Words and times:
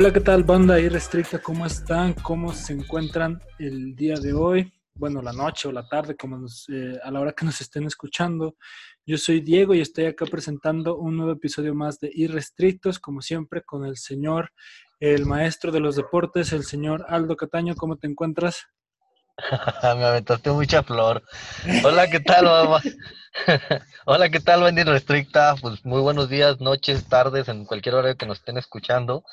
Hola, 0.00 0.12
¿qué 0.12 0.20
tal 0.20 0.44
banda 0.44 0.78
irrestricta? 0.78 1.40
¿Cómo 1.40 1.66
están? 1.66 2.12
¿Cómo 2.12 2.52
se 2.52 2.72
encuentran 2.72 3.42
el 3.58 3.96
día 3.96 4.14
de 4.14 4.32
hoy? 4.32 4.72
Bueno, 4.94 5.20
la 5.20 5.32
noche 5.32 5.66
o 5.66 5.72
la 5.72 5.88
tarde, 5.88 6.16
como 6.16 6.46
eh, 6.68 7.00
a 7.02 7.10
la 7.10 7.18
hora 7.18 7.32
que 7.32 7.44
nos 7.44 7.60
estén 7.60 7.82
escuchando. 7.82 8.54
Yo 9.04 9.18
soy 9.18 9.40
Diego 9.40 9.74
y 9.74 9.80
estoy 9.80 10.04
acá 10.06 10.24
presentando 10.26 10.96
un 10.98 11.16
nuevo 11.16 11.32
episodio 11.32 11.74
más 11.74 11.98
de 11.98 12.12
Irrestrictos, 12.14 13.00
como 13.00 13.20
siempre, 13.22 13.62
con 13.64 13.84
el 13.84 13.96
señor, 13.96 14.52
el 15.00 15.26
maestro 15.26 15.72
de 15.72 15.80
los 15.80 15.96
deportes, 15.96 16.52
el 16.52 16.62
señor 16.62 17.04
Aldo 17.08 17.34
Cataño. 17.34 17.74
¿Cómo 17.74 17.96
te 17.96 18.06
encuentras? 18.06 18.68
Me 19.82 20.04
aventaste 20.04 20.52
mucha 20.52 20.84
flor. 20.84 21.24
Hola, 21.82 22.08
¿qué 22.08 22.20
tal? 22.20 22.46
Hola, 24.06 24.28
¿qué 24.28 24.38
tal, 24.38 24.62
Wendy 24.62 24.84
Restricta? 24.84 25.56
Pues 25.60 25.84
muy 25.84 26.00
buenos 26.00 26.28
días, 26.28 26.60
noches, 26.60 27.04
tardes, 27.06 27.48
en 27.48 27.64
cualquier 27.64 27.96
hora 27.96 28.14
que 28.14 28.26
nos 28.26 28.38
estén 28.38 28.58
escuchando. 28.58 29.24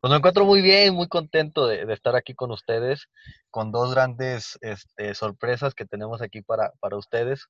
Pues 0.00 0.10
me 0.10 0.16
encuentro 0.16 0.44
muy 0.44 0.62
bien, 0.62 0.94
muy 0.94 1.08
contento 1.08 1.66
de, 1.66 1.82
estar 1.92 2.16
aquí 2.16 2.34
con 2.34 2.50
ustedes, 2.50 3.08
con 3.50 3.70
dos 3.70 3.94
grandes 3.94 4.58
este, 4.62 5.14
sorpresas 5.14 5.74
que 5.74 5.84
tenemos 5.84 6.22
aquí 6.22 6.40
para, 6.42 6.72
para 6.80 6.96
ustedes. 6.96 7.48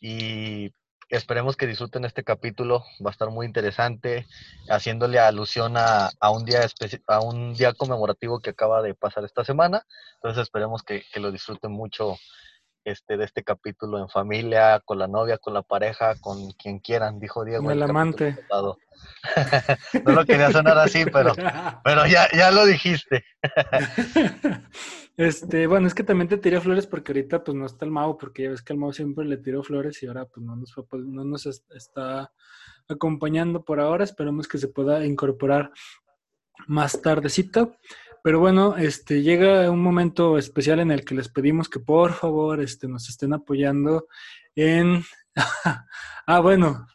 Y 0.00 0.72
Esperemos 1.10 1.56
que 1.56 1.66
disfruten 1.66 2.04
este 2.04 2.22
capítulo, 2.22 2.84
va 3.04 3.08
a 3.08 3.12
estar 3.12 3.30
muy 3.30 3.46
interesante, 3.46 4.26
haciéndole 4.68 5.18
alusión 5.18 5.74
a, 5.78 6.10
un, 6.30 6.44
día 6.44 6.60
a 7.06 7.20
un 7.20 7.54
día 7.54 7.72
conmemorativo 7.72 8.40
que 8.40 8.50
acaba 8.50 8.82
de 8.82 8.94
pasar 8.94 9.24
esta 9.24 9.42
semana. 9.42 9.86
Entonces 10.16 10.42
esperemos 10.42 10.82
que, 10.82 11.04
que 11.10 11.20
lo 11.20 11.32
disfruten 11.32 11.72
mucho 11.72 12.18
este, 12.90 13.16
de 13.16 13.24
este 13.24 13.42
capítulo 13.42 13.98
en 13.98 14.08
familia, 14.08 14.80
con 14.84 14.98
la 14.98 15.06
novia, 15.06 15.38
con 15.38 15.54
la 15.54 15.62
pareja, 15.62 16.14
con 16.20 16.50
quien 16.52 16.78
quieran, 16.78 17.20
dijo 17.20 17.44
Diego. 17.44 17.64
Con 17.64 17.72
el, 17.72 17.82
amante. 17.82 18.38
no 20.04 20.12
lo 20.12 20.24
quería 20.24 20.50
sonar 20.50 20.78
así, 20.78 21.04
pero, 21.04 21.34
pero 21.84 22.06
ya, 22.06 22.28
ya 22.32 22.50
lo 22.50 22.64
dijiste. 22.66 23.24
este, 25.16 25.66
bueno, 25.66 25.86
es 25.86 25.94
que 25.94 26.04
también 26.04 26.28
te 26.28 26.38
tiré 26.38 26.60
flores 26.60 26.86
porque 26.86 27.12
ahorita 27.12 27.44
pues 27.44 27.56
no 27.56 27.66
está 27.66 27.84
el 27.84 27.90
Mau, 27.90 28.16
porque 28.16 28.44
ya 28.44 28.50
ves 28.50 28.62
que 28.62 28.72
el 28.72 28.78
Mau 28.78 28.92
siempre 28.92 29.24
le 29.24 29.36
tiró 29.36 29.62
flores 29.62 30.02
y 30.02 30.06
ahora 30.06 30.24
pues 30.24 30.44
no 30.44 30.56
nos, 30.56 30.74
no 30.92 31.24
nos 31.24 31.46
está 31.46 32.32
acompañando 32.88 33.64
por 33.64 33.80
ahora. 33.80 34.04
Esperemos 34.04 34.48
que 34.48 34.58
se 34.58 34.68
pueda 34.68 35.04
incorporar 35.04 35.72
más 36.66 37.00
tardecito. 37.00 37.76
Pero 38.22 38.40
bueno, 38.40 38.76
este, 38.76 39.22
llega 39.22 39.70
un 39.70 39.82
momento 39.82 40.38
especial 40.38 40.80
en 40.80 40.90
el 40.90 41.04
que 41.04 41.14
les 41.14 41.28
pedimos 41.28 41.68
que 41.68 41.80
por 41.80 42.12
favor 42.12 42.60
este, 42.60 42.88
nos 42.88 43.08
estén 43.08 43.32
apoyando 43.32 44.06
en... 44.54 45.04
ah, 46.26 46.40
bueno, 46.40 46.86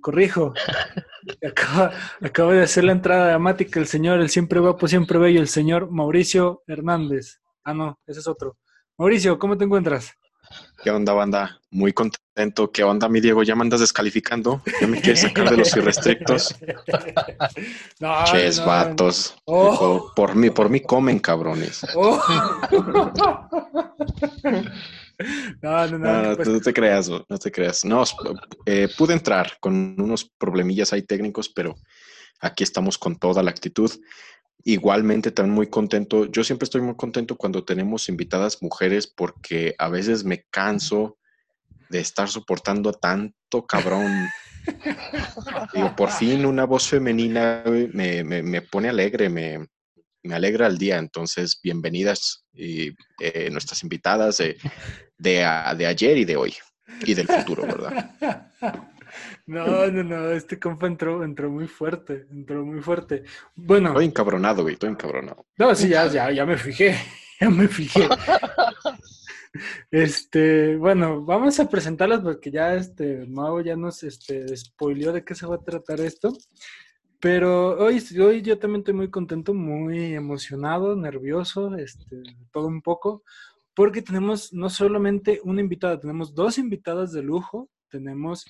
corrijo. 0.00 0.52
Acaba, 1.44 1.92
acaba, 2.20 2.52
de 2.52 2.62
hacer 2.62 2.84
la 2.84 2.92
entrada 2.92 3.26
dramática 3.28 3.80
el 3.80 3.88
señor, 3.88 4.20
el 4.20 4.28
siempre 4.28 4.60
guapo, 4.60 4.86
siempre 4.86 5.18
bello, 5.18 5.40
el 5.40 5.48
señor 5.48 5.90
Mauricio 5.90 6.62
Hernández. 6.68 7.40
Ah, 7.64 7.74
no, 7.74 7.98
ese 8.06 8.20
es 8.20 8.28
otro. 8.28 8.58
Mauricio, 8.96 9.36
¿cómo 9.36 9.58
te 9.58 9.64
encuentras? 9.64 10.16
¿Qué 10.82 10.90
onda, 10.90 11.12
banda? 11.14 11.60
Muy 11.70 11.92
contento. 11.92 12.70
¿Qué 12.70 12.84
onda, 12.84 13.08
mi 13.08 13.20
Diego? 13.20 13.42
¿Ya 13.42 13.56
me 13.56 13.62
andas 13.62 13.80
descalificando? 13.80 14.62
¿Ya 14.80 14.86
me 14.86 15.00
quieres 15.00 15.22
sacar 15.22 15.50
de 15.50 15.56
los 15.56 15.76
irrestrictos? 15.76 16.54
no, 18.00 18.24
Ches, 18.26 18.64
vatos. 18.64 19.34
Oh. 19.46 20.12
Por, 20.14 20.36
mí, 20.36 20.50
por 20.50 20.68
mí 20.70 20.80
comen, 20.80 21.18
cabrones. 21.18 21.84
Oh. 21.94 22.22
no, 25.62 25.86
no, 25.88 25.98
no. 25.98 26.36
No, 26.36 26.60
te 26.60 26.72
creas, 26.72 27.08
no 27.08 27.38
te 27.38 27.50
creas. 27.50 27.84
No, 27.84 28.04
eh, 28.66 28.88
pude 28.96 29.14
entrar 29.14 29.56
con 29.60 30.00
unos 30.00 30.30
problemillas 30.38 30.92
ahí 30.92 31.02
técnicos, 31.02 31.48
pero 31.48 31.74
aquí 32.40 32.62
estamos 32.62 32.98
con 32.98 33.16
toda 33.16 33.42
la 33.42 33.50
actitud. 33.50 33.90
Igualmente, 34.68 35.30
también 35.30 35.54
muy 35.54 35.68
contento. 35.68 36.26
Yo 36.26 36.42
siempre 36.42 36.64
estoy 36.64 36.80
muy 36.80 36.96
contento 36.96 37.36
cuando 37.36 37.62
tenemos 37.64 38.08
invitadas 38.08 38.60
mujeres 38.60 39.06
porque 39.06 39.76
a 39.78 39.88
veces 39.88 40.24
me 40.24 40.42
canso 40.50 41.18
de 41.88 42.00
estar 42.00 42.28
soportando 42.28 42.92
tanto 42.92 43.64
cabrón. 43.64 44.28
Digo, 45.72 45.94
por 45.94 46.10
fin 46.10 46.44
una 46.44 46.64
voz 46.64 46.88
femenina 46.88 47.62
me, 47.92 48.24
me, 48.24 48.62
pone 48.62 48.88
alegre, 48.88 49.28
me, 49.28 49.68
me, 50.24 50.34
alegra 50.34 50.66
el 50.66 50.78
día. 50.78 50.98
Entonces, 50.98 51.60
bienvenidas 51.62 52.44
y, 52.52 52.88
eh, 53.20 53.48
nuestras 53.52 53.84
invitadas 53.84 54.38
de, 54.38 54.56
de, 55.16 55.48
de 55.76 55.86
ayer 55.86 56.18
y 56.18 56.24
de 56.24 56.36
hoy 56.36 56.54
y 57.04 57.14
del 57.14 57.28
futuro, 57.28 57.62
¿verdad? 57.62 58.10
No, 59.46 59.86
no, 59.86 60.02
no, 60.02 60.30
este 60.32 60.58
compa 60.58 60.88
entró, 60.88 61.22
entró 61.22 61.48
muy 61.48 61.68
fuerte, 61.68 62.26
entró 62.32 62.64
muy 62.64 62.82
fuerte. 62.82 63.22
Bueno. 63.54 63.90
Estoy 63.90 64.06
encabronado, 64.06 64.62
güey, 64.62 64.74
estoy 64.74 64.90
encabronado. 64.90 65.46
No, 65.56 65.72
sí, 65.74 65.88
ya, 65.88 66.08
ya, 66.08 66.32
ya 66.32 66.44
me 66.44 66.56
fijé, 66.56 66.96
ya 67.40 67.48
me 67.48 67.68
fijé. 67.68 68.08
Este, 69.90 70.76
bueno, 70.76 71.24
vamos 71.24 71.58
a 71.60 71.68
presentarlas 71.68 72.20
porque 72.20 72.50
ya 72.50 72.74
este 72.74 73.24
Mau 73.26 73.60
ya 73.62 73.76
nos 73.76 74.02
este, 74.02 74.54
spoileó 74.54 75.12
de 75.12 75.24
qué 75.24 75.34
se 75.34 75.46
va 75.46 75.54
a 75.54 75.64
tratar 75.64 76.00
esto. 76.00 76.36
Pero 77.20 77.78
hoy, 77.78 78.02
hoy 78.20 78.42
yo 78.42 78.58
también 78.58 78.80
estoy 78.80 78.94
muy 78.94 79.10
contento, 79.10 79.54
muy 79.54 80.14
emocionado, 80.14 80.96
nervioso, 80.96 81.74
este, 81.76 82.22
todo 82.52 82.66
un 82.66 82.82
poco, 82.82 83.22
porque 83.74 84.02
tenemos 84.02 84.52
no 84.52 84.68
solamente 84.68 85.40
una 85.44 85.60
invitada, 85.60 85.98
tenemos 85.98 86.34
dos 86.34 86.58
invitadas 86.58 87.12
de 87.12 87.22
lujo. 87.22 87.70
Tenemos 87.88 88.44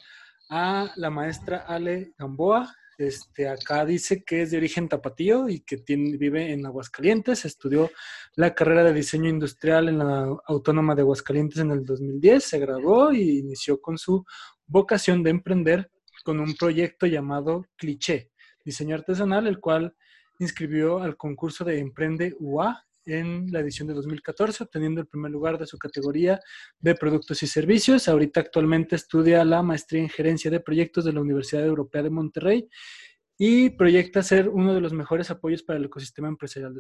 a 0.48 0.92
la 0.96 1.10
maestra 1.10 1.58
Ale 1.58 2.12
Gamboa. 2.18 2.74
Este, 2.98 3.46
acá 3.46 3.84
dice 3.84 4.24
que 4.24 4.42
es 4.42 4.50
de 4.50 4.56
origen 4.56 4.88
tapatío 4.88 5.50
y 5.50 5.60
que 5.60 5.76
tiene, 5.76 6.16
vive 6.16 6.52
en 6.52 6.64
Aguascalientes. 6.64 7.44
Estudió 7.44 7.90
la 8.34 8.54
carrera 8.54 8.84
de 8.84 8.94
diseño 8.94 9.28
industrial 9.28 9.88
en 9.88 9.98
la 9.98 10.34
Autónoma 10.46 10.94
de 10.94 11.02
Aguascalientes 11.02 11.58
en 11.58 11.70
el 11.72 11.84
2010. 11.84 12.42
Se 12.42 12.58
graduó 12.58 13.12
y 13.12 13.40
inició 13.40 13.80
con 13.80 13.98
su 13.98 14.24
vocación 14.66 15.22
de 15.22 15.30
emprender 15.30 15.90
con 16.24 16.40
un 16.40 16.54
proyecto 16.54 17.06
llamado 17.06 17.66
Cliché, 17.76 18.30
diseño 18.64 18.96
artesanal, 18.96 19.46
el 19.46 19.60
cual 19.60 19.94
inscribió 20.38 20.98
al 20.98 21.16
concurso 21.16 21.64
de 21.64 21.78
Emprende 21.78 22.34
UA 22.40 22.86
en 23.06 23.50
la 23.50 23.60
edición 23.60 23.88
de 23.88 23.94
2014, 23.94 24.64
obteniendo 24.64 25.00
el 25.00 25.06
primer 25.06 25.30
lugar 25.30 25.58
de 25.58 25.66
su 25.66 25.78
categoría 25.78 26.40
de 26.78 26.94
productos 26.94 27.42
y 27.42 27.46
servicios. 27.46 28.08
Ahorita 28.08 28.40
actualmente 28.40 28.96
estudia 28.96 29.44
la 29.44 29.62
maestría 29.62 30.02
en 30.02 30.08
gerencia 30.08 30.50
de 30.50 30.60
proyectos 30.60 31.04
de 31.04 31.12
la 31.12 31.20
Universidad 31.20 31.64
Europea 31.64 32.02
de 32.02 32.10
Monterrey 32.10 32.68
y 33.38 33.70
proyecta 33.70 34.22
ser 34.22 34.48
uno 34.48 34.74
de 34.74 34.80
los 34.80 34.92
mejores 34.94 35.30
apoyos 35.30 35.62
para 35.62 35.78
el 35.78 35.84
ecosistema 35.84 36.28
empresarial 36.28 36.74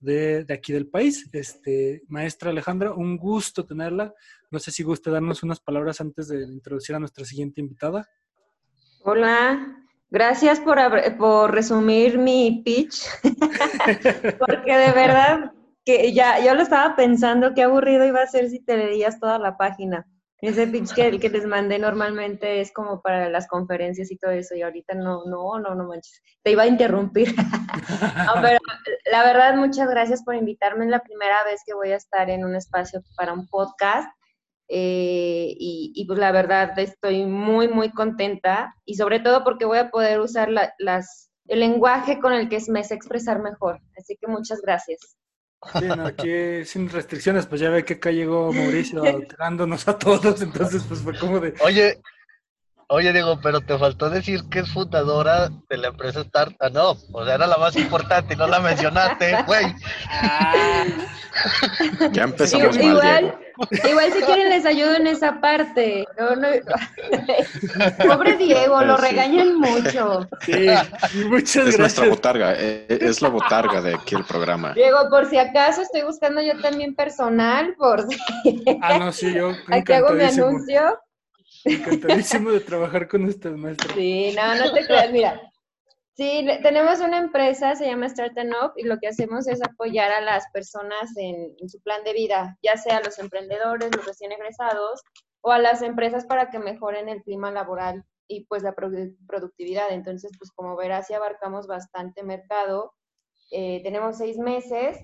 de, 0.00 0.46
aquí 0.50 0.72
del 0.72 0.88
país. 0.88 1.28
Este, 1.32 2.02
maestra 2.08 2.50
Alejandra, 2.50 2.92
un 2.92 3.16
gusto 3.16 3.64
tenerla. 3.64 4.12
No 4.50 4.58
sé 4.58 4.70
si 4.70 4.82
gusta 4.82 5.10
darnos 5.10 5.42
unas 5.42 5.60
palabras 5.60 6.00
antes 6.00 6.28
de 6.28 6.42
introducir 6.42 6.94
a 6.94 6.98
nuestra 6.98 7.24
siguiente 7.24 7.60
invitada. 7.62 8.06
Hola, 9.02 9.78
gracias 10.10 10.60
por, 10.60 10.78
por 11.16 11.52
resumir 11.52 12.18
mi 12.18 12.62
pitch, 12.64 13.04
porque 14.38 14.76
de 14.76 14.92
verdad 14.92 15.52
que 15.84 16.12
ya 16.12 16.44
yo 16.44 16.54
lo 16.54 16.62
estaba 16.62 16.96
pensando, 16.96 17.54
qué 17.54 17.62
aburrido 17.62 18.04
iba 18.04 18.22
a 18.22 18.26
ser 18.26 18.48
si 18.48 18.60
te 18.60 18.76
leías 18.76 19.20
toda 19.20 19.38
la 19.38 19.56
página. 19.56 20.06
Ese 20.40 20.66
pitch 20.66 20.92
que, 20.92 21.18
que 21.18 21.30
les 21.30 21.46
mandé 21.46 21.78
normalmente 21.78 22.60
es 22.60 22.70
como 22.70 23.00
para 23.00 23.30
las 23.30 23.46
conferencias 23.46 24.10
y 24.10 24.18
todo 24.18 24.30
eso, 24.32 24.54
y 24.54 24.60
ahorita 24.60 24.94
no, 24.94 25.24
no, 25.24 25.58
no, 25.58 25.74
no 25.74 25.84
manches. 25.84 26.22
Te 26.42 26.50
iba 26.50 26.64
a 26.64 26.66
interrumpir. 26.66 27.34
pero 28.42 28.58
la 29.10 29.24
verdad, 29.24 29.56
muchas 29.56 29.88
gracias 29.88 30.22
por 30.22 30.34
invitarme. 30.34 30.84
Es 30.84 30.90
la 30.90 31.00
primera 31.00 31.42
vez 31.44 31.62
que 31.64 31.72
voy 31.72 31.92
a 31.92 31.96
estar 31.96 32.28
en 32.28 32.44
un 32.44 32.56
espacio 32.56 33.00
para 33.16 33.32
un 33.32 33.48
podcast. 33.48 34.08
Eh, 34.68 35.54
y, 35.58 35.92
y, 35.94 36.06
pues 36.06 36.18
la 36.18 36.32
verdad 36.32 36.78
estoy 36.78 37.24
muy, 37.26 37.68
muy 37.68 37.90
contenta 37.90 38.74
y 38.86 38.94
sobre 38.94 39.20
todo 39.20 39.44
porque 39.44 39.66
voy 39.66 39.76
a 39.78 39.90
poder 39.90 40.20
usar 40.20 40.48
las, 40.50 41.30
el 41.46 41.60
lenguaje 41.60 42.18
con 42.18 42.32
el 42.32 42.48
que 42.48 42.58
me 42.68 42.84
sé 42.84 42.94
expresar 42.94 43.40
mejor. 43.40 43.80
Así 43.96 44.16
que 44.20 44.26
muchas 44.26 44.60
gracias. 44.60 45.16
Sí, 45.72 45.86
aquí 46.04 46.64
sin 46.64 46.88
restricciones, 46.88 47.46
pues 47.46 47.60
ya 47.60 47.70
ve 47.70 47.84
que 47.84 47.94
acá 47.94 48.10
llegó 48.10 48.52
Mauricio 48.52 49.02
alterándonos 49.04 49.86
a 49.88 49.98
todos, 49.98 50.40
entonces 50.42 50.82
pues 50.86 51.00
fue 51.00 51.18
como 51.18 51.40
de... 51.40 51.54
Oye, 51.60 52.00
oye 52.94 53.12
Diego, 53.12 53.38
pero 53.42 53.60
te 53.60 53.76
faltó 53.76 54.08
decir 54.08 54.42
que 54.50 54.60
es 54.60 54.70
fundadora 54.70 55.50
de 55.68 55.76
la 55.76 55.88
empresa 55.88 56.22
Start. 56.22 56.54
Ah, 56.60 56.70
no, 56.70 56.96
o 57.12 57.24
sea, 57.24 57.34
era 57.34 57.46
la 57.46 57.58
más 57.58 57.76
importante 57.76 58.34
y 58.34 58.36
no 58.36 58.46
la 58.46 58.60
mencionaste, 58.60 59.36
güey. 59.46 59.74
Ya 62.12 62.24
empezamos 62.24 62.78
mal, 62.78 63.00
Diego. 63.00 63.44
Igual 63.88 64.12
si 64.12 64.20
quieren 64.22 64.50
les 64.50 64.66
ayudo 64.66 64.94
en 64.96 65.06
esa 65.06 65.40
parte. 65.40 66.06
Pobre 68.06 68.36
Diego, 68.36 68.82
lo 68.82 68.96
regañan 68.96 69.56
mucho. 69.56 70.28
Sí, 70.40 70.68
muchas 71.28 71.68
es 71.68 71.78
nuestra 71.78 72.08
botarga, 72.08 72.52
eh, 72.54 72.86
eh, 72.88 72.98
es 73.00 73.22
la 73.22 73.28
botarga 73.28 73.80
de 73.80 73.94
aquí 73.94 74.14
el 74.14 74.24
programa. 74.24 74.72
Diego, 74.74 75.08
por 75.10 75.26
si 75.26 75.38
acaso 75.38 75.82
estoy 75.82 76.02
buscando 76.02 76.42
yo 76.42 76.60
también 76.60 76.94
personal, 76.94 77.74
por 77.76 78.06
Ah, 78.80 78.98
no, 78.98 79.12
sí, 79.12 79.32
yo 79.32 79.52
Aquí 79.70 79.92
hago 79.92 80.10
mi 80.10 80.24
anuncio. 80.24 80.98
Encantadísimo 81.64 82.50
de 82.50 82.60
trabajar 82.60 83.08
con 83.08 83.24
ustedes, 83.24 83.56
maestro. 83.56 83.94
Sí, 83.94 84.34
no, 84.36 84.54
no 84.54 84.72
te 84.72 84.86
creas, 84.86 85.10
mira. 85.10 85.52
Sí, 86.16 86.46
tenemos 86.62 87.00
una 87.00 87.18
empresa, 87.18 87.74
se 87.74 87.86
llama 87.86 88.06
Startup 88.06 88.46
Up, 88.64 88.72
y 88.76 88.84
lo 88.84 88.98
que 88.98 89.08
hacemos 89.08 89.48
es 89.48 89.60
apoyar 89.60 90.12
a 90.12 90.20
las 90.20 90.48
personas 90.52 91.10
en, 91.16 91.56
su 91.68 91.80
plan 91.82 92.04
de 92.04 92.12
vida, 92.12 92.56
ya 92.62 92.76
sea 92.76 93.00
los 93.00 93.18
emprendedores, 93.18 93.90
los 93.96 94.06
recién 94.06 94.30
egresados, 94.30 95.02
o 95.40 95.50
a 95.50 95.58
las 95.58 95.82
empresas 95.82 96.24
para 96.24 96.50
que 96.50 96.60
mejoren 96.60 97.08
el 97.08 97.22
clima 97.24 97.50
laboral 97.50 98.04
y 98.28 98.44
pues 98.46 98.62
la 98.62 98.74
productividad. 98.74 99.90
Entonces, 99.90 100.30
pues 100.38 100.52
como 100.52 100.76
verás, 100.76 101.08
sí 101.08 101.14
abarcamos 101.14 101.66
bastante 101.66 102.22
mercado. 102.22 102.94
Eh, 103.50 103.82
tenemos 103.82 104.16
seis 104.16 104.38
meses, 104.38 104.96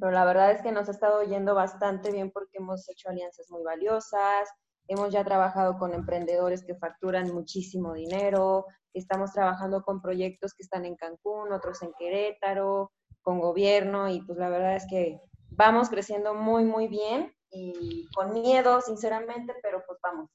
pero 0.00 0.10
la 0.10 0.24
verdad 0.24 0.50
es 0.50 0.62
que 0.62 0.72
nos 0.72 0.88
ha 0.88 0.92
estado 0.92 1.22
yendo 1.22 1.54
bastante 1.54 2.10
bien 2.10 2.32
porque 2.32 2.58
hemos 2.58 2.88
hecho 2.88 3.08
alianzas 3.08 3.46
muy 3.50 3.62
valiosas, 3.62 4.48
hemos 4.88 5.12
ya 5.12 5.24
trabajado 5.24 5.78
con 5.78 5.94
emprendedores 5.94 6.64
que 6.64 6.74
facturan 6.74 7.32
muchísimo 7.32 7.94
dinero, 7.94 8.66
Estamos 8.92 9.32
trabajando 9.32 9.82
con 9.82 10.02
proyectos 10.02 10.52
que 10.52 10.64
están 10.64 10.84
en 10.84 10.96
Cancún, 10.96 11.52
otros 11.52 11.80
en 11.82 11.92
Querétaro, 11.96 12.92
con 13.22 13.38
gobierno 13.38 14.08
y 14.08 14.20
pues 14.22 14.38
la 14.38 14.48
verdad 14.48 14.76
es 14.76 14.86
que 14.88 15.20
vamos 15.50 15.88
creciendo 15.88 16.34
muy, 16.34 16.64
muy 16.64 16.88
bien 16.88 17.32
y 17.50 18.08
con 18.14 18.32
miedo, 18.32 18.80
sinceramente, 18.80 19.54
pero 19.62 19.82
pues 19.86 19.98
vamos. 20.02 20.30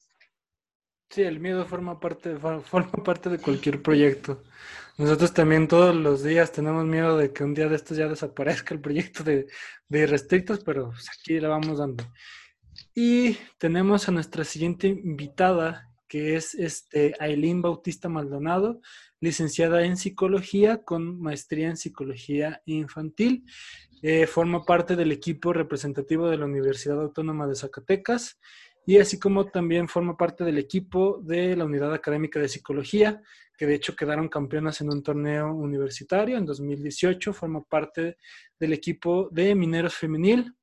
Sí, 1.09 1.23
el 1.23 1.39
miedo 1.39 1.65
forma 1.65 1.99
parte, 1.99 2.37
forma 2.37 3.03
parte 3.03 3.29
de 3.29 3.39
cualquier 3.39 3.81
proyecto. 3.81 4.41
Nosotros 4.97 5.33
también 5.33 5.67
todos 5.67 5.93
los 5.93 6.23
días 6.23 6.51
tenemos 6.53 6.85
miedo 6.85 7.17
de 7.17 7.33
que 7.33 7.43
un 7.43 7.53
día 7.53 7.67
de 7.67 7.75
estos 7.75 7.97
ya 7.97 8.07
desaparezca 8.07 8.73
el 8.73 8.81
proyecto 8.81 9.23
de, 9.23 9.47
de 9.89 10.07
restrictos, 10.07 10.63
pero 10.63 10.91
pues, 10.91 11.09
aquí 11.09 11.39
la 11.39 11.49
vamos 11.49 11.79
dando. 11.79 12.05
Y 12.97 13.37
tenemos 13.57 14.07
a 14.07 14.13
nuestra 14.13 14.45
siguiente 14.45 14.87
invitada, 14.87 15.91
que 16.07 16.37
es 16.37 16.55
este, 16.55 17.13
Aileen 17.19 17.61
Bautista 17.61 18.07
Maldonado, 18.07 18.79
licenciada 19.19 19.83
en 19.83 19.97
psicología 19.97 20.83
con 20.83 21.19
maestría 21.19 21.67
en 21.67 21.75
psicología 21.75 22.61
infantil. 22.65 23.43
Eh, 24.01 24.27
forma 24.27 24.63
parte 24.63 24.95
del 24.95 25.11
equipo 25.11 25.51
representativo 25.51 26.29
de 26.29 26.37
la 26.37 26.45
Universidad 26.45 27.01
Autónoma 27.01 27.47
de 27.47 27.55
Zacatecas 27.55 28.39
y 28.85 28.99
así 28.99 29.19
como 29.19 29.47
también 29.47 29.89
forma 29.89 30.15
parte 30.15 30.45
del 30.45 30.57
equipo 30.57 31.19
de 31.21 31.55
la 31.57 31.65
Unidad 31.65 31.93
Académica 31.93 32.39
de 32.39 32.47
Psicología, 32.47 33.21
que 33.57 33.65
de 33.65 33.75
hecho 33.75 33.95
quedaron 33.95 34.29
campeonas 34.29 34.79
en 34.79 34.89
un 34.89 35.03
torneo 35.03 35.53
universitario 35.53 36.37
en 36.37 36.45
2018. 36.45 37.33
Forma 37.33 37.61
parte 37.63 38.15
del 38.57 38.71
equipo 38.71 39.27
de 39.31 39.53
Mineros 39.53 39.95
Femenil, 39.95 40.53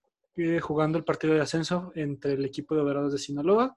jugando 0.60 0.98
el 0.98 1.04
partido 1.04 1.34
de 1.34 1.40
ascenso 1.40 1.92
entre 1.94 2.32
el 2.34 2.44
equipo 2.44 2.74
de 2.74 2.82
Dorados 2.82 3.12
de 3.12 3.18
Sinaloa. 3.18 3.76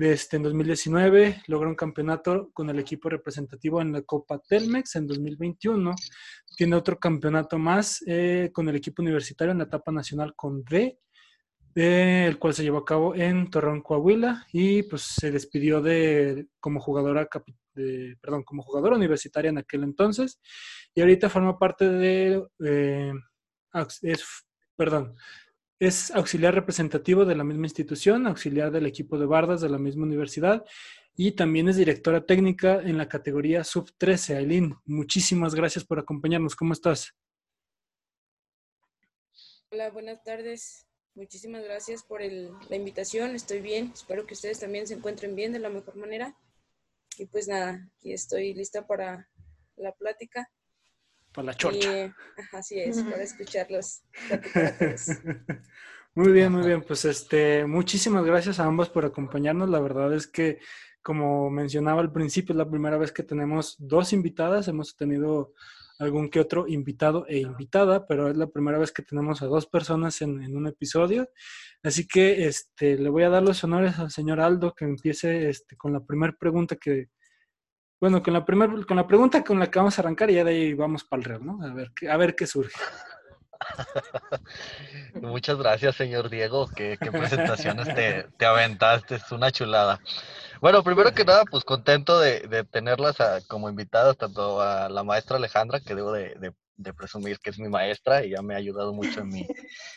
Este, 0.00 0.36
en 0.36 0.42
2019 0.42 1.42
logró 1.46 1.68
un 1.68 1.76
campeonato 1.76 2.50
con 2.52 2.68
el 2.68 2.80
equipo 2.80 3.08
representativo 3.08 3.80
en 3.80 3.92
la 3.92 4.02
Copa 4.02 4.40
Telmex 4.40 4.96
en 4.96 5.06
2021. 5.06 5.94
Tiene 6.56 6.76
otro 6.76 6.98
campeonato 6.98 7.58
más 7.58 8.02
eh, 8.06 8.50
con 8.52 8.68
el 8.68 8.76
equipo 8.76 9.02
universitario 9.02 9.52
en 9.52 9.58
la 9.58 9.64
etapa 9.64 9.92
nacional 9.92 10.34
con 10.34 10.64
D, 10.64 10.98
eh, 11.76 12.24
el 12.26 12.38
cual 12.38 12.54
se 12.54 12.64
llevó 12.64 12.78
a 12.78 12.84
cabo 12.84 13.14
en 13.14 13.48
Torreón, 13.50 13.82
Coahuila, 13.82 14.46
y 14.52 14.82
pues 14.84 15.02
se 15.02 15.30
despidió 15.30 15.80
de 15.80 16.48
como 16.58 16.80
jugadora 16.80 17.28
de, 17.74 18.16
perdón, 18.20 18.42
como 18.42 18.62
jugadora 18.62 18.96
universitaria 18.96 19.50
en 19.50 19.58
aquel 19.58 19.84
entonces, 19.84 20.40
y 20.92 21.00
ahorita 21.00 21.28
forma 21.28 21.58
parte 21.58 21.88
de 21.88 22.44
eh, 22.64 23.12
es, 24.02 24.24
perdón, 24.76 25.14
es 25.78 26.10
auxiliar 26.12 26.54
representativo 26.54 27.24
de 27.24 27.34
la 27.34 27.44
misma 27.44 27.66
institución, 27.66 28.26
auxiliar 28.26 28.70
del 28.70 28.86
equipo 28.86 29.18
de 29.18 29.26
bardas 29.26 29.60
de 29.60 29.68
la 29.68 29.78
misma 29.78 30.04
universidad 30.04 30.64
y 31.16 31.32
también 31.32 31.68
es 31.68 31.76
directora 31.76 32.24
técnica 32.26 32.80
en 32.80 32.98
la 32.98 33.08
categoría 33.08 33.62
sub-13. 33.64 34.36
Aileen, 34.36 34.76
muchísimas 34.84 35.54
gracias 35.54 35.84
por 35.84 35.98
acompañarnos. 35.98 36.56
¿Cómo 36.56 36.72
estás? 36.72 37.12
Hola, 39.70 39.90
buenas 39.90 40.22
tardes. 40.22 40.86
Muchísimas 41.14 41.62
gracias 41.62 42.02
por 42.02 42.20
la 42.22 42.76
invitación. 42.76 43.36
Estoy 43.36 43.60
bien. 43.60 43.92
Espero 43.94 44.26
que 44.26 44.34
ustedes 44.34 44.58
también 44.58 44.86
se 44.86 44.94
encuentren 44.94 45.36
bien 45.36 45.52
de 45.52 45.60
la 45.60 45.68
mejor 45.68 45.96
manera. 45.96 46.36
Y 47.18 47.26
pues 47.26 47.46
nada, 47.46 47.88
aquí 47.96 48.12
estoy 48.12 48.54
lista 48.54 48.86
para 48.86 49.28
la 49.76 49.92
plática. 49.92 50.50
Para 51.34 51.46
la 51.46 51.54
chorcha. 51.54 52.14
así 52.52 52.78
es, 52.78 53.02
para 53.02 53.24
escucharlos. 53.24 54.02
muy 56.14 56.30
bien, 56.30 56.52
muy 56.52 56.64
bien. 56.64 56.82
Pues 56.82 57.04
este, 57.04 57.66
muchísimas 57.66 58.24
gracias 58.24 58.60
a 58.60 58.64
ambos 58.64 58.88
por 58.88 59.04
acompañarnos. 59.04 59.68
La 59.68 59.80
verdad 59.80 60.14
es 60.14 60.28
que, 60.28 60.60
como 61.02 61.50
mencionaba 61.50 62.00
al 62.00 62.12
principio, 62.12 62.52
es 62.52 62.58
la 62.58 62.70
primera 62.70 62.98
vez 62.98 63.10
que 63.10 63.24
tenemos 63.24 63.74
dos 63.80 64.12
invitadas. 64.12 64.68
Hemos 64.68 64.94
tenido 64.94 65.54
algún 65.98 66.30
que 66.30 66.38
otro 66.38 66.68
invitado 66.68 67.26
e 67.26 67.38
invitada, 67.38 68.06
pero 68.06 68.30
es 68.30 68.36
la 68.36 68.46
primera 68.46 68.78
vez 68.78 68.92
que 68.92 69.02
tenemos 69.02 69.42
a 69.42 69.46
dos 69.46 69.66
personas 69.66 70.22
en, 70.22 70.40
en 70.40 70.56
un 70.56 70.68
episodio. 70.68 71.28
Así 71.82 72.06
que 72.06 72.46
este, 72.46 72.96
le 72.96 73.08
voy 73.10 73.24
a 73.24 73.28
dar 73.28 73.42
los 73.42 73.64
honores 73.64 73.98
al 73.98 74.12
señor 74.12 74.38
Aldo 74.38 74.72
que 74.72 74.84
empiece 74.84 75.48
este, 75.48 75.76
con 75.76 75.92
la 75.92 76.00
primera 76.00 76.32
pregunta 76.38 76.76
que, 76.76 77.08
bueno, 78.04 78.22
con 78.22 78.34
la, 78.34 78.44
primera 78.44 78.70
con 78.86 78.98
la 78.98 79.06
pregunta 79.06 79.42
con 79.42 79.58
la 79.58 79.70
que 79.70 79.78
vamos 79.78 79.98
a 79.98 80.02
arrancar 80.02 80.30
y 80.30 80.34
ya 80.34 80.44
de 80.44 80.50
ahí 80.50 80.74
vamos 80.74 81.04
para 81.04 81.20
el 81.20 81.24
real, 81.24 81.46
¿no? 81.46 81.64
A 81.64 81.72
ver, 81.72 81.90
a 82.10 82.16
ver 82.18 82.36
qué 82.36 82.46
surge. 82.46 82.78
Muchas 85.22 85.56
gracias, 85.56 85.96
señor 85.96 86.28
Diego. 86.28 86.68
Qué, 86.68 86.98
presentaciones 87.00 87.94
te, 87.94 88.26
te, 88.36 88.44
aventaste, 88.44 89.14
es 89.14 89.32
una 89.32 89.50
chulada. 89.50 90.00
Bueno, 90.60 90.84
primero 90.84 91.14
que 91.14 91.24
nada, 91.24 91.44
pues 91.50 91.64
contento 91.64 92.20
de, 92.20 92.66
tenerlas 92.70 93.16
como 93.48 93.70
invitadas, 93.70 94.18
tanto 94.18 94.60
a 94.60 94.90
la 94.90 95.02
maestra 95.02 95.38
Alejandra, 95.38 95.80
que 95.80 95.94
debo 95.94 96.12
de, 96.12 96.34
de 96.34 96.52
presumir 96.92 97.38
que 97.38 97.50
es 97.50 97.58
mi 97.58 97.68
maestra 97.68 98.24
y 98.24 98.30
ya 98.30 98.42
me 98.42 98.54
ha 98.54 98.58
ayudado 98.58 98.92
mucho 98.92 99.20
en 99.20 99.28
mi, 99.28 99.46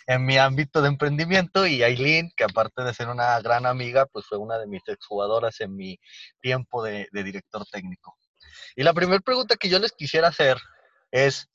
en 0.07 0.25
mi 0.25 0.37
ámbito 0.37 0.81
de 0.81 0.89
emprendimiento. 0.89 1.65
Y 1.65 1.83
Aileen, 1.83 2.31
que 2.35 2.43
aparte 2.43 2.83
de 2.83 2.93
ser 2.93 3.09
una 3.09 3.39
gran 3.41 3.65
amiga, 3.65 4.05
pues 4.05 4.25
fue 4.25 4.37
una 4.37 4.57
de 4.57 4.67
mis 4.67 4.87
exjugadoras 4.87 5.59
en 5.61 5.75
mi 5.75 5.99
tiempo 6.41 6.83
de, 6.83 7.07
director 7.11 7.65
técnico. 7.65 8.17
Y 8.75 8.83
la 8.83 8.93
primera 8.93 9.19
pregunta 9.19 9.55
que 9.55 9.69
yo 9.69 9.79
les 9.79 9.91
quisiera 9.91 10.27
hacer 10.27 10.57
es, 11.11 11.49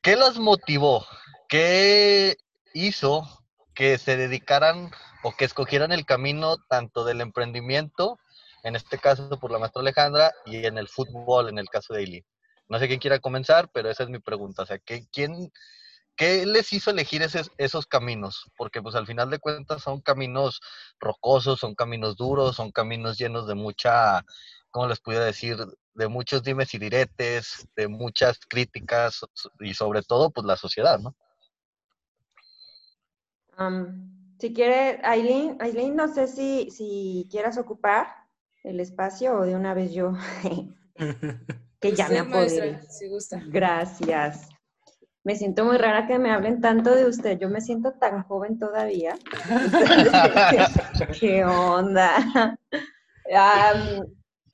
¿qué 0.00 0.16
las 0.16 0.38
motivó? 0.38 1.06
¿Qué 1.48 2.36
hizo 2.74 3.28
que 3.74 3.98
se 3.98 4.16
dedicaran 4.16 4.90
o 5.22 5.32
que 5.32 5.44
escogieran 5.44 5.92
el 5.92 6.06
camino 6.06 6.56
tanto 6.68 7.04
del 7.04 7.20
emprendimiento, 7.20 8.18
en 8.64 8.76
este 8.76 8.98
caso 8.98 9.28
por 9.38 9.50
la 9.50 9.58
maestra 9.58 9.82
Alejandra, 9.82 10.32
y 10.46 10.64
en 10.64 10.78
el 10.78 10.88
fútbol, 10.88 11.48
en 11.48 11.58
el 11.58 11.68
caso 11.68 11.92
de 11.92 12.00
Aileen? 12.00 12.24
No 12.68 12.78
sé 12.78 12.88
quién 12.88 13.00
quiera 13.00 13.18
comenzar, 13.18 13.70
pero 13.72 13.90
esa 13.90 14.04
es 14.04 14.08
mi 14.08 14.18
pregunta. 14.18 14.62
O 14.62 14.66
sea, 14.66 14.78
¿qué, 14.78 15.06
quién, 15.12 15.52
¿qué 16.16 16.46
les 16.46 16.72
hizo 16.72 16.90
elegir 16.90 17.22
esos 17.22 17.86
caminos? 17.86 18.50
Porque 18.56 18.82
pues 18.82 18.94
al 18.94 19.06
final 19.06 19.30
de 19.30 19.38
cuentas 19.38 19.82
son 19.82 20.00
caminos 20.00 20.60
rocosos, 21.00 21.60
son 21.60 21.74
caminos 21.74 22.16
duros, 22.16 22.56
son 22.56 22.70
caminos 22.72 23.18
llenos 23.18 23.46
de 23.46 23.54
mucha, 23.54 24.24
¿cómo 24.70 24.86
les 24.86 25.00
pudiera 25.00 25.24
decir? 25.24 25.56
De 25.94 26.08
muchos 26.08 26.42
dimes 26.42 26.72
y 26.74 26.78
diretes, 26.78 27.66
de 27.76 27.88
muchas 27.88 28.38
críticas 28.48 29.20
y 29.60 29.74
sobre 29.74 30.02
todo 30.02 30.30
pues 30.30 30.46
la 30.46 30.56
sociedad, 30.56 30.98
¿no? 30.98 31.14
si 34.38 34.52
quiere, 34.52 35.00
Aileen, 35.04 35.56
Aileen, 35.60 35.94
no 35.94 36.08
sé 36.12 36.26
si, 36.26 36.68
si 36.70 37.28
quieras 37.30 37.58
ocupar 37.58 38.08
el 38.64 38.80
espacio 38.80 39.38
o 39.38 39.46
de 39.46 39.54
una 39.54 39.72
vez 39.72 39.92
yo. 39.92 40.14
que 41.82 41.92
ya 41.92 42.08
me 42.08 42.20
apodere. 42.20 42.80
Si 42.88 43.08
gusta. 43.08 43.42
Gracias. 43.46 44.48
Me 45.24 45.36
siento 45.36 45.64
muy 45.64 45.76
rara 45.78 46.06
que 46.06 46.18
me 46.18 46.32
hablen 46.32 46.60
tanto 46.60 46.94
de 46.94 47.06
usted. 47.06 47.38
Yo 47.38 47.48
me 47.48 47.60
siento 47.60 47.92
tan 47.92 48.22
joven 48.22 48.58
todavía. 48.58 49.16
¿Qué 51.20 51.44
onda? 51.44 52.56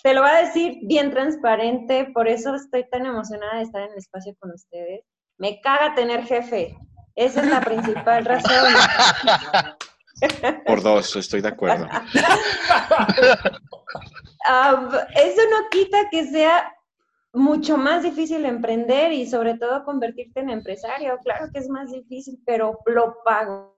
te 0.02 0.14
lo 0.14 0.22
voy 0.22 0.30
a 0.30 0.44
decir 0.44 0.78
bien 0.82 1.10
transparente, 1.10 2.10
por 2.14 2.28
eso 2.28 2.54
estoy 2.54 2.88
tan 2.88 3.04
emocionada 3.06 3.56
de 3.56 3.62
estar 3.62 3.82
en 3.82 3.92
el 3.92 3.98
espacio 3.98 4.34
con 4.38 4.52
ustedes. 4.52 5.04
Me 5.36 5.60
caga 5.60 5.94
tener 5.94 6.24
jefe. 6.24 6.76
Esa 7.14 7.42
es 7.42 7.50
la 7.50 7.60
principal 7.60 8.24
razón. 8.24 8.74
Por 10.66 10.82
dos, 10.82 11.16
estoy 11.16 11.40
de 11.40 11.48
acuerdo. 11.48 11.86
eso 15.14 15.42
no 15.50 15.68
quita 15.70 16.08
que 16.10 16.26
sea 16.30 16.72
mucho 17.32 17.76
más 17.76 18.02
difícil 18.02 18.44
emprender 18.44 19.12
y 19.12 19.26
sobre 19.26 19.56
todo 19.58 19.84
convertirte 19.84 20.40
en 20.40 20.50
empresario. 20.50 21.18
Claro 21.22 21.48
que 21.52 21.58
es 21.58 21.68
más 21.68 21.90
difícil, 21.90 22.40
pero 22.44 22.78
lo 22.86 23.16
pago, 23.24 23.76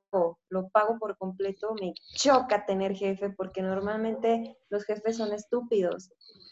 lo 0.49 0.69
pago 0.69 0.99
por 0.99 1.16
completo. 1.16 1.75
Me 1.80 1.92
choca 2.14 2.64
tener 2.66 2.95
jefe 2.95 3.30
porque 3.30 3.62
normalmente 3.62 4.57
los 4.69 4.85
jefes 4.85 5.16
son 5.16 5.33
estúpidos 5.33 6.11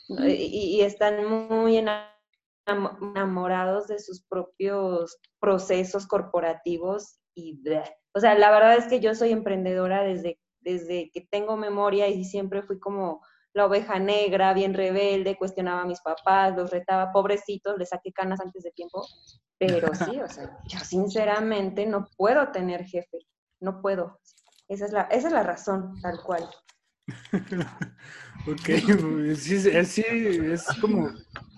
y, 0.08 0.80
están 0.80 1.24
muy 1.26 1.82
enamorados 2.66 3.86
de 3.88 3.98
sus 3.98 4.24
propios 4.24 5.18
procesos 5.40 6.06
corporativos 6.06 7.20
y 7.34 7.60
o 8.14 8.20
sea, 8.20 8.36
la 8.36 8.50
verdad 8.50 8.76
es 8.76 8.86
que 8.86 9.00
yo 9.00 9.14
soy 9.14 9.30
emprendedora 9.30 10.02
desde 10.02 10.40
desde 10.60 11.10
que 11.12 11.20
tengo 11.20 11.56
memoria 11.56 12.08
y 12.08 12.24
siempre 12.24 12.62
fui 12.62 12.78
como 12.78 13.22
la 13.54 13.66
oveja 13.66 13.98
negra, 13.98 14.54
bien 14.54 14.74
rebelde, 14.74 15.36
cuestionaba 15.36 15.82
a 15.82 15.86
mis 15.86 16.00
papás, 16.00 16.54
los 16.56 16.70
retaba, 16.70 17.12
pobrecitos, 17.12 17.76
les 17.78 17.88
saqué 17.88 18.12
canas 18.12 18.40
antes 18.40 18.62
de 18.62 18.70
tiempo. 18.72 19.06
Pero 19.58 19.92
sí, 19.94 20.20
o 20.20 20.28
sea, 20.28 20.58
yo 20.66 20.78
sinceramente 20.80 21.86
no 21.86 22.06
puedo 22.16 22.50
tener 22.50 22.84
jefe, 22.84 23.18
no 23.60 23.80
puedo. 23.80 24.20
Esa 24.68 24.84
es 24.84 24.92
la, 24.92 25.02
esa 25.02 25.28
es 25.28 25.32
la 25.32 25.42
razón, 25.42 26.00
tal 26.02 26.20
cual. 26.22 26.48
ok, 28.46 29.34
sí, 29.34 29.84
sí, 29.84 30.04
es 30.06 30.66
como 30.80 31.10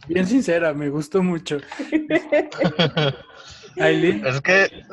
bien 0.06 0.26
sincera, 0.26 0.72
me 0.72 0.88
gustó 0.88 1.22
mucho. 1.22 1.58
Aileen. 3.80 4.26
Es 4.26 4.40
que. 4.40 4.84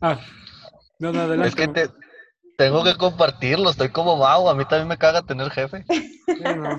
Ah, 0.00 0.18
no, 0.98 1.12
no, 1.12 1.20
adelante. 1.20 1.48
Es 1.48 1.54
que 1.54 1.68
te, 1.68 1.90
tengo 2.56 2.84
que 2.84 2.96
compartirlo, 2.96 3.70
estoy 3.70 3.90
como 3.90 4.18
vago, 4.18 4.50
a 4.50 4.54
mí 4.54 4.64
también 4.64 4.88
me 4.88 4.98
caga 4.98 5.22
tener 5.22 5.50
jefe. 5.50 5.84
Sí, 6.36 6.42
no. 6.42 6.78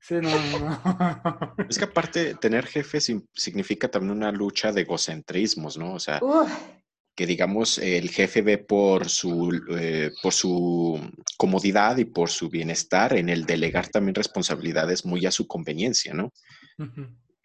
Sí, 0.00 0.14
no, 0.14 0.30
no. 0.30 1.56
Es 1.68 1.78
que 1.78 1.84
aparte, 1.84 2.34
tener 2.34 2.66
jefe 2.66 2.98
significa 3.00 3.90
también 3.90 4.12
una 4.12 4.32
lucha 4.32 4.72
de 4.72 4.82
egocentrismos, 4.82 5.76
¿no? 5.76 5.94
O 5.94 6.00
sea, 6.00 6.20
que 7.14 7.26
digamos, 7.26 7.78
el 7.78 8.10
jefe 8.10 8.42
ve 8.42 8.58
por 8.58 9.08
su, 9.08 9.50
eh, 9.76 10.12
por 10.22 10.32
su 10.32 11.00
comodidad 11.36 11.96
y 11.98 12.04
por 12.04 12.30
su 12.30 12.48
bienestar 12.48 13.14
en 13.14 13.28
el 13.28 13.44
delegar 13.44 13.88
también 13.88 14.14
responsabilidades 14.14 15.04
muy 15.04 15.26
a 15.26 15.32
su 15.32 15.46
conveniencia, 15.46 16.14
¿no? 16.14 16.32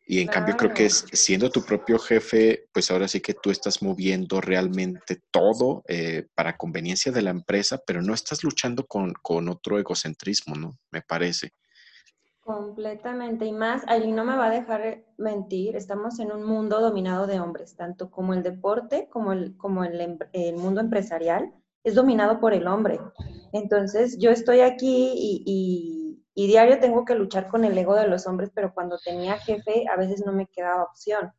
Y 0.06 0.20
en 0.20 0.28
cambio 0.28 0.58
creo 0.58 0.74
que 0.74 0.86
es, 0.86 1.06
siendo 1.14 1.50
tu 1.50 1.64
propio 1.64 1.98
jefe, 1.98 2.68
pues 2.74 2.92
ahora 2.92 3.08
sí 3.08 3.22
que 3.22 3.34
tú 3.34 3.52
estás 3.52 3.82
moviendo 3.82 4.42
realmente 4.42 5.22
todo 5.32 5.84
eh, 5.88 6.28
para 6.36 6.58
conveniencia 6.58 7.12
de 7.12 7.22
la 7.22 7.30
empresa, 7.30 7.82
pero 7.86 8.02
no 8.02 8.14
estás 8.14 8.44
luchando 8.44 8.86
con, 8.86 9.14
con, 9.22 9.48
otro 9.48 9.80
egocentrismo, 9.80 10.56
¿no? 10.56 10.78
Me 10.92 11.02
parece. 11.02 11.52
Completamente. 12.42 13.46
Y 13.46 13.54
más, 13.54 13.84
Aileen 13.88 14.16
no 14.16 14.26
me 14.26 14.36
va 14.36 14.48
a 14.48 14.52
dejar 14.52 15.06
mentir, 15.18 15.78
estamos 15.78 16.20
en 16.20 16.34
un 16.34 16.44
mundo 16.44 16.82
dominado 16.82 17.26
de 17.26 17.40
hombres, 17.40 17.78
tanto 17.78 18.12
como 18.12 18.34
el 18.34 18.44
deporte 18.44 19.08
como 19.10 19.32
el, 19.32 19.56
como 19.56 19.86
el, 19.86 20.02
em, 20.02 20.18
el 20.34 20.58
mundo 20.58 20.82
empresarial 20.82 21.54
es 21.86 21.96
dominado 21.96 22.42
por 22.42 22.54
el 22.54 22.68
hombre. 22.68 23.00
Entonces, 23.54 24.18
yo 24.18 24.32
estoy 24.32 24.60
aquí 24.60 25.14
y 25.16 25.44
y 25.46 26.03
diario 26.36 26.80
tengo 26.80 27.06
que 27.06 27.16
luchar 27.16 27.48
con 27.48 27.64
el 27.64 27.78
ego 27.78 27.96
de 27.96 28.08
los 28.08 28.26
hombres, 28.28 28.52
pero 28.54 28.74
cuando 28.74 28.98
tenía 28.98 29.38
jefe 29.38 29.86
a 29.92 29.96
veces 29.96 30.24
no 30.26 30.32
me 30.34 30.48
quedaba 30.48 30.84
opción. 30.84 31.32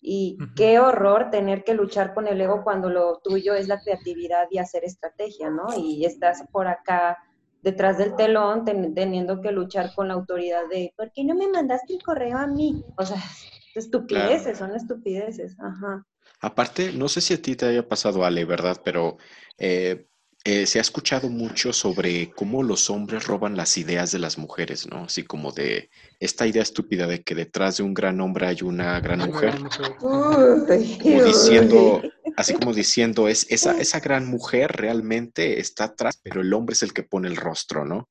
Y 0.00 0.38
qué 0.54 0.78
horror 0.78 1.30
tener 1.30 1.64
que 1.64 1.74
luchar 1.74 2.14
con 2.14 2.28
el 2.28 2.40
ego 2.40 2.62
cuando 2.62 2.88
lo 2.88 3.18
tuyo 3.18 3.54
es 3.54 3.66
la 3.66 3.80
creatividad 3.80 4.46
y 4.50 4.58
hacer 4.58 4.84
estrategia, 4.84 5.50
¿no? 5.50 5.66
Y 5.76 6.04
estás 6.04 6.44
por 6.52 6.68
acá 6.68 7.18
detrás 7.62 7.98
del 7.98 8.14
telón 8.14 8.64
teniendo 8.64 9.40
que 9.40 9.50
luchar 9.50 9.92
con 9.94 10.08
la 10.08 10.14
autoridad 10.14 10.68
de, 10.70 10.94
¿por 10.96 11.10
qué 11.12 11.24
no 11.24 11.34
me 11.34 11.48
mandaste 11.48 11.94
el 11.94 12.02
correo 12.02 12.38
a 12.38 12.46
mí? 12.46 12.84
O 12.96 13.04
sea, 13.04 13.16
estupideces, 13.74 14.58
son 14.58 14.74
estupideces. 14.76 15.56
Ajá. 15.58 16.06
Aparte, 16.40 16.92
no 16.92 17.08
sé 17.08 17.20
si 17.20 17.34
a 17.34 17.42
ti 17.42 17.56
te 17.56 17.66
haya 17.66 17.88
pasado, 17.88 18.24
Ale, 18.24 18.44
¿verdad? 18.44 18.80
Pero 18.84 19.16
eh, 19.58 20.06
eh, 20.50 20.66
se 20.66 20.78
ha 20.78 20.80
escuchado 20.80 21.28
mucho 21.28 21.74
sobre 21.74 22.30
cómo 22.30 22.62
los 22.62 22.88
hombres 22.88 23.26
roban 23.26 23.54
las 23.54 23.76
ideas 23.76 24.12
de 24.12 24.18
las 24.18 24.38
mujeres, 24.38 24.86
¿no? 24.86 25.04
Así 25.04 25.22
como 25.22 25.52
de 25.52 25.90
esta 26.20 26.46
idea 26.46 26.62
estúpida 26.62 27.06
de 27.06 27.22
que 27.22 27.34
detrás 27.34 27.76
de 27.76 27.82
un 27.82 27.92
gran 27.92 28.18
hombre 28.22 28.46
hay 28.46 28.62
una 28.62 28.98
gran 29.00 29.18
mujer. 29.18 29.58
Como 29.98 31.22
diciendo, 31.22 32.00
así 32.34 32.54
como 32.54 32.72
diciendo, 32.72 33.28
es, 33.28 33.46
esa, 33.50 33.78
esa 33.78 34.00
gran 34.00 34.26
mujer 34.26 34.72
realmente 34.72 35.60
está 35.60 35.84
atrás, 35.84 36.18
pero 36.22 36.40
el 36.40 36.54
hombre 36.54 36.72
es 36.72 36.82
el 36.82 36.94
que 36.94 37.02
pone 37.02 37.28
el 37.28 37.36
rostro, 37.36 37.84
¿no? 37.84 38.08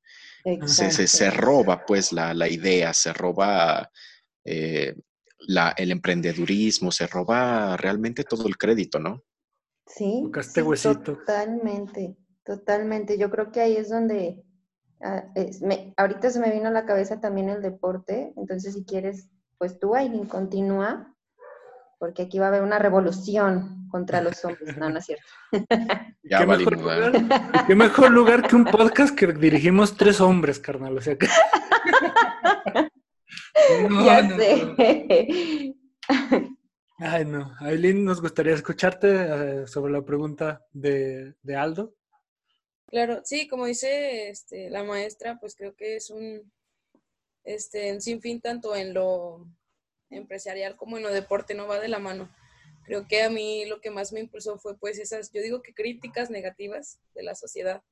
Se, 0.68 0.92
se, 0.92 1.32
roba 1.32 1.86
pues 1.88 2.14
la, 2.14 2.48
idea, 2.48 2.94
se 2.94 3.14
roba 3.14 3.90
eh, 4.46 4.94
la, 5.40 5.74
el 5.76 5.92
emprendedurismo, 5.92 6.92
se 6.92 7.08
roba 7.08 7.76
realmente 7.78 8.24
todo 8.24 8.48
el 8.48 8.58
crédito, 8.58 9.00
¿no? 9.00 9.24
Sí, 9.88 10.30
totalmente. 11.04 12.16
Totalmente, 12.48 13.18
yo 13.18 13.30
creo 13.30 13.52
que 13.52 13.60
ahí 13.60 13.76
es 13.76 13.90
donde, 13.90 14.42
ah, 15.02 15.26
ahorita 15.98 16.30
se 16.30 16.40
me 16.40 16.50
vino 16.50 16.70
a 16.70 16.72
la 16.72 16.86
cabeza 16.86 17.20
también 17.20 17.50
el 17.50 17.62
deporte, 17.62 18.32
entonces 18.38 18.74
si 18.74 18.86
quieres, 18.86 19.30
pues 19.58 19.78
tú, 19.80 19.96
Aileen, 19.96 20.28
continúa, 20.28 21.14
porque 22.00 22.22
aquí 22.22 22.40
va 22.40 22.46
a 22.46 22.48
haber 22.48 22.64
una 22.64 22.80
revolución 22.80 23.90
contra 23.90 24.22
los 24.22 24.46
hombres, 24.46 24.78
no, 24.78 24.90
no 24.90 25.00
es 25.00 25.06
cierto. 25.06 25.26
¿Qué, 26.24 26.46
mejor 26.46 26.78
lugar, 26.78 27.12
¿Qué 27.68 27.76
mejor 27.76 28.12
lugar 28.12 28.48
que 28.48 28.56
un 28.56 28.64
podcast 28.64 29.14
que 29.14 29.28
dirigimos 29.28 29.98
tres 29.98 30.22
hombres, 30.22 30.58
carnal, 30.58 30.98
o 30.98 31.02
sea 31.02 31.18
que... 31.18 31.28
ya 34.06 34.38
sé. 34.38 35.76
Ay, 37.00 37.26
no. 37.26 37.54
Aileen, 37.60 38.06
nos 38.06 38.22
gustaría 38.22 38.54
escucharte 38.54 39.10
eh, 39.12 39.68
sobre 39.68 39.92
la 39.92 40.06
pregunta 40.06 40.62
de, 40.72 41.36
de 41.44 41.56
Aldo. 41.58 41.97
Claro, 42.88 43.22
sí, 43.26 43.48
como 43.50 43.66
dice 43.66 44.30
este, 44.30 44.70
la 44.70 44.84
maestra, 44.84 45.38
pues 45.40 45.56
creo 45.56 45.76
que 45.76 45.98
es 45.98 46.10
un, 46.10 46.52
este, 47.44 47.92
un 47.92 48.02
sinfín 48.02 48.40
tanto 48.40 48.76
en 48.76 48.94
lo 48.94 49.46
empresarial 50.10 50.78
como 50.78 50.96
en 50.98 51.04
lo 51.04 51.12
deporte, 51.12 51.54
no 51.54 51.68
va 51.68 51.80
de 51.82 51.90
la 51.90 52.00
mano. 52.00 52.34
Creo 52.86 53.06
que 53.06 53.24
a 53.24 53.30
mí 53.30 53.66
lo 53.66 53.82
que 53.82 53.92
más 53.92 54.14
me 54.14 54.22
impulsó 54.22 54.58
fue 54.58 54.78
pues 54.78 55.00
esas, 55.00 55.32
yo 55.34 55.42
digo 55.42 55.62
que 55.62 55.74
críticas 55.74 56.30
negativas 56.30 57.00
de 57.14 57.24
la 57.24 57.36
sociedad, 57.36 57.84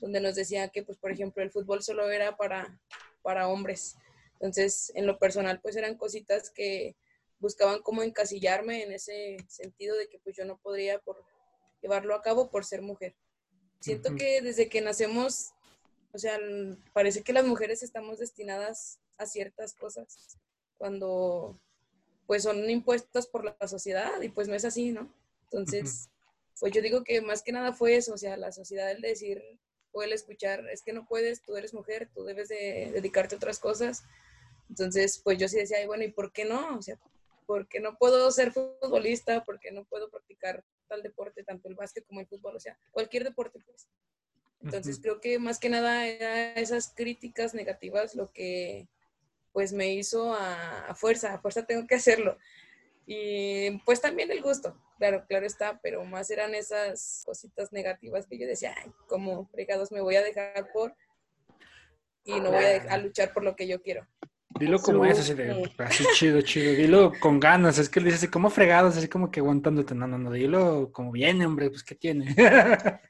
donde 0.00 0.20
nos 0.20 0.34
decían 0.34 0.68
que 0.70 0.82
pues 0.82 0.98
por 0.98 1.10
ejemplo 1.10 1.42
el 1.42 1.50
fútbol 1.50 1.82
solo 1.82 2.10
era 2.10 2.36
para, 2.36 2.78
para 3.22 3.48
hombres. 3.48 3.96
Entonces, 4.34 4.92
en 4.94 5.06
lo 5.06 5.18
personal 5.18 5.60
pues 5.62 5.76
eran 5.76 5.96
cositas 5.96 6.50
que 6.50 6.94
buscaban 7.38 7.80
como 7.80 8.02
encasillarme 8.02 8.82
en 8.82 8.92
ese 8.92 9.38
sentido 9.48 9.96
de 9.96 10.08
que 10.08 10.18
pues 10.18 10.36
yo 10.36 10.44
no 10.44 10.58
podría 10.58 10.98
por 10.98 11.24
llevarlo 11.80 12.14
a 12.14 12.20
cabo 12.20 12.50
por 12.50 12.66
ser 12.66 12.82
mujer. 12.82 13.14
Siento 13.80 14.14
que 14.16 14.40
desde 14.42 14.68
que 14.68 14.80
nacemos, 14.80 15.52
o 16.12 16.18
sea, 16.18 16.38
parece 16.92 17.22
que 17.22 17.32
las 17.32 17.46
mujeres 17.46 17.82
estamos 17.82 18.18
destinadas 18.18 18.98
a 19.18 19.26
ciertas 19.26 19.74
cosas 19.74 20.38
cuando 20.78 21.58
pues 22.26 22.42
son 22.42 22.68
impuestas 22.68 23.26
por 23.26 23.44
la 23.44 23.68
sociedad 23.68 24.20
y 24.20 24.28
pues 24.28 24.48
no 24.48 24.54
es 24.54 24.64
así, 24.64 24.92
¿no? 24.92 25.12
Entonces, 25.44 26.10
pues 26.58 26.72
yo 26.72 26.82
digo 26.82 27.04
que 27.04 27.20
más 27.20 27.42
que 27.42 27.52
nada 27.52 27.72
fue 27.72 27.96
eso, 27.96 28.14
o 28.14 28.18
sea, 28.18 28.36
la 28.36 28.50
sociedad 28.50 28.90
el 28.90 29.00
decir 29.00 29.42
o 29.92 30.02
el 30.02 30.12
escuchar, 30.12 30.68
es 30.68 30.82
que 30.82 30.92
no 30.92 31.06
puedes, 31.06 31.42
tú 31.42 31.56
eres 31.56 31.72
mujer, 31.72 32.10
tú 32.14 32.24
debes 32.24 32.48
de 32.48 32.90
dedicarte 32.92 33.34
a 33.34 33.38
otras 33.38 33.58
cosas. 33.58 34.04
Entonces, 34.68 35.20
pues 35.22 35.38
yo 35.38 35.48
sí 35.48 35.56
decía, 35.56 35.78
Ay, 35.78 35.86
bueno, 35.86 36.04
¿y 36.04 36.10
por 36.10 36.32
qué 36.32 36.44
no? 36.44 36.76
O 36.76 36.82
sea, 36.82 36.98
¿por 37.46 37.66
qué 37.68 37.80
no 37.80 37.96
puedo 37.96 38.30
ser 38.30 38.52
futbolista? 38.52 39.44
¿Por 39.44 39.58
qué 39.58 39.70
no 39.70 39.84
puedo 39.84 40.10
practicar 40.10 40.64
tal 40.86 41.02
deporte, 41.02 41.44
tanto 41.44 41.68
el 41.68 41.74
básquet 41.74 42.06
como 42.06 42.20
el 42.20 42.26
fútbol, 42.26 42.56
o 42.56 42.60
sea, 42.60 42.78
cualquier 42.90 43.24
deporte, 43.24 43.60
pues. 43.64 43.88
Entonces 44.62 44.98
creo 45.00 45.20
que 45.20 45.38
más 45.38 45.58
que 45.58 45.68
nada 45.68 46.06
era 46.06 46.54
esas 46.54 46.92
críticas 46.94 47.54
negativas 47.54 48.14
lo 48.14 48.32
que 48.32 48.88
pues 49.52 49.72
me 49.72 49.94
hizo 49.94 50.34
a, 50.34 50.94
fuerza, 50.94 51.32
a 51.32 51.38
fuerza 51.38 51.64
tengo 51.64 51.86
que 51.86 51.94
hacerlo. 51.94 52.36
Y 53.06 53.78
pues 53.84 54.00
también 54.00 54.30
el 54.30 54.42
gusto, 54.42 54.76
claro, 54.98 55.24
claro 55.26 55.46
está, 55.46 55.80
pero 55.80 56.04
más 56.04 56.30
eran 56.30 56.54
esas 56.54 57.22
cositas 57.24 57.72
negativas 57.72 58.26
que 58.26 58.38
yo 58.38 58.46
decía, 58.46 58.74
ay, 58.76 58.92
como 59.06 59.46
fregados 59.46 59.92
me 59.92 60.00
voy 60.00 60.16
a 60.16 60.22
dejar 60.22 60.70
por 60.72 60.94
y 62.24 62.40
no 62.40 62.50
voy 62.50 62.64
a 62.64 62.98
luchar 62.98 63.32
por 63.32 63.44
lo 63.44 63.54
que 63.54 63.68
yo 63.68 63.80
quiero. 63.80 64.06
Dilo 64.58 64.78
como 64.78 65.04
es, 65.04 65.18
así 65.18 65.34
de, 65.34 65.70
así 65.78 66.04
chido, 66.14 66.40
chido. 66.42 66.72
Dilo 66.74 67.12
con 67.20 67.40
ganas. 67.40 67.78
Es 67.78 67.88
que 67.88 68.00
le 68.00 68.06
dices 68.06 68.22
así 68.22 68.30
como 68.30 68.50
fregados, 68.50 68.96
así 68.96 69.08
como 69.08 69.30
que 69.30 69.40
aguantándote. 69.40 69.94
No, 69.94 70.06
no, 70.06 70.18
no. 70.18 70.30
Dilo 70.30 70.90
como 70.92 71.12
viene, 71.12 71.46
hombre, 71.46 71.70
pues 71.70 71.82
¿qué 71.82 71.94
tiene? 71.94 72.34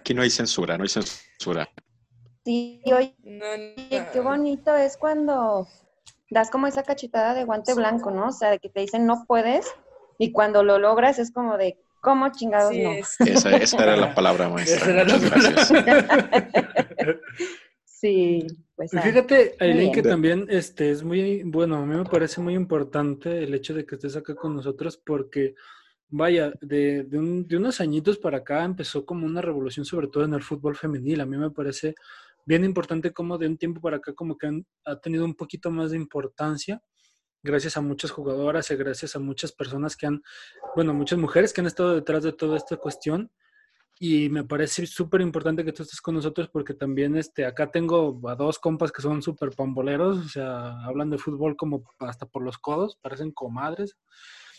Aquí 0.00 0.14
no 0.14 0.22
hay 0.22 0.30
censura, 0.30 0.76
no 0.76 0.84
hay 0.84 0.88
censura. 0.88 1.68
Sí, 2.44 2.82
oye, 2.86 3.14
qué 4.12 4.20
bonito 4.20 4.74
es 4.74 4.96
cuando 4.96 5.68
das 6.30 6.50
como 6.50 6.66
esa 6.66 6.82
cachetada 6.82 7.34
de 7.34 7.44
guante 7.44 7.74
blanco, 7.74 8.10
¿no? 8.10 8.28
O 8.28 8.32
sea, 8.32 8.50
de 8.50 8.58
que 8.58 8.68
te 8.68 8.80
dicen 8.80 9.06
no 9.06 9.24
puedes 9.26 9.72
y 10.18 10.32
cuando 10.32 10.64
lo 10.64 10.78
logras 10.78 11.18
es 11.18 11.30
como 11.30 11.56
de, 11.56 11.78
¿cómo 12.00 12.30
chingados 12.32 12.72
no? 12.76 12.92
Esa, 12.92 13.56
esa, 13.56 13.82
era 13.82 13.96
la 13.96 14.14
palabra 14.14 14.48
maestra. 14.48 15.04
Muchas 15.04 15.70
gracias. 15.70 15.72
sí. 17.84 18.46
Pues, 18.90 19.04
Fíjate, 19.04 19.56
Aileen, 19.60 19.92
que 19.92 20.02
también 20.02 20.46
este, 20.48 20.90
es 20.90 21.02
muy, 21.02 21.42
bueno, 21.44 21.76
a 21.76 21.86
mí 21.86 21.96
me 21.96 22.04
parece 22.04 22.40
muy 22.40 22.54
importante 22.54 23.44
el 23.44 23.54
hecho 23.54 23.74
de 23.74 23.86
que 23.86 23.94
estés 23.94 24.16
acá 24.16 24.34
con 24.34 24.56
nosotros 24.56 24.96
porque, 24.96 25.54
vaya, 26.08 26.52
de, 26.60 27.04
de, 27.04 27.56
unos 27.56 27.80
añitos 27.80 28.18
para 28.18 28.38
acá 28.38 28.64
empezó 28.64 29.04
como 29.06 29.26
una 29.26 29.40
revolución, 29.40 29.84
sobre 29.84 30.08
todo 30.08 30.24
en 30.24 30.34
el 30.34 30.42
fútbol 30.42 30.76
femenil. 30.76 31.20
A 31.20 31.26
mí 31.26 31.36
me 31.36 31.50
parece 31.50 31.94
bien 32.44 32.64
importante 32.64 33.12
como 33.12 33.38
de 33.38 33.46
un 33.46 33.56
tiempo 33.56 33.80
para 33.80 33.98
acá 33.98 34.14
como 34.14 34.36
que 34.36 34.64
ha 34.84 35.00
tenido 35.00 35.24
un 35.24 35.34
poquito 35.34 35.70
más 35.70 35.92
de 35.92 35.96
importancia 35.96 36.82
gracias 37.42 37.76
a 37.76 37.80
muchas 37.80 38.10
jugadoras 38.10 38.70
y 38.70 38.76
gracias 38.76 39.16
a 39.16 39.18
muchas 39.18 39.52
personas 39.52 39.96
que 39.96 40.06
han, 40.06 40.22
bueno, 40.76 40.94
muchas 40.94 41.18
mujeres 41.18 41.52
que 41.52 41.60
han 41.60 41.66
estado 41.66 41.94
detrás 41.94 42.22
de 42.22 42.32
toda 42.32 42.56
esta 42.56 42.76
cuestión 42.76 43.30
y 43.98 44.28
me 44.28 44.44
parece 44.44 44.86
súper 44.86 45.20
importante 45.20 45.64
que 45.64 45.72
tú 45.72 45.82
estés 45.82 46.00
con 46.00 46.14
nosotros 46.14 46.48
porque 46.52 46.74
también 46.74 47.16
este, 47.16 47.46
acá 47.46 47.70
tengo 47.70 48.20
a 48.28 48.34
dos 48.34 48.58
compas 48.58 48.90
que 48.90 49.02
son 49.02 49.22
súper 49.22 49.50
pamboleros, 49.50 50.18
o 50.18 50.28
sea, 50.28 50.84
hablan 50.84 51.10
de 51.10 51.18
fútbol 51.18 51.56
como 51.56 51.84
hasta 52.00 52.26
por 52.26 52.42
los 52.42 52.58
codos, 52.58 52.98
parecen 53.00 53.30
comadres. 53.30 53.96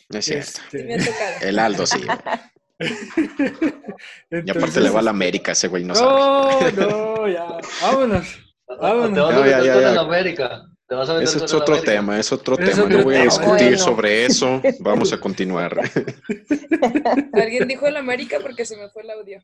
Es 0.09 0.25
cierto. 0.25 0.59
Este, 0.71 1.49
El 1.49 1.59
Aldo, 1.59 1.85
sí. 1.85 2.01
y 4.31 4.49
aparte 4.49 4.81
le 4.81 4.89
va 4.89 4.99
a 4.99 5.03
la 5.03 5.11
América, 5.11 5.51
ese 5.51 5.67
güey 5.67 5.83
no, 5.83 5.95
sabe. 5.95 6.71
No, 6.73 7.15
no, 7.15 7.27
ya. 7.27 7.45
Vámonos. 7.81 8.39
Vámonos. 8.67 10.72
Te 10.87 10.95
vas 10.95 11.09
a 11.09 11.13
meter 11.13 11.27
con 11.29 11.39
la 11.39 11.45
América. 11.45 11.45
Ese 11.45 11.45
es 11.45 11.53
otro 11.53 11.81
tema, 11.81 12.19
es 12.19 12.31
otro 12.31 12.57
tema. 12.57 12.85
no 12.85 13.03
voy 13.03 13.15
a 13.15 13.23
discutir 13.23 13.79
sobre 13.79 14.25
eso. 14.25 14.61
Vamos 14.79 15.13
a 15.13 15.19
continuar. 15.19 15.79
Alguien 17.33 17.67
dijo 17.67 17.87
el 17.87 17.97
América 17.97 18.39
porque 18.41 18.65
se 18.65 18.77
me 18.77 18.89
fue 18.89 19.03
el 19.03 19.11
audio. 19.11 19.41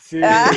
Sí. 0.00 0.20
Ah. 0.22 0.50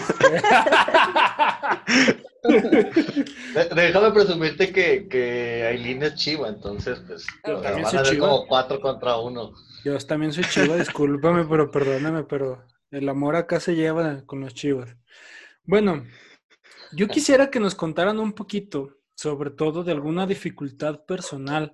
Déjame 3.75 4.11
presumirte 4.11 4.71
que, 4.71 5.07
que 5.07 5.65
Aileen 5.65 6.03
es 6.03 6.15
chiva, 6.15 6.49
entonces 6.49 6.99
pues 7.07 7.25
Yo 7.45 7.61
van 7.61 7.85
a 7.85 8.05
ser 8.05 8.17
como 8.17 8.47
cuatro 8.47 8.81
contra 8.81 9.17
uno. 9.17 9.53
Yo 9.83 9.97
también 9.99 10.33
soy 10.33 10.43
chiva, 10.45 10.75
discúlpame, 10.75 11.45
pero 11.45 11.71
perdóname, 11.71 12.23
pero 12.23 12.63
el 12.91 13.07
amor 13.07 13.35
acá 13.35 13.59
se 13.59 13.75
lleva 13.75 14.23
con 14.25 14.41
los 14.41 14.53
chivas. 14.53 14.95
Bueno, 15.63 16.05
yo 16.93 17.07
quisiera 17.07 17.49
que 17.49 17.59
nos 17.59 17.75
contaran 17.75 18.19
un 18.19 18.33
poquito 18.33 18.96
sobre 19.17 19.49
todo 19.49 19.83
de 19.83 19.91
alguna 19.91 20.27
dificultad 20.27 21.03
personal 21.05 21.73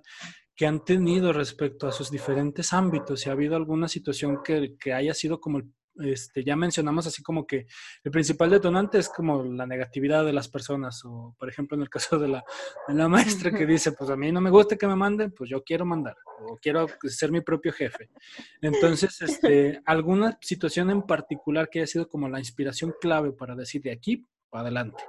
que 0.56 0.66
han 0.66 0.84
tenido 0.84 1.32
respecto 1.32 1.86
a 1.86 1.92
sus 1.92 2.10
diferentes 2.10 2.72
ámbitos, 2.72 3.20
si 3.20 3.28
ha 3.28 3.32
habido 3.32 3.54
alguna 3.56 3.86
situación 3.86 4.38
que, 4.42 4.92
haya 4.94 5.12
sido 5.12 5.40
como, 5.40 5.60
este, 5.96 6.42
ya 6.42 6.56
mencionamos 6.56 7.06
así 7.06 7.22
como 7.22 7.46
que 7.46 7.66
el 8.02 8.10
principal 8.10 8.48
detonante 8.48 8.98
es 8.98 9.10
como 9.10 9.42
la 9.42 9.66
negatividad 9.66 10.24
de 10.24 10.32
las 10.32 10.48
personas, 10.48 11.04
o 11.04 11.34
por 11.38 11.50
ejemplo 11.50 11.76
en 11.76 11.82
el 11.82 11.90
caso 11.90 12.18
de 12.18 12.28
la, 12.28 12.44
de 12.88 12.94
la 12.94 13.08
maestra 13.08 13.50
que 13.50 13.66
dice, 13.66 13.92
pues 13.92 14.08
a 14.08 14.16
mí 14.16 14.32
no 14.32 14.40
me 14.40 14.50
gusta 14.50 14.76
que 14.76 14.86
me 14.86 14.96
manden, 14.96 15.32
pues 15.32 15.50
yo 15.50 15.62
quiero 15.62 15.84
mandar, 15.84 16.16
o 16.48 16.56
quiero 16.56 16.86
ser 17.02 17.30
mi 17.30 17.42
propio 17.42 17.72
jefe. 17.72 18.08
Entonces, 18.62 19.20
este, 19.20 19.82
alguna 19.84 20.38
situación 20.40 20.88
en 20.90 21.02
particular 21.02 21.68
que 21.68 21.80
haya 21.80 21.86
sido 21.88 22.08
como 22.08 22.26
la 22.26 22.38
inspiración 22.38 22.94
clave 22.98 23.32
para 23.32 23.54
decir 23.54 23.82
de 23.82 23.92
aquí 23.92 24.24
para 24.48 24.62
adelante. 24.62 25.04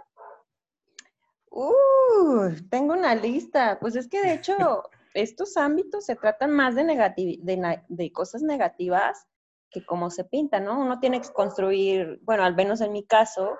Uh, 1.55 2.51
tengo 2.69 2.93
una 2.93 3.15
lista. 3.15 3.79
Pues 3.79 3.95
es 3.95 4.09
que 4.09 4.21
de 4.21 4.33
hecho 4.33 4.55
estos 5.13 5.55
ámbitos 5.55 6.05
se 6.05 6.15
tratan 6.15 6.51
más 6.51 6.75
de, 6.75 6.83
de, 6.83 7.81
de, 7.87 8.11
cosas 8.11 8.41
negativas 8.41 9.25
que 9.71 9.85
como 9.85 10.09
se 10.09 10.25
pintan, 10.25 10.65
¿no? 10.65 10.79
Uno 10.79 10.99
tiene 10.99 11.21
que 11.21 11.29
construir, 11.29 12.19
bueno, 12.23 12.43
al 12.43 12.55
menos 12.55 12.81
en 12.81 12.91
mi 12.91 13.05
caso, 13.05 13.57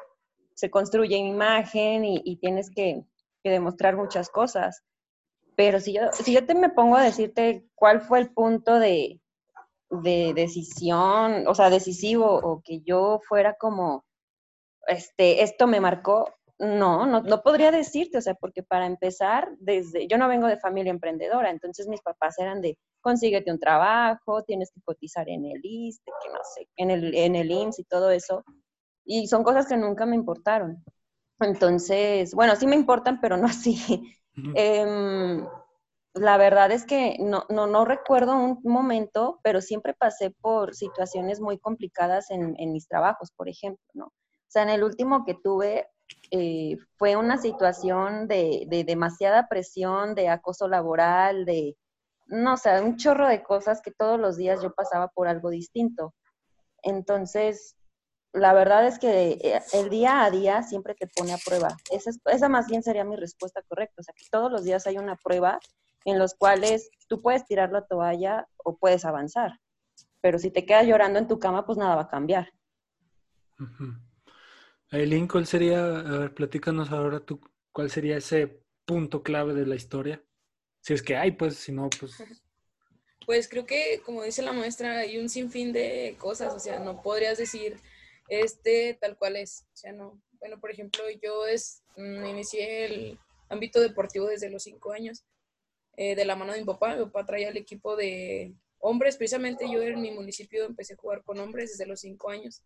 se 0.54 0.70
construye 0.70 1.16
imagen 1.16 2.04
y, 2.06 2.36
tienes 2.38 2.70
que, 2.70 3.06
demostrar 3.44 3.96
muchas 3.96 4.30
cosas. 4.30 4.84
Pero 5.56 5.80
si 5.80 5.94
yo, 5.94 6.12
si 6.12 6.34
yo 6.34 6.46
te 6.46 6.56
me 6.56 6.70
pongo 6.70 6.98
a 6.98 7.04
decirte 7.04 7.70
cuál 7.76 8.02
fue 8.02 8.20
el 8.20 8.34
punto 8.34 8.80
de, 8.80 9.22
de 9.90 10.34
decisión, 10.34 11.48
o 11.48 11.56
sea, 11.56 11.70
decisivo, 11.70 12.26
o 12.26 12.62
que 12.62 12.82
yo 12.82 13.22
fuera 13.28 13.54
como, 13.56 14.04
este, 14.88 15.44
esto 15.44 15.68
me 15.68 15.80
marcó, 15.80 16.26
no, 16.58 17.06
no, 17.06 17.22
no 17.22 17.42
podría 17.42 17.72
decirte, 17.72 18.18
o 18.18 18.22
sea, 18.22 18.34
porque 18.36 18.64
para 18.64 18.86
empezar, 18.86 19.50
desde, 19.60 20.08
yo 20.08 20.18
no 20.18 20.28
vengo 20.28 20.48
de 20.48 20.58
familia 20.58 20.92
emprendedora, 20.92 21.50
entonces 21.50 21.88
mis 21.88 22.02
papás 22.02 22.40
eran 22.40 22.62
de, 22.62 22.78
consíguete 23.02 23.52
un 23.52 23.60
trabajo, 23.60 24.44
tienes 24.44 24.72
que 24.72 24.82
cotizar 24.82 25.28
en 25.28 25.46
el 25.46 25.60
ISTE, 25.62 26.12
que 26.24 26.30
no 26.30 26.40
sé, 26.56 26.68
en 26.78 26.92
el, 26.92 27.14
en 27.14 27.36
el 27.36 27.52
IMSS 27.52 27.80
y 27.80 27.84
todo 27.84 28.10
eso, 28.10 28.44
y 29.04 29.28
son 29.28 29.44
cosas 29.44 29.68
que 29.68 29.78
nunca 29.78 30.06
me 30.06 30.16
importaron. 30.16 30.84
Entonces, 31.40 32.34
bueno, 32.34 32.56
sí 32.56 32.68
me 32.68 32.76
importan, 32.76 33.20
pero 33.20 33.38
no 33.38 33.48
así. 33.48 34.18
Em, 34.56 35.46
la 36.14 36.38
verdad 36.38 36.72
es 36.72 36.86
que 36.86 37.18
no, 37.20 37.46
no, 37.50 37.68
no, 37.68 37.86
recuerdo 37.86 38.36
un 38.36 38.60
momento, 38.64 39.40
pero 39.44 39.62
siempre 39.62 39.94
pasé 39.94 40.32
por 40.32 40.74
situaciones 40.74 41.42
muy 41.42 41.58
complicadas 41.58 42.32
en, 42.32 42.56
en 42.58 42.72
mis 42.72 42.88
trabajos, 42.88 43.32
por 43.36 43.50
ejemplo, 43.50 43.86
¿no? 43.94 44.06
O 44.06 44.48
sea, 44.48 44.64
en 44.64 44.70
el 44.70 44.84
último 44.84 45.26
que 45.26 45.36
tuve, 45.36 45.88
eh, 46.32 46.78
fue 46.98 47.16
una 47.16 47.38
situación 47.38 48.28
de, 48.28 48.84
demasiada 48.86 49.48
presión, 49.48 50.16
de 50.16 50.30
acoso 50.30 50.68
laboral, 50.68 51.46
de, 51.46 51.78
no 52.28 52.58
sé, 52.58 52.82
un 52.82 52.98
chorro 52.98 53.28
de 53.28 53.44
cosas 53.44 53.82
que 53.82 53.92
todos 53.92 54.20
los 54.20 54.38
días 54.38 54.62
yo 54.62 54.74
pasaba 54.74 55.08
por 55.10 55.28
algo 55.28 55.50
distinto. 55.50 56.14
Entonces, 56.84 57.76
la 58.34 58.54
verdad 58.54 58.86
es 58.86 59.00
que 59.00 59.40
eh, 59.42 59.62
el 59.74 59.90
día 59.90 60.24
a 60.24 60.32
día 60.32 60.64
siempre 60.64 60.96
te 60.96 61.08
pone 61.08 61.34
a 61.34 61.38
prueba. 61.38 61.70
Esa, 61.92 62.12
esa 62.26 62.50
más 62.50 62.68
bien 62.68 62.84
sería 62.84 63.04
mi 63.04 63.16
respuesta 63.16 63.62
correcta. 63.68 64.02
O 64.02 64.04
sea, 64.04 64.14
que 64.16 64.26
todos 64.30 64.52
los 64.52 64.64
días 64.64 64.86
hay 64.88 64.98
una 64.98 65.16
prueba 65.16 65.60
en 66.06 66.20
los 66.20 66.36
cuales 66.36 66.90
tú 67.08 67.22
puedes 67.22 67.46
tirar 67.46 67.72
la 67.72 67.86
toalla 67.86 68.48
o 68.64 68.78
puedes 68.78 69.06
avanzar. 69.06 69.60
Pero 70.22 70.40
si 70.40 70.52
te 70.52 70.66
quedas 70.66 70.86
llorando 70.86 71.20
en 71.20 71.28
tu 71.28 71.40
cama, 71.40 71.66
pues 71.66 71.78
nada 71.78 71.96
va 71.96 72.04
a 72.04 72.10
cambiar. 72.10 72.50
Aileen, 74.92 75.28
¿cuál 75.28 75.48
sería, 75.48 76.00
a 76.00 76.18
ver, 76.20 76.34
platícanos 76.34 76.92
ahora 76.92 77.20
tú, 77.20 77.42
cuál 77.72 77.90
sería 77.90 78.18
ese 78.18 78.62
punto 78.86 79.24
clave 79.24 79.54
de 79.54 79.66
la 79.66 79.76
historia? 79.76 80.24
Si 80.82 80.94
es 80.94 81.02
que 81.02 81.16
hay, 81.16 81.32
pues, 81.32 81.56
si 81.58 81.72
no, 81.72 81.90
pues... 81.90 82.18
Pues 83.26 83.50
creo 83.50 83.66
que, 83.66 84.02
como 84.06 84.22
dice 84.22 84.44
la 84.44 84.54
maestra, 84.54 85.00
hay 85.00 85.18
un 85.18 85.30
sinfín 85.30 85.74
de 85.74 86.16
cosas, 86.20 86.54
o 86.54 86.60
sea, 86.60 86.78
no 86.78 87.02
podrías 87.02 87.40
decir 87.40 87.80
este 88.30 88.98
tal 89.02 89.18
cual 89.18 89.36
es, 89.38 89.66
o 89.74 89.76
sea, 89.76 89.94
no. 89.94 90.22
Bueno, 90.34 90.60
por 90.60 90.70
ejemplo, 90.70 91.04
yo 91.24 91.48
es, 91.48 91.82
mm, 91.98 92.26
inicié 92.26 92.86
el 92.86 93.20
ámbito 93.50 93.82
deportivo 93.82 94.28
desde 94.28 94.52
los 94.52 94.62
cinco 94.62 94.92
años, 94.92 95.26
eh, 95.98 96.16
de 96.16 96.26
la 96.26 96.36
mano 96.36 96.54
de 96.54 96.60
mi 96.60 96.66
papá. 96.66 96.96
Mi 96.96 97.04
papá 97.06 97.26
traía 97.26 97.50
el 97.50 97.58
equipo 97.58 97.96
de 97.96 98.54
hombres, 98.80 99.18
precisamente 99.18 99.66
yo 99.72 99.82
en 99.82 100.02
mi 100.02 100.12
municipio 100.12 100.66
empecé 100.66 100.94
a 100.94 100.98
jugar 100.98 101.24
con 101.24 101.40
hombres 101.40 101.72
desde 101.72 101.88
los 101.88 102.02
cinco 102.02 102.30
años. 102.30 102.62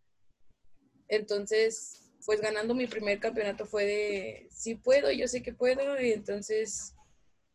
Entonces, 1.08 2.08
pues 2.25 2.41
ganando 2.41 2.75
mi 2.75 2.88
primer 2.88 3.19
campeonato 3.19 3.65
fue 3.65 3.86
de, 3.86 4.47
sí 4.51 4.75
puedo, 4.75 5.12
yo 5.12 5.27
sé 5.27 5.41
que 5.41 5.53
puedo, 5.53 5.99
y 6.01 6.12
entonces, 6.12 6.93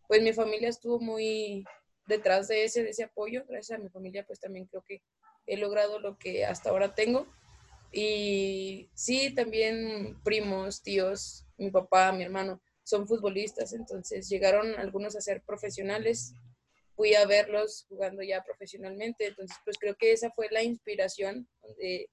pues 0.09 0.23
mi 0.23 0.33
familia 0.33 0.69
estuvo 0.69 0.99
muy 0.99 1.65
detrás 2.07 2.49
de 2.49 2.65
ese, 2.65 2.83
de 2.83 2.91
ese 2.91 3.05
apoyo, 3.05 3.45
gracias 3.49 3.79
a 3.79 3.83
mi 3.83 3.89
familia, 3.89 4.25
pues 4.27 4.41
también 4.41 4.67
creo 4.67 4.83
que 4.87 5.03
he 5.47 5.57
logrado 5.57 5.99
lo 5.99 6.19
que 6.19 6.45
hasta 6.45 6.71
ahora 6.71 6.95
tengo. 6.95 7.27
Y 7.93 8.91
sí, 8.95 9.33
también 9.35 10.21
primos, 10.25 10.83
tíos, 10.83 11.47
mi 11.57 11.71
papá, 11.71 12.13
mi 12.13 12.25
hermano, 12.25 12.61
son 12.83 13.07
futbolistas, 13.07 13.73
entonces 13.73 14.29
llegaron 14.29 14.75
algunos 14.75 15.17
a 15.17 15.21
ser 15.21 15.43
profesionales, 15.43 16.35
fui 16.97 17.15
a 17.15 17.27
verlos 17.27 17.87
jugando 17.89 18.23
ya 18.23 18.43
profesionalmente, 18.43 19.27
entonces 19.27 19.57
pues 19.65 19.79
creo 19.79 19.97
que 19.97 20.13
esa 20.13 20.31
fue 20.31 20.49
la 20.51 20.63
inspiración 20.63 21.49
de 21.79 22.11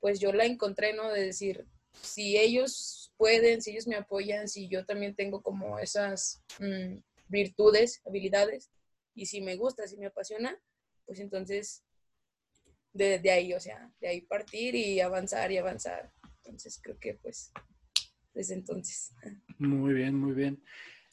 pues 0.00 0.20
yo 0.20 0.32
la 0.32 0.44
encontré, 0.44 0.92
¿no? 0.92 1.10
De 1.12 1.26
decir, 1.26 1.66
si 2.02 2.36
ellos 2.36 3.12
pueden, 3.16 3.62
si 3.62 3.72
ellos 3.72 3.86
me 3.86 3.96
apoyan, 3.96 4.48
si 4.48 4.68
yo 4.68 4.84
también 4.84 5.14
tengo 5.14 5.42
como 5.42 5.78
esas 5.78 6.42
mm, 6.58 6.98
virtudes, 7.28 8.00
habilidades, 8.06 8.70
y 9.14 9.26
si 9.26 9.40
me 9.40 9.56
gusta, 9.56 9.86
si 9.86 9.96
me 9.96 10.06
apasiona, 10.06 10.56
pues 11.04 11.18
entonces 11.18 11.82
de, 12.92 13.18
de, 13.18 13.30
ahí, 13.30 13.52
o 13.52 13.60
sea, 13.60 13.90
de 14.00 14.08
ahí 14.08 14.20
partir 14.22 14.74
y 14.74 15.00
avanzar 15.00 15.50
y 15.50 15.58
avanzar. 15.58 16.12
Entonces 16.36 16.80
creo 16.82 16.98
que 16.98 17.14
pues 17.14 17.52
desde 18.32 18.54
entonces. 18.54 19.12
Muy 19.58 19.94
bien, 19.94 20.14
muy 20.14 20.32
bien. 20.32 20.62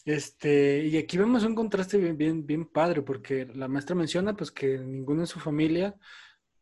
Este, 0.05 0.85
y 0.85 0.97
aquí 0.97 1.17
vemos 1.17 1.43
un 1.43 1.55
contraste 1.55 1.97
bien, 1.97 2.15
bien, 2.15 2.45
bien 2.45 2.65
padre, 2.65 3.01
porque 3.01 3.47
la 3.47 3.67
maestra 3.67 3.95
menciona 3.95 4.35
pues 4.35 4.51
que 4.51 4.77
ninguno 4.77 5.21
en 5.21 5.27
su 5.27 5.39
familia 5.39 5.95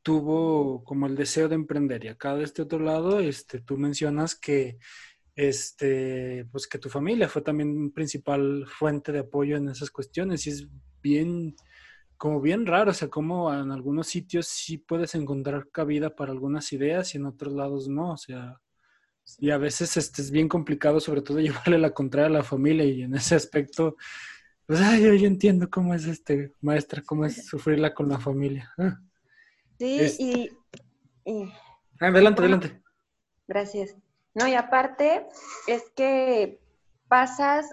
tuvo 0.03 0.83
como 0.83 1.07
el 1.07 1.15
deseo 1.15 1.47
de 1.49 1.55
emprender. 1.55 2.05
Y 2.05 2.09
acá 2.09 2.35
de 2.35 2.43
este 2.43 2.61
otro 2.61 2.79
lado, 2.79 3.19
este, 3.19 3.61
tú 3.61 3.77
mencionas 3.77 4.35
que, 4.35 4.77
este, 5.35 6.45
pues 6.51 6.67
que 6.67 6.77
tu 6.77 6.89
familia 6.89 7.29
fue 7.29 7.41
también 7.41 7.91
principal 7.91 8.65
fuente 8.67 9.11
de 9.11 9.19
apoyo 9.19 9.57
en 9.57 9.69
esas 9.69 9.89
cuestiones. 9.89 10.45
Y 10.45 10.51
es 10.51 10.67
bien, 11.01 11.55
como 12.17 12.41
bien 12.41 12.65
raro, 12.65 12.91
o 12.91 12.93
sea, 12.93 13.09
como 13.09 13.53
en 13.53 13.71
algunos 13.71 14.07
sitios 14.07 14.47
sí 14.47 14.77
puedes 14.77 15.15
encontrar 15.15 15.69
cabida 15.71 16.15
para 16.15 16.31
algunas 16.31 16.71
ideas 16.73 17.15
y 17.15 17.17
en 17.17 17.25
otros 17.25 17.53
lados 17.53 17.87
no, 17.87 18.11
o 18.11 18.17
sea, 18.17 18.59
y 19.39 19.51
a 19.51 19.57
veces 19.57 19.95
este, 19.97 20.21
es 20.21 20.31
bien 20.31 20.47
complicado, 20.49 20.99
sobre 20.99 21.21
todo 21.21 21.39
llevarle 21.41 21.77
la 21.77 21.93
contraria 21.93 22.27
a 22.27 22.39
la 22.39 22.43
familia 22.43 22.85
y 22.85 23.03
en 23.03 23.15
ese 23.15 23.35
aspecto, 23.35 23.95
pues, 24.65 24.79
ay, 24.81 25.01
yo, 25.03 25.27
entiendo 25.27 25.69
cómo 25.69 25.93
es 25.93 26.05
este, 26.05 26.53
maestra, 26.61 27.01
cómo 27.05 27.25
es 27.25 27.45
sufrirla 27.45 27.93
con 27.93 28.09
la 28.09 28.19
familia. 28.19 28.71
Ah. 28.77 28.99
Sí, 29.77 30.51
y, 31.25 31.43
ah, 31.49 32.07
Adelante, 32.07 32.41
adelante. 32.41 32.81
Gracias. 33.47 33.95
No, 34.33 34.47
y 34.47 34.55
aparte 34.55 35.27
es 35.67 35.89
que 35.95 36.59
pasas, 37.07 37.69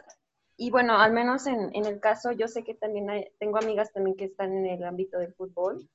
y 0.56 0.70
bueno, 0.70 0.98
al 0.98 1.12
menos 1.12 1.46
en, 1.46 1.70
el 1.74 2.00
caso, 2.00 2.32
yo 2.32 2.48
sé 2.48 2.64
que 2.64 2.74
también 2.74 3.06
tengo 3.38 3.58
amigas 3.58 3.92
también 3.92 4.16
que 4.16 4.26
están 4.26 4.52
en 4.52 4.66
el 4.66 4.84
ámbito 4.84 5.18
del 5.18 5.32
fútbol, 5.34 5.88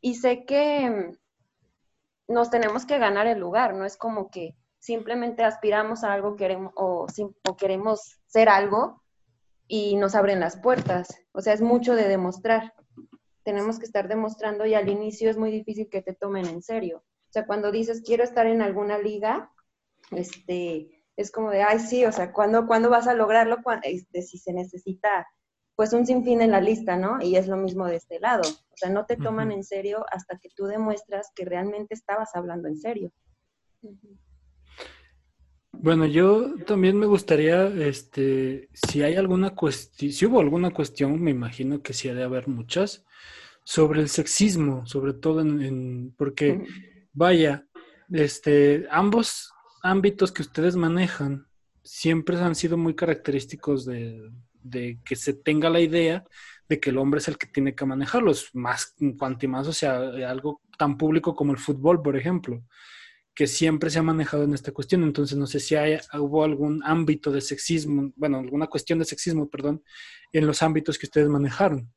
y 0.00 0.14
sé 0.14 0.44
que 0.44 1.12
nos 2.28 2.50
tenemos 2.50 2.86
que 2.86 2.98
ganar 2.98 3.26
el 3.26 3.40
lugar, 3.40 3.74
no 3.74 3.84
es 3.84 3.96
como 3.96 4.30
que 4.30 4.54
simplemente 4.78 5.42
aspiramos 5.42 6.04
a 6.04 6.12
algo 6.12 6.36
queremos, 6.36 6.72
o, 6.76 7.06
o 7.48 7.56
queremos 7.56 8.20
ser 8.26 8.48
algo 8.48 9.02
y 9.66 9.96
nos 9.96 10.14
abren 10.14 10.38
las 10.40 10.56
puertas. 10.56 11.08
O 11.32 11.40
sea, 11.40 11.54
es 11.54 11.60
mucho 11.60 11.94
de 11.94 12.06
demostrar. 12.06 12.72
Tenemos 13.46 13.78
que 13.78 13.84
estar 13.84 14.08
demostrando 14.08 14.66
y 14.66 14.74
al 14.74 14.88
inicio 14.88 15.30
es 15.30 15.38
muy 15.38 15.52
difícil 15.52 15.88
que 15.88 16.02
te 16.02 16.14
tomen 16.14 16.46
en 16.46 16.62
serio. 16.62 17.04
O 17.28 17.32
sea, 17.32 17.46
cuando 17.46 17.70
dices 17.70 18.02
quiero 18.04 18.24
estar 18.24 18.44
en 18.48 18.60
alguna 18.60 18.98
liga, 18.98 19.52
este, 20.10 21.04
es 21.14 21.30
como 21.30 21.50
de, 21.50 21.62
ay, 21.62 21.78
sí, 21.78 22.04
o 22.04 22.10
sea, 22.10 22.32
¿cuándo, 22.32 22.66
¿cuándo 22.66 22.90
vas 22.90 23.06
a 23.06 23.14
lograrlo? 23.14 23.58
Este, 23.84 24.22
si 24.22 24.38
se 24.38 24.52
necesita, 24.52 25.28
pues 25.76 25.92
un 25.92 26.04
sinfín 26.04 26.40
en 26.40 26.50
la 26.50 26.60
lista, 26.60 26.96
¿no? 26.96 27.22
Y 27.22 27.36
es 27.36 27.46
lo 27.46 27.56
mismo 27.56 27.86
de 27.86 27.94
este 27.94 28.18
lado. 28.18 28.42
O 28.42 28.76
sea, 28.76 28.90
no 28.90 29.06
te 29.06 29.16
toman 29.16 29.52
en 29.52 29.62
serio 29.62 30.04
hasta 30.10 30.40
que 30.40 30.48
tú 30.56 30.64
demuestras 30.64 31.30
que 31.32 31.44
realmente 31.44 31.94
estabas 31.94 32.34
hablando 32.34 32.66
en 32.66 32.78
serio. 32.78 33.12
Bueno, 35.70 36.04
yo 36.04 36.56
también 36.64 36.98
me 36.98 37.06
gustaría, 37.06 37.68
este, 37.68 38.68
si 38.72 39.04
hay 39.04 39.14
alguna 39.14 39.54
cuestión, 39.54 40.10
si 40.10 40.26
hubo 40.26 40.40
alguna 40.40 40.72
cuestión, 40.72 41.22
me 41.22 41.30
imagino 41.30 41.80
que 41.80 41.92
sí 41.92 42.08
ha 42.08 42.14
de 42.14 42.24
haber 42.24 42.48
muchas, 42.48 43.05
sobre 43.68 44.00
el 44.00 44.08
sexismo, 44.08 44.86
sobre 44.86 45.12
todo 45.12 45.40
en, 45.40 46.14
porque, 46.16 46.64
vaya, 47.12 47.66
este, 48.12 48.86
ambos 48.92 49.52
ámbitos 49.82 50.30
que 50.30 50.42
ustedes 50.42 50.76
manejan 50.76 51.48
siempre 51.82 52.38
han 52.38 52.54
sido 52.54 52.76
muy 52.76 52.94
característicos 52.94 53.84
de, 53.84 54.30
que 55.04 55.16
se 55.16 55.34
tenga 55.34 55.68
la 55.68 55.80
idea 55.80 56.24
de 56.68 56.78
que 56.78 56.90
el 56.90 56.98
hombre 56.98 57.18
es 57.18 57.26
el 57.26 57.38
que 57.38 57.48
tiene 57.48 57.74
que 57.74 57.84
manejarlos, 57.84 58.50
más 58.52 58.94
cuanto 59.18 59.48
más, 59.48 59.66
o 59.66 59.72
sea, 59.72 59.96
algo 60.28 60.62
tan 60.78 60.96
público 60.96 61.34
como 61.34 61.50
el 61.50 61.58
fútbol, 61.58 62.00
por 62.02 62.16
ejemplo, 62.16 62.62
que 63.34 63.48
siempre 63.48 63.90
se 63.90 63.98
ha 63.98 64.02
manejado 64.04 64.44
en 64.44 64.54
esta 64.54 64.70
cuestión. 64.70 65.02
Entonces, 65.02 65.36
no 65.36 65.48
sé 65.48 65.58
si 65.58 65.74
hay, 65.74 65.98
hubo 66.14 66.44
algún 66.44 66.84
ámbito 66.84 67.32
de 67.32 67.40
sexismo, 67.40 68.12
bueno, 68.14 68.38
alguna 68.38 68.68
cuestión 68.68 69.00
de 69.00 69.04
sexismo, 69.04 69.48
perdón, 69.48 69.82
en 70.30 70.46
los 70.46 70.62
ámbitos 70.62 70.98
que 70.98 71.06
ustedes 71.06 71.28
manejaron. 71.28 71.92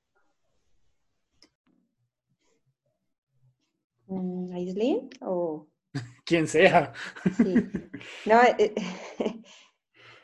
Mm, 4.59 4.67
¿Aislin 4.67 5.09
o 5.21 5.67
quien 6.25 6.47
sea. 6.47 6.93
Sí. 7.37 7.55
No, 8.25 8.41
eh, 8.43 8.73
eh, 9.19 9.43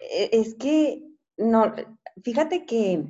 es 0.31 0.55
que, 0.55 1.03
no, 1.37 1.73
fíjate 2.23 2.65
que 2.65 3.03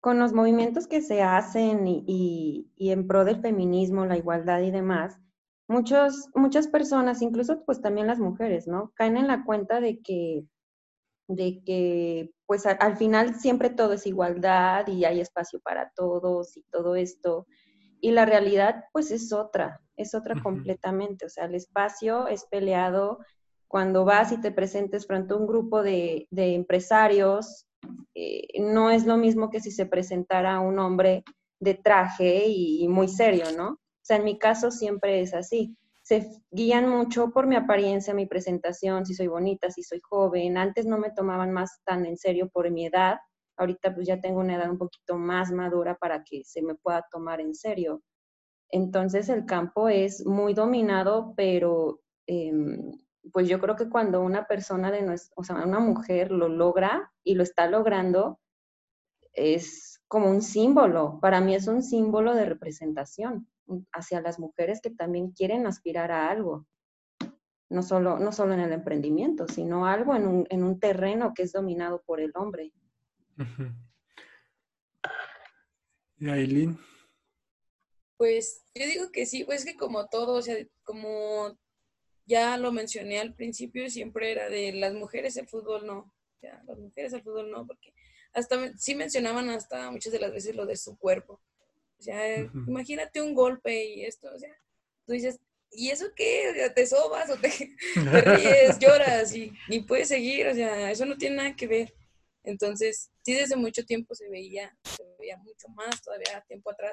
con 0.00 0.18
los 0.18 0.32
movimientos 0.32 0.86
que 0.86 1.00
se 1.00 1.22
hacen 1.22 1.86
y, 1.86 2.70
en 2.78 3.06
pro 3.06 3.24
del 3.24 3.40
feminismo, 3.40 4.04
la 4.04 4.18
igualdad 4.18 4.60
y 4.60 4.70
demás, 4.70 5.18
muchos, 5.66 6.28
muchas 6.34 6.68
personas, 6.68 7.22
incluso 7.22 7.64
pues 7.64 7.80
también 7.80 8.06
las 8.06 8.18
mujeres, 8.18 8.66
¿no? 8.66 8.92
Caen 8.96 9.16
en 9.16 9.28
la 9.28 9.44
cuenta 9.44 9.80
de 9.80 10.02
que, 10.02 10.44
de 11.26 11.62
que 11.64 12.30
pues 12.44 12.66
al 12.66 12.98
final 12.98 13.36
siempre 13.36 13.70
todo 13.70 13.94
es 13.94 14.06
igualdad 14.06 14.86
y 14.88 15.06
hay 15.06 15.20
espacio 15.20 15.58
para 15.60 15.90
todos 15.96 16.54
y 16.58 16.64
todo 16.70 16.96
esto. 16.96 17.46
Y 17.98 18.10
la 18.10 18.26
realidad 18.26 18.84
pues 18.92 19.10
es 19.10 19.32
otra 19.32 19.80
es 19.96 20.14
otra 20.14 20.40
completamente. 20.42 21.26
O 21.26 21.28
sea, 21.28 21.44
el 21.44 21.54
espacio 21.54 22.26
es 22.28 22.44
peleado 22.44 23.18
cuando 23.68 24.04
vas 24.04 24.32
y 24.32 24.40
te 24.40 24.52
presentes 24.52 25.06
frente 25.06 25.34
a 25.34 25.36
un 25.36 25.46
grupo 25.46 25.82
de, 25.82 26.28
empresarios. 26.30 27.66
Eh, 28.14 28.60
no 28.60 28.90
es 28.90 29.06
lo 29.06 29.16
mismo 29.16 29.50
que 29.50 29.60
si 29.60 29.70
se 29.70 29.86
presentara 29.86 30.60
un 30.60 30.78
hombre 30.78 31.24
de 31.60 31.74
traje 31.74 32.46
y, 32.46 32.86
muy 32.88 33.08
serio, 33.08 33.46
¿no? 33.56 33.70
O 33.70 34.06
sea, 34.06 34.18
en 34.18 34.24
mi 34.24 34.38
caso 34.38 34.70
siempre 34.70 35.20
es 35.20 35.34
así. 35.34 35.76
Se 36.02 36.28
guían 36.50 36.88
mucho 36.88 37.30
por 37.30 37.46
mi 37.46 37.56
apariencia, 37.56 38.12
mi 38.12 38.26
presentación, 38.26 39.06
si 39.06 39.14
soy 39.14 39.26
bonita, 39.26 39.70
si 39.70 39.82
soy 39.82 40.00
joven. 40.00 40.58
Antes 40.58 40.86
no 40.86 40.98
me 40.98 41.10
tomaban 41.10 41.50
más 41.50 41.80
tan 41.84 42.04
en 42.04 42.18
serio 42.18 42.50
por 42.50 42.70
mi 42.70 42.86
edad. 42.86 43.16
Ahorita 43.56 43.94
pues 43.94 44.06
ya 44.06 44.20
tengo 44.20 44.40
una 44.40 44.56
edad 44.56 44.70
un 44.70 44.78
poquito 44.78 45.16
más 45.16 45.50
madura 45.50 45.96
para 45.96 46.22
que 46.22 46.44
se 46.44 46.60
me 46.60 46.74
pueda 46.74 47.06
tomar 47.10 47.40
en 47.40 47.54
serio. 47.54 48.02
Entonces 48.74 49.28
el 49.28 49.46
campo 49.46 49.88
es 49.88 50.26
muy 50.26 50.52
dominado, 50.52 51.32
pero 51.36 52.00
em, 52.26 52.90
pues 53.32 53.48
yo 53.48 53.60
creo 53.60 53.76
que 53.76 53.88
cuando 53.88 54.20
una 54.20 54.48
persona 54.48 54.90
de 54.90 55.02
nuestra, 55.02 55.32
o 55.36 55.44
sea, 55.44 55.64
una 55.64 55.78
mujer 55.78 56.32
lo 56.32 56.48
logra 56.48 57.12
y 57.22 57.36
lo 57.36 57.44
está 57.44 57.68
logrando, 57.68 58.40
es 59.32 60.02
como 60.08 60.28
un 60.28 60.42
símbolo. 60.42 61.20
Para 61.20 61.40
mí 61.40 61.54
es 61.54 61.68
un 61.68 61.84
símbolo 61.84 62.34
de 62.34 62.46
representación 62.46 63.46
hacia 63.92 64.20
las 64.20 64.40
mujeres 64.40 64.80
que 64.82 64.90
también 64.90 65.30
quieren 65.30 65.68
aspirar 65.68 66.10
a 66.10 66.28
algo. 66.28 66.66
No 67.70 67.80
solo, 67.84 68.18
no 68.18 68.32
solo 68.32 68.54
en 68.54 68.60
el 68.60 68.72
emprendimiento, 68.72 69.46
sino 69.46 69.86
algo 69.86 70.16
en 70.16 70.26
un, 70.26 70.46
en 70.50 70.64
un 70.64 70.80
terreno 70.80 71.32
que 71.32 71.44
es 71.44 71.52
dominado 71.52 72.02
por 72.04 72.18
el 72.18 72.32
hombre. 72.34 72.72
¿Y 76.18 76.28
Aileen? 76.28 76.76
Pues 78.16 78.64
yo 78.74 78.86
digo 78.86 79.10
que 79.10 79.26
sí, 79.26 79.44
pues 79.44 79.64
que 79.64 79.76
como 79.76 80.06
todo, 80.08 80.34
o 80.34 80.42
sea, 80.42 80.56
como 80.84 81.58
ya 82.26 82.56
lo 82.56 82.72
mencioné 82.72 83.20
al 83.20 83.34
principio, 83.34 83.90
siempre 83.90 84.32
era 84.32 84.48
de 84.48 84.72
las 84.72 84.94
mujeres 84.94 85.36
el 85.36 85.48
fútbol 85.48 85.86
no, 85.86 86.12
ya, 86.40 86.62
las 86.66 86.78
mujeres 86.78 87.12
el 87.12 87.22
fútbol 87.22 87.50
no, 87.50 87.66
porque 87.66 87.92
hasta 88.32 88.76
sí 88.76 88.94
mencionaban 88.94 89.50
hasta 89.50 89.90
muchas 89.90 90.12
de 90.12 90.20
las 90.20 90.32
veces 90.32 90.54
lo 90.54 90.66
de 90.66 90.76
su 90.76 90.96
cuerpo. 90.98 91.40
O 91.98 92.02
sea, 92.02 92.38
imagínate 92.66 93.22
un 93.22 93.34
golpe 93.34 93.84
y 93.84 94.04
esto, 94.04 94.28
o 94.34 94.38
sea, 94.38 94.54
tú 95.06 95.12
dices, 95.12 95.40
¿y 95.70 95.90
eso 95.90 96.06
qué? 96.14 96.70
¿Te 96.74 96.86
sobas 96.86 97.30
o 97.30 97.36
te, 97.40 97.48
ríes, 97.94 98.78
lloras 98.78 99.34
y, 99.34 99.52
y, 99.68 99.80
puedes 99.80 100.08
seguir? 100.08 100.48
O 100.48 100.54
sea, 100.54 100.90
eso 100.90 101.06
no 101.06 101.16
tiene 101.16 101.36
nada 101.36 101.56
que 101.56 101.66
ver. 101.66 101.94
Entonces, 102.42 103.10
sí, 103.22 103.32
desde 103.32 103.56
mucho 103.56 103.84
tiempo 103.86 104.14
se 104.14 104.28
veía, 104.28 104.76
se 104.84 105.04
veía 105.18 105.36
mucho 105.38 105.68
más, 105.68 106.02
todavía 106.02 106.44
tiempo 106.46 106.70
atrás, 106.70 106.92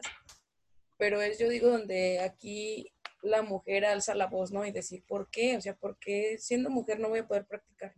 pero 1.01 1.19
es, 1.19 1.39
yo 1.39 1.49
digo, 1.49 1.67
donde 1.67 2.19
aquí 2.19 2.93
la 3.23 3.41
mujer 3.41 3.85
alza 3.85 4.13
la 4.13 4.27
voz, 4.27 4.51
¿no? 4.51 4.67
Y 4.67 4.71
decir, 4.71 5.03
¿por 5.07 5.31
qué? 5.31 5.57
O 5.57 5.61
sea, 5.61 5.73
¿por 5.73 5.97
qué 5.97 6.37
siendo 6.37 6.69
mujer 6.69 6.99
no 6.99 7.09
voy 7.09 7.17
a 7.17 7.27
poder 7.27 7.47
practicar? 7.47 7.95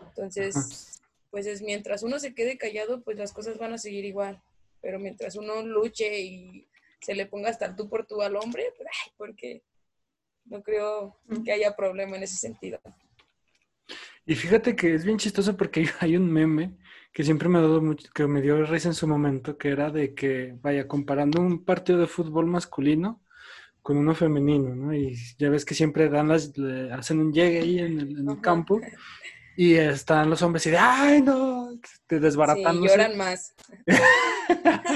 Entonces, 0.00 1.02
pues 1.28 1.44
es 1.44 1.60
mientras 1.60 2.02
uno 2.02 2.18
se 2.18 2.34
quede 2.34 2.56
callado, 2.56 3.02
pues 3.02 3.18
las 3.18 3.34
cosas 3.34 3.58
van 3.58 3.74
a 3.74 3.78
seguir 3.78 4.06
igual. 4.06 4.42
Pero 4.80 4.98
mientras 4.98 5.36
uno 5.36 5.60
luche 5.66 6.18
y 6.18 6.66
se 7.02 7.14
le 7.14 7.26
ponga 7.26 7.50
hasta 7.50 7.76
tú 7.76 7.90
por 7.90 8.06
tú 8.06 8.22
al 8.22 8.36
hombre, 8.36 8.72
pues, 8.74 8.88
ay, 8.88 9.12
porque 9.18 9.62
no 10.46 10.62
creo 10.62 11.20
que 11.44 11.52
haya 11.52 11.76
problema 11.76 12.16
en 12.16 12.22
ese 12.22 12.36
sentido. 12.36 12.80
Y 14.24 14.34
fíjate 14.34 14.74
que 14.74 14.94
es 14.94 15.04
bien 15.04 15.18
chistoso 15.18 15.58
porque 15.58 15.84
hay 16.00 16.16
un 16.16 16.32
meme 16.32 16.74
que 17.12 17.24
siempre 17.24 17.48
me 17.48 17.58
ha 17.58 17.62
dado 17.62 17.82
mucho, 17.82 18.10
que 18.14 18.26
me 18.26 18.40
dio 18.40 18.64
risa 18.64 18.88
en 18.88 18.94
su 18.94 19.06
momento, 19.06 19.58
que 19.58 19.68
era 19.68 19.90
de 19.90 20.14
que, 20.14 20.54
vaya, 20.62 20.88
comparando 20.88 21.40
un 21.40 21.64
partido 21.64 21.98
de 21.98 22.06
fútbol 22.06 22.46
masculino 22.46 23.20
con 23.82 23.98
uno 23.98 24.14
femenino, 24.14 24.74
¿no? 24.74 24.94
Y 24.94 25.14
ya 25.38 25.50
ves 25.50 25.64
que 25.64 25.74
siempre 25.74 26.08
dan 26.08 26.28
las, 26.28 26.52
hacen 26.92 27.20
un 27.20 27.32
llegue 27.32 27.60
ahí 27.60 27.78
en 27.80 28.00
el, 28.00 28.40
campo 28.40 28.80
y 29.56 29.74
están 29.74 30.30
los 30.30 30.40
hombres 30.40 30.64
y 30.66 30.70
de, 30.70 30.78
¡ay, 30.78 31.20
no! 31.20 31.78
Te 32.06 32.18
desbaratando. 32.18 32.82
Sí, 32.82 32.88
lloran 32.88 33.16
más. 33.16 33.54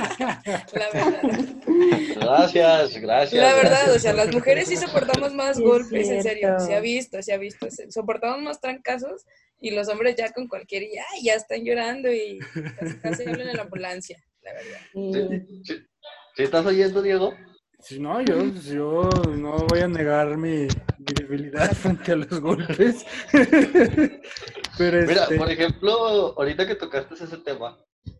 La 0.08 0.90
verdad. 0.92 1.20
Gracias, 2.16 2.96
gracias. 2.98 3.42
La 3.42 3.54
verdad, 3.54 3.94
o 3.94 3.98
sea, 3.98 4.12
las 4.12 4.32
mujeres 4.32 4.68
sí 4.68 4.76
soportamos 4.76 5.34
más 5.34 5.58
golpes, 5.58 6.08
en 6.08 6.22
serio, 6.22 6.58
se 6.60 6.74
ha 6.74 6.80
visto, 6.80 7.20
se 7.22 7.32
ha 7.34 7.38
visto. 7.38 7.66
Soportamos 7.90 8.40
más 8.42 8.60
trancazos 8.60 9.26
y 9.60 9.70
los 9.70 9.88
hombres 9.88 10.16
ya 10.16 10.32
con 10.32 10.48
cualquier, 10.48 10.84
ya, 10.92 11.04
ya 11.22 11.34
están 11.34 11.64
llorando 11.64 12.12
y 12.12 12.38
casi, 12.78 12.98
casi 13.00 13.22
hablan 13.28 13.48
en 13.48 13.56
la 13.56 13.62
ambulancia, 13.62 14.22
la 14.42 14.52
verdad. 14.52 15.42
¿Sí, 16.36 16.42
estás 16.42 16.66
oyendo, 16.66 17.02
Diego? 17.02 17.34
Sí, 17.78 18.00
no, 18.00 18.20
yo, 18.22 18.44
yo 18.46 19.08
no 19.36 19.58
voy 19.68 19.80
a 19.80 19.88
negar 19.88 20.36
mi, 20.36 20.66
debilidad 20.98 21.70
frente 21.74 22.12
a 22.12 22.16
los 22.16 22.40
golpes. 22.40 23.06
Pero 24.78 25.06
Mira, 25.06 25.22
este 25.22 25.36
por 25.36 25.50
ejemplo, 25.50 25.92
ahorita 26.36 26.66
que 26.66 26.74
tocaste 26.74 27.14
ese 27.14 27.38
tema, 27.38 27.78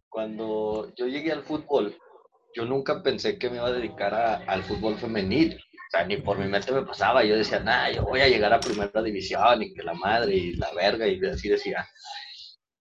cuando 0.08 0.92
yo 0.96 1.06
llegué 1.06 1.32
al 1.32 1.42
fútbol, 1.42 1.96
yo 2.54 2.64
nunca 2.64 3.02
pensé 3.02 3.38
que 3.38 3.50
me 3.50 3.56
iba 3.56 3.66
a 3.66 3.72
dedicar 3.72 4.14
al 4.14 4.62
fútbol 4.62 4.96
femenil. 4.96 5.58
O 5.86 5.90
sea, 5.90 6.04
ni 6.04 6.16
por 6.16 6.38
mi 6.38 6.46
mente 6.48 6.72
me 6.72 6.82
pasaba. 6.82 7.24
Yo 7.24 7.36
decía, 7.36 7.60
nada, 7.60 7.92
yo 7.92 8.02
voy 8.02 8.20
a 8.20 8.28
llegar 8.28 8.52
a 8.52 8.60
primera 8.60 9.02
división 9.02 9.62
y 9.62 9.72
que 9.72 9.82
la 9.82 9.94
madre 9.94 10.34
y 10.34 10.52
la 10.54 10.72
verga 10.72 11.06
y 11.06 11.24
así 11.26 11.48
decía. 11.48 11.86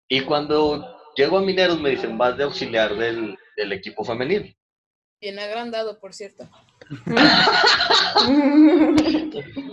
Y 0.08 0.22
cuando 0.22 1.12
llego 1.16 1.38
a 1.38 1.42
Mineros 1.42 1.80
me 1.80 1.92
dicen, 1.92 2.18
vas 2.18 2.38
de 2.38 2.44
auxiliar 2.44 2.96
del, 2.96 3.38
del 3.56 3.72
equipo 3.72 4.04
femenil. 4.04 4.58
Bien 5.22 5.40
agrandado, 5.40 6.00
por 6.00 6.14
cierto. 6.14 6.48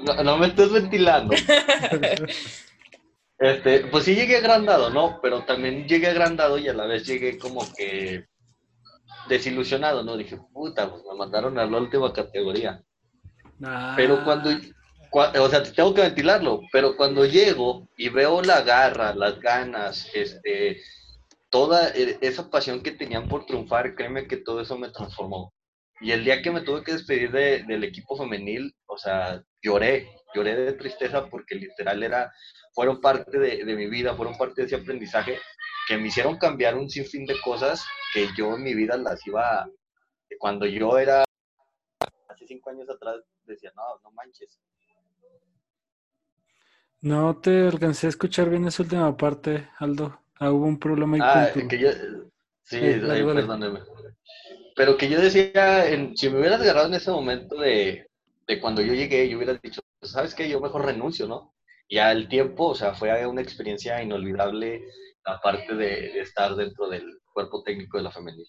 no, 0.04 0.22
no, 0.22 0.38
me 0.38 0.46
estés 0.46 0.72
ventilando. 0.72 1.34
Este, 3.38 3.80
pues 3.86 4.04
sí 4.04 4.14
llegué 4.14 4.36
agrandado, 4.36 4.90
¿no? 4.90 5.18
Pero 5.20 5.44
también 5.44 5.88
llegué 5.88 6.06
agrandado 6.06 6.58
y 6.58 6.68
a 6.68 6.74
la 6.74 6.86
vez 6.86 7.04
llegué 7.04 7.38
como 7.38 7.62
que 7.74 8.26
desilusionado, 9.28 10.04
¿no? 10.04 10.16
Dije, 10.16 10.38
puta, 10.52 10.88
pues 10.88 11.02
me 11.10 11.16
mandaron 11.16 11.58
a 11.58 11.66
la 11.66 11.78
última 11.78 12.12
categoría. 12.12 12.80
Pero 13.96 14.24
cuando, 14.24 14.50
o 15.12 15.48
sea, 15.48 15.62
tengo 15.62 15.94
que 15.94 16.02
ventilarlo, 16.02 16.62
pero 16.72 16.96
cuando 16.96 17.24
llego 17.24 17.88
y 17.96 18.08
veo 18.08 18.42
la 18.42 18.62
garra, 18.62 19.14
las 19.14 19.38
ganas, 19.40 20.10
este, 20.14 20.82
toda 21.50 21.90
e, 21.90 22.18
esa 22.20 22.50
pasión 22.50 22.82
que 22.82 22.92
tenían 22.92 23.28
por 23.28 23.46
triunfar, 23.46 23.94
créeme 23.94 24.26
que 24.26 24.38
todo 24.38 24.60
eso 24.60 24.76
me 24.78 24.88
transformó. 24.88 25.52
Y 26.00 26.10
el 26.10 26.24
día 26.24 26.42
que 26.42 26.50
me 26.50 26.62
tuve 26.62 26.82
que 26.82 26.92
despedir 26.92 27.30
del 27.30 27.84
equipo 27.84 28.16
femenil, 28.16 28.74
o 28.86 28.98
sea, 28.98 29.40
lloré, 29.62 30.08
lloré 30.34 30.56
de 30.56 30.72
tristeza 30.72 31.28
porque 31.28 31.54
literal 31.54 32.02
era, 32.02 32.32
fueron 32.74 33.00
parte 33.00 33.38
de, 33.38 33.64
de 33.64 33.76
mi 33.76 33.86
vida, 33.86 34.16
fueron 34.16 34.36
parte 34.36 34.62
de 34.62 34.66
ese 34.66 34.76
aprendizaje 34.76 35.38
que 35.86 35.96
me 35.96 36.08
hicieron 36.08 36.38
cambiar 36.38 36.76
un 36.76 36.90
sinfín 36.90 37.26
de 37.26 37.40
cosas 37.40 37.84
que 38.12 38.28
yo 38.36 38.56
en 38.56 38.64
mi 38.64 38.74
vida 38.74 38.96
las 38.96 39.24
iba, 39.26 39.68
cuando 40.38 40.66
yo 40.66 40.98
era 40.98 41.24
hace 42.32 42.46
cinco 42.46 42.70
años 42.70 42.88
atrás, 42.88 43.20
decía, 43.44 43.72
no, 43.74 43.82
no 44.02 44.10
manches. 44.12 44.58
No 47.00 47.40
te 47.40 47.66
alcancé 47.66 48.06
a 48.06 48.10
escuchar 48.10 48.48
bien 48.48 48.66
esa 48.66 48.82
última 48.82 49.16
parte, 49.16 49.68
Aldo. 49.78 50.20
Ah, 50.38 50.52
hubo 50.52 50.66
un 50.66 50.78
problema 50.78 51.16
ahí 51.16 51.20
ah, 51.22 51.52
que 51.68 51.78
yo, 51.78 51.90
sí, 52.62 52.78
perdóneme. 52.80 53.80
Pero 54.74 54.96
que 54.96 55.08
yo 55.08 55.20
decía, 55.20 55.88
en, 55.90 56.16
si 56.16 56.30
me 56.30 56.38
hubieras 56.38 56.60
agarrado 56.60 56.86
en 56.86 56.94
ese 56.94 57.10
momento 57.10 57.56
de, 57.56 58.06
de 58.46 58.60
cuando 58.60 58.82
yo 58.82 58.94
llegué, 58.94 59.28
yo 59.28 59.36
hubiera 59.36 59.54
dicho, 59.54 59.82
¿sabes 60.00 60.34
qué? 60.34 60.48
Yo 60.48 60.60
mejor 60.60 60.84
renuncio, 60.84 61.26
¿no? 61.26 61.54
Y 61.88 61.98
al 61.98 62.28
tiempo, 62.28 62.68
o 62.68 62.74
sea, 62.74 62.94
fue 62.94 63.26
una 63.26 63.42
experiencia 63.42 64.02
inolvidable, 64.02 64.82
aparte 65.24 65.74
de, 65.74 66.20
estar 66.20 66.54
dentro 66.56 66.88
del 66.88 67.20
cuerpo 67.32 67.62
técnico 67.62 67.98
de 67.98 68.04
la 68.04 68.10
femenil. 68.10 68.46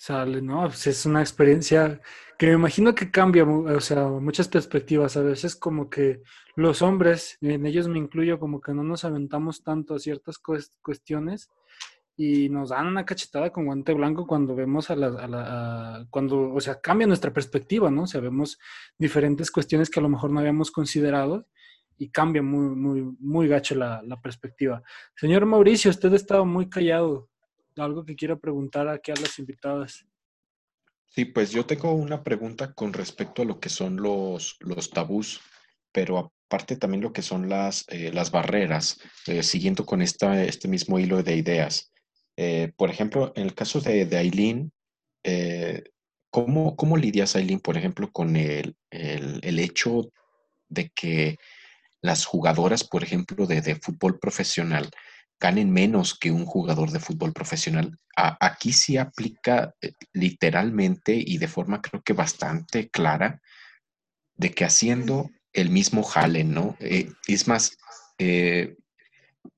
Sale, 0.00 0.40
¿no? 0.40 0.62
Pues 0.62 0.86
es 0.86 1.04
una 1.04 1.20
experiencia 1.20 2.00
que 2.38 2.46
me 2.46 2.54
imagino 2.54 2.94
que 2.94 3.10
cambia, 3.10 3.44
o 3.44 3.80
sea, 3.80 4.08
muchas 4.08 4.48
perspectivas. 4.48 5.18
A 5.18 5.22
veces 5.22 5.54
como 5.54 5.90
que 5.90 6.22
los 6.56 6.80
hombres, 6.80 7.36
en 7.42 7.66
ellos 7.66 7.86
me 7.86 7.98
incluyo, 7.98 8.40
como 8.40 8.62
que 8.62 8.72
no 8.72 8.82
nos 8.82 9.04
aventamos 9.04 9.62
tanto 9.62 9.94
a 9.94 9.98
ciertas 9.98 10.38
cuestiones 10.38 11.50
y 12.16 12.48
nos 12.48 12.70
dan 12.70 12.86
una 12.86 13.04
cachetada 13.04 13.50
con 13.50 13.66
guante 13.66 13.92
blanco 13.92 14.26
cuando 14.26 14.54
vemos 14.54 14.88
a 14.88 14.96
la, 14.96 15.08
a 15.08 15.28
la 15.28 16.06
cuando, 16.08 16.50
o 16.54 16.60
sea, 16.62 16.80
cambia 16.80 17.06
nuestra 17.06 17.34
perspectiva, 17.34 17.90
¿no? 17.90 18.04
O 18.04 18.06
sea, 18.06 18.22
vemos 18.22 18.58
diferentes 18.96 19.50
cuestiones 19.50 19.90
que 19.90 20.00
a 20.00 20.02
lo 20.02 20.08
mejor 20.08 20.30
no 20.30 20.40
habíamos 20.40 20.70
considerado 20.70 21.46
y 21.98 22.08
cambia 22.08 22.42
muy, 22.42 22.74
muy, 22.74 23.02
muy 23.20 23.48
gacho 23.48 23.74
la, 23.74 24.00
la 24.06 24.18
perspectiva. 24.18 24.82
Señor 25.14 25.44
Mauricio, 25.44 25.90
usted 25.90 26.14
estaba 26.14 26.46
muy 26.46 26.70
callado 26.70 27.29
algo 27.76 28.04
que 28.04 28.16
quiero 28.16 28.38
preguntar 28.38 28.88
aquí 28.88 29.10
a 29.10 29.16
las 29.16 29.38
invitadas. 29.38 30.06
Sí, 31.06 31.24
pues 31.24 31.50
yo 31.50 31.66
tengo 31.66 31.92
una 31.92 32.22
pregunta 32.22 32.72
con 32.72 32.92
respecto 32.92 33.42
a 33.42 33.44
lo 33.44 33.58
que 33.58 33.68
son 33.68 33.96
los, 33.96 34.56
los 34.60 34.90
tabús, 34.90 35.40
pero 35.90 36.32
aparte 36.46 36.76
también 36.76 37.02
lo 37.02 37.12
que 37.12 37.22
son 37.22 37.48
las, 37.48 37.84
eh, 37.88 38.12
las 38.12 38.30
barreras, 38.30 39.00
eh, 39.26 39.42
siguiendo 39.42 39.84
con 39.84 40.02
esta, 40.02 40.44
este 40.44 40.68
mismo 40.68 41.00
hilo 41.00 41.22
de 41.22 41.36
ideas. 41.36 41.92
Eh, 42.36 42.72
por 42.76 42.90
ejemplo, 42.90 43.32
en 43.34 43.42
el 43.42 43.54
caso 43.54 43.80
de, 43.80 44.06
de 44.06 44.16
Aileen, 44.18 44.72
¿cómo, 46.30 46.76
¿cómo, 46.76 46.96
lidias, 46.96 47.34
Aileen, 47.34 47.60
por 47.60 47.76
ejemplo, 47.76 48.12
con 48.12 48.36
el, 48.36 48.76
el, 48.90 49.40
el, 49.42 49.58
hecho 49.58 50.12
de 50.68 50.90
que 50.90 51.38
las 52.00 52.24
jugadoras, 52.24 52.84
por 52.84 53.02
ejemplo, 53.02 53.46
de, 53.46 53.60
de 53.62 53.74
fútbol 53.74 54.18
profesional, 54.20 54.88
ganen 55.40 55.70
menos 55.70 56.16
que 56.18 56.30
un 56.30 56.44
jugador 56.44 56.90
de 56.90 57.00
fútbol 57.00 57.32
profesional. 57.32 57.96
aquí 58.14 58.72
sí 58.72 58.98
aplica 58.98 59.74
eh, 59.80 59.92
literalmente 60.12 61.14
y 61.14 61.38
de 61.38 61.48
forma 61.48 61.80
creo 61.80 62.02
que 62.02 62.12
bastante 62.12 62.90
clara 62.90 63.40
de 64.34 64.50
que 64.50 64.64
haciendo 64.64 65.30
el 65.52 65.70
mismo 65.70 66.02
jale, 66.02 66.44
¿no? 66.44 66.76
Eh, 66.80 67.10
es 67.26 67.48
más, 67.48 67.76
eh, 68.18 68.76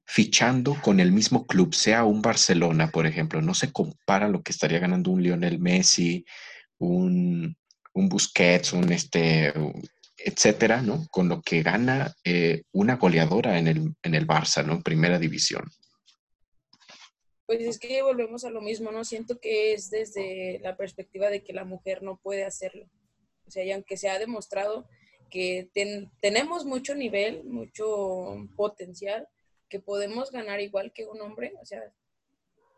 fichando 0.07 0.77
con 0.81 1.01
el 1.01 1.13
mismo 1.13 1.47
club, 1.47 1.75
sea 1.75 2.05
un 2.05 2.23
Barcelona, 2.23 2.91
por 2.91 3.07
ejemplo, 3.07 3.43
no 3.43 3.55
se 3.55 3.73
compara 3.73 4.29
lo 4.29 4.43
que 4.43 4.53
estaría 4.53 4.79
ganando 4.79 5.11
un 5.11 5.23
Lionel 5.23 5.59
Messi, 5.59 6.25
un, 6.79 7.57
un 7.95 8.09
Busquets, 8.09 8.73
un 8.73 8.93
este, 8.93 9.53
etcétera, 10.25 10.83
¿no? 10.83 11.07
Con 11.11 11.29
lo 11.29 11.43
que 11.43 11.63
gana 11.63 12.15
eh, 12.25 12.63
una 12.73 12.97
goleadora 12.97 13.59
en 13.59 13.69
el, 13.69 13.95
en 14.03 14.15
el 14.15 14.27
Barça, 14.27 14.65
¿no? 14.65 14.83
Primera 14.83 15.19
división. 15.19 15.65
Pues 17.47 17.61
es 17.63 17.79
que 17.79 18.03
volvemos 18.03 18.45
a 18.45 18.51
lo 18.51 18.61
mismo, 18.61 18.93
¿no? 18.93 19.05
Siento 19.05 19.39
que 19.39 19.75
es 19.75 19.91
desde 19.91 20.59
la 20.63 20.77
perspectiva 20.77 21.29
de 21.29 21.43
que 21.43 21.53
la 21.53 21.65
mujer 21.65 22.03
no 22.03 22.19
puede 22.23 22.45
hacerlo. 22.45 22.89
O 23.47 23.51
sea, 23.51 23.65
y 23.65 23.73
aunque 23.73 23.97
se 23.97 24.09
ha 24.09 24.19
demostrado 24.19 24.89
que 25.31 25.71
tenemos 26.21 26.65
mucho 26.65 26.95
nivel, 26.95 27.45
mucho 27.45 28.49
potencial, 28.57 29.29
que 29.69 29.81
podemos 29.81 30.31
ganar 30.31 30.61
igual 30.61 30.93
que 30.93 31.07
un 31.07 31.21
hombre, 31.23 31.55
o 31.61 31.65
sea, 31.65 31.83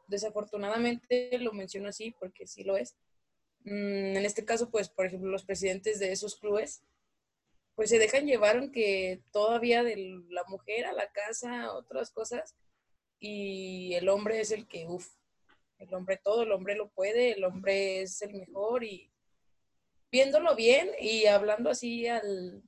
desafortunadamente 0.06 1.36
lo 1.40 1.52
menciono 1.52 1.88
así 1.88 2.14
porque 2.18 2.46
sí 2.46 2.62
lo 2.62 2.76
es. 2.76 2.96
Mm, 3.64 4.16
en 4.16 4.24
este 4.24 4.44
caso, 4.44 4.70
pues, 4.70 4.88
por 4.88 5.06
ejemplo, 5.06 5.30
los 5.30 5.44
presidentes 5.44 5.98
de 5.98 6.12
esos 6.12 6.36
clubes 6.36 6.82
pues 7.74 7.90
se 7.90 7.98
dejan 7.98 8.26
llevar 8.26 8.56
aunque 8.56 9.22
todavía 9.32 9.82
de 9.82 10.22
la 10.28 10.44
mujer 10.44 10.86
a 10.86 10.92
la 10.92 11.10
casa, 11.10 11.72
otras 11.72 12.10
cosas, 12.10 12.54
y 13.18 13.94
el 13.94 14.08
hombre 14.08 14.40
es 14.40 14.50
el 14.50 14.68
que, 14.68 14.86
uff, 14.86 15.08
el 15.78 15.92
hombre 15.94 16.20
todo, 16.22 16.42
el 16.42 16.52
hombre 16.52 16.76
lo 16.76 16.90
puede, 16.90 17.32
el 17.32 17.44
hombre 17.44 18.02
es 18.02 18.22
el 18.22 18.34
mejor 18.34 18.84
y 18.84 19.10
viéndolo 20.10 20.54
bien 20.54 20.90
y 21.00 21.26
hablando 21.26 21.70
así 21.70 22.06
al, 22.06 22.62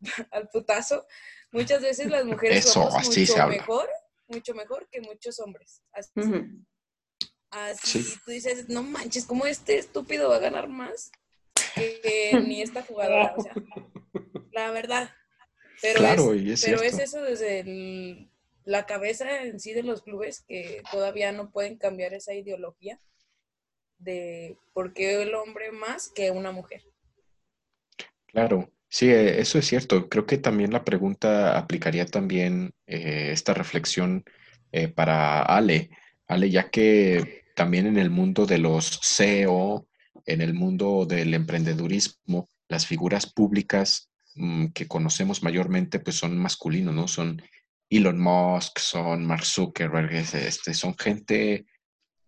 al 0.30 0.48
putazo, 0.48 1.06
muchas 1.52 1.82
veces 1.82 2.10
las 2.10 2.24
mujeres 2.24 2.64
somos 2.64 2.94
mucho 2.94 3.46
mejor, 3.46 3.88
mucho 4.26 4.54
mejor 4.54 4.88
que 4.88 5.00
muchos 5.00 5.38
hombres. 5.38 5.82
Así, 5.92 6.10
así 7.50 8.18
tú 8.24 8.30
dices, 8.32 8.68
no 8.68 8.82
manches, 8.82 9.26
¿cómo 9.26 9.46
este 9.46 9.78
estúpido 9.78 10.30
va 10.30 10.36
a 10.36 10.40
ganar 10.40 10.68
más? 10.68 11.12
Que 11.74 12.40
ni 12.46 12.62
esta 12.62 12.82
jugadora, 12.82 13.34
o 13.36 13.42
sea, 13.42 13.54
la 14.52 14.70
verdad. 14.70 15.10
Pero, 15.80 16.32
es, 16.32 16.64
pero 16.64 16.80
es 16.82 16.98
eso 16.98 17.20
desde 17.22 18.28
la 18.64 18.86
cabeza 18.86 19.42
en 19.42 19.58
sí 19.58 19.72
de 19.72 19.82
los 19.82 20.02
clubes 20.02 20.44
que 20.46 20.82
todavía 20.92 21.32
no 21.32 21.50
pueden 21.50 21.76
cambiar 21.76 22.14
esa 22.14 22.34
ideología 22.34 23.00
de 23.98 24.56
por 24.72 24.92
qué 24.92 25.22
el 25.22 25.34
hombre 25.34 25.72
más 25.72 26.08
que 26.08 26.30
una 26.30 26.52
mujer. 26.52 26.82
Claro, 28.26 28.70
sí, 28.88 29.10
eh, 29.10 29.40
eso 29.40 29.58
es 29.58 29.66
cierto. 29.66 30.08
Creo 30.08 30.26
que 30.26 30.38
también 30.38 30.72
la 30.72 30.84
pregunta 30.84 31.58
aplicaría 31.58 32.06
también 32.06 32.72
eh, 32.86 33.30
esta 33.32 33.54
reflexión 33.54 34.24
eh, 34.72 34.88
para 34.88 35.42
Ale. 35.42 35.90
Ale, 36.26 36.50
ya 36.50 36.70
que 36.70 37.44
también 37.54 37.86
en 37.86 37.98
el 37.98 38.10
mundo 38.10 38.46
de 38.46 38.58
los 38.58 39.00
CEO, 39.02 39.86
en 40.26 40.40
el 40.40 40.54
mundo 40.54 41.06
del 41.06 41.34
emprendedurismo, 41.34 42.48
las 42.68 42.86
figuras 42.86 43.30
públicas 43.30 44.10
mm, 44.34 44.68
que 44.68 44.88
conocemos 44.88 45.42
mayormente 45.42 45.98
pues 46.00 46.16
son 46.16 46.38
masculinos, 46.38 46.94
¿no? 46.94 47.08
Son 47.08 47.42
Elon 47.90 48.18
Musk, 48.18 48.78
son 48.78 49.26
Mark 49.26 49.44
Zuckerberg, 49.44 50.12
este, 50.14 50.72
son 50.72 50.96
gente 50.96 51.66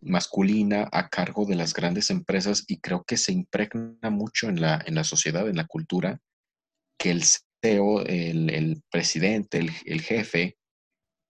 masculina 0.02 0.88
a 0.92 1.08
cargo 1.08 1.46
de 1.46 1.54
las 1.54 1.72
grandes 1.72 2.10
empresas 2.10 2.64
y 2.68 2.78
creo 2.80 3.04
que 3.04 3.16
se 3.16 3.32
impregna 3.32 4.10
mucho 4.10 4.48
en 4.48 4.60
la, 4.60 4.82
en 4.84 4.94
la 4.94 5.04
sociedad, 5.04 5.48
en 5.48 5.56
la 5.56 5.66
cultura, 5.66 6.20
que 6.98 7.10
el 7.10 7.22
CEO, 7.62 8.02
el, 8.02 8.82
presidente, 8.90 9.58
el, 9.58 9.70
el, 9.86 10.02
jefe, 10.02 10.58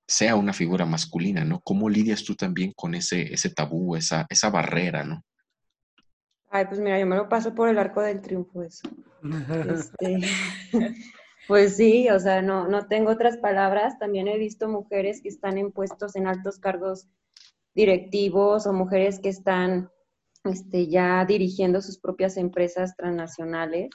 sea 0.08 0.34
una 0.34 0.52
figura 0.52 0.84
masculina, 0.84 1.44
¿no? 1.44 1.60
¿Cómo 1.60 1.88
lidias 1.88 2.24
tú 2.24 2.34
también 2.34 2.72
con 2.74 2.94
ese, 2.96 3.32
ese 3.32 3.50
tabú, 3.50 3.94
esa, 3.94 4.26
esa 4.28 4.50
barrera, 4.50 5.04
¿no? 5.04 5.24
Ay, 6.54 6.66
pues 6.66 6.78
mira, 6.78 7.00
yo 7.00 7.06
me 7.06 7.16
lo 7.16 7.28
paso 7.28 7.52
por 7.52 7.68
el 7.68 7.78
arco 7.78 8.00
del 8.00 8.20
triunfo 8.20 8.62
eso. 8.62 8.88
Este, 9.74 10.20
pues 11.48 11.76
sí, 11.76 12.08
o 12.10 12.20
sea, 12.20 12.42
no, 12.42 12.68
no 12.68 12.86
tengo 12.86 13.10
otras 13.10 13.38
palabras. 13.38 13.98
También 13.98 14.28
he 14.28 14.38
visto 14.38 14.68
mujeres 14.68 15.20
que 15.20 15.30
están 15.30 15.58
en 15.58 15.72
puestos 15.72 16.14
en 16.14 16.28
altos 16.28 16.60
cargos 16.60 17.08
directivos 17.74 18.68
o 18.68 18.72
mujeres 18.72 19.18
que 19.18 19.30
están 19.30 19.90
este, 20.44 20.86
ya 20.86 21.24
dirigiendo 21.24 21.82
sus 21.82 21.98
propias 21.98 22.36
empresas 22.36 22.94
transnacionales 22.96 23.90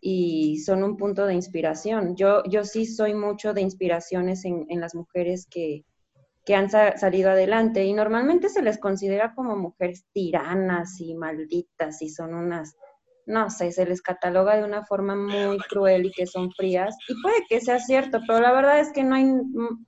y 0.00 0.60
son 0.60 0.84
un 0.84 0.96
punto 0.96 1.26
de 1.26 1.34
inspiración. 1.34 2.14
Yo, 2.14 2.44
yo 2.44 2.62
sí 2.62 2.86
soy 2.86 3.14
mucho 3.14 3.54
de 3.54 3.62
inspiraciones 3.62 4.44
en, 4.44 4.66
en 4.68 4.80
las 4.80 4.94
mujeres 4.94 5.48
que, 5.50 5.84
que 6.44 6.54
han 6.54 6.70
salido 6.70 7.30
adelante 7.30 7.84
y 7.84 7.92
normalmente 7.92 8.48
se 8.48 8.62
les 8.62 8.78
considera 8.78 9.34
como 9.34 9.56
mujeres 9.56 10.04
tiranas 10.12 11.00
y 11.00 11.14
malditas 11.14 12.02
y 12.02 12.08
son 12.08 12.34
unas, 12.34 12.74
no 13.26 13.48
sé, 13.48 13.70
se 13.70 13.86
les 13.86 14.02
cataloga 14.02 14.56
de 14.56 14.64
una 14.64 14.84
forma 14.84 15.14
muy 15.14 15.58
cruel 15.58 16.06
y 16.06 16.12
que 16.12 16.26
son 16.26 16.50
frías 16.50 16.96
y 17.08 17.14
puede 17.22 17.44
que 17.48 17.60
sea 17.60 17.78
cierto, 17.78 18.20
pero 18.26 18.40
la 18.40 18.52
verdad 18.52 18.80
es 18.80 18.92
que 18.92 19.04
no 19.04 19.14
hay 19.14 19.26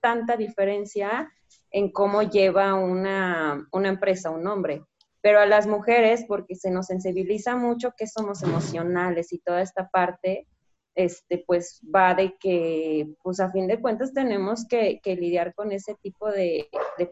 tanta 0.00 0.36
diferencia 0.36 1.28
en 1.72 1.90
cómo 1.90 2.22
lleva 2.22 2.74
una, 2.74 3.66
una 3.72 3.88
empresa 3.88 4.30
un 4.30 4.46
hombre. 4.46 4.84
pero 5.20 5.40
a 5.40 5.46
las 5.46 5.66
mujeres, 5.66 6.24
porque 6.28 6.54
se 6.54 6.70
nos 6.70 6.86
sensibiliza 6.86 7.56
mucho 7.56 7.94
que 7.96 8.06
somos 8.06 8.42
emocionales 8.42 9.32
y 9.32 9.38
toda 9.38 9.62
esta 9.62 9.88
parte, 9.88 10.46
este, 10.94 11.42
pues 11.46 11.80
va 11.94 12.14
de 12.14 12.37
que, 12.38 13.14
pues 13.22 13.40
a 13.40 13.50
fin 13.50 13.66
de 13.66 13.80
cuentas 13.80 14.12
tenemos 14.12 14.66
que, 14.68 15.00
lidiar 15.04 15.54
con 15.54 15.72
ese 15.72 15.94
tipo 15.96 16.30
de, 16.30 16.68
de 16.98 17.07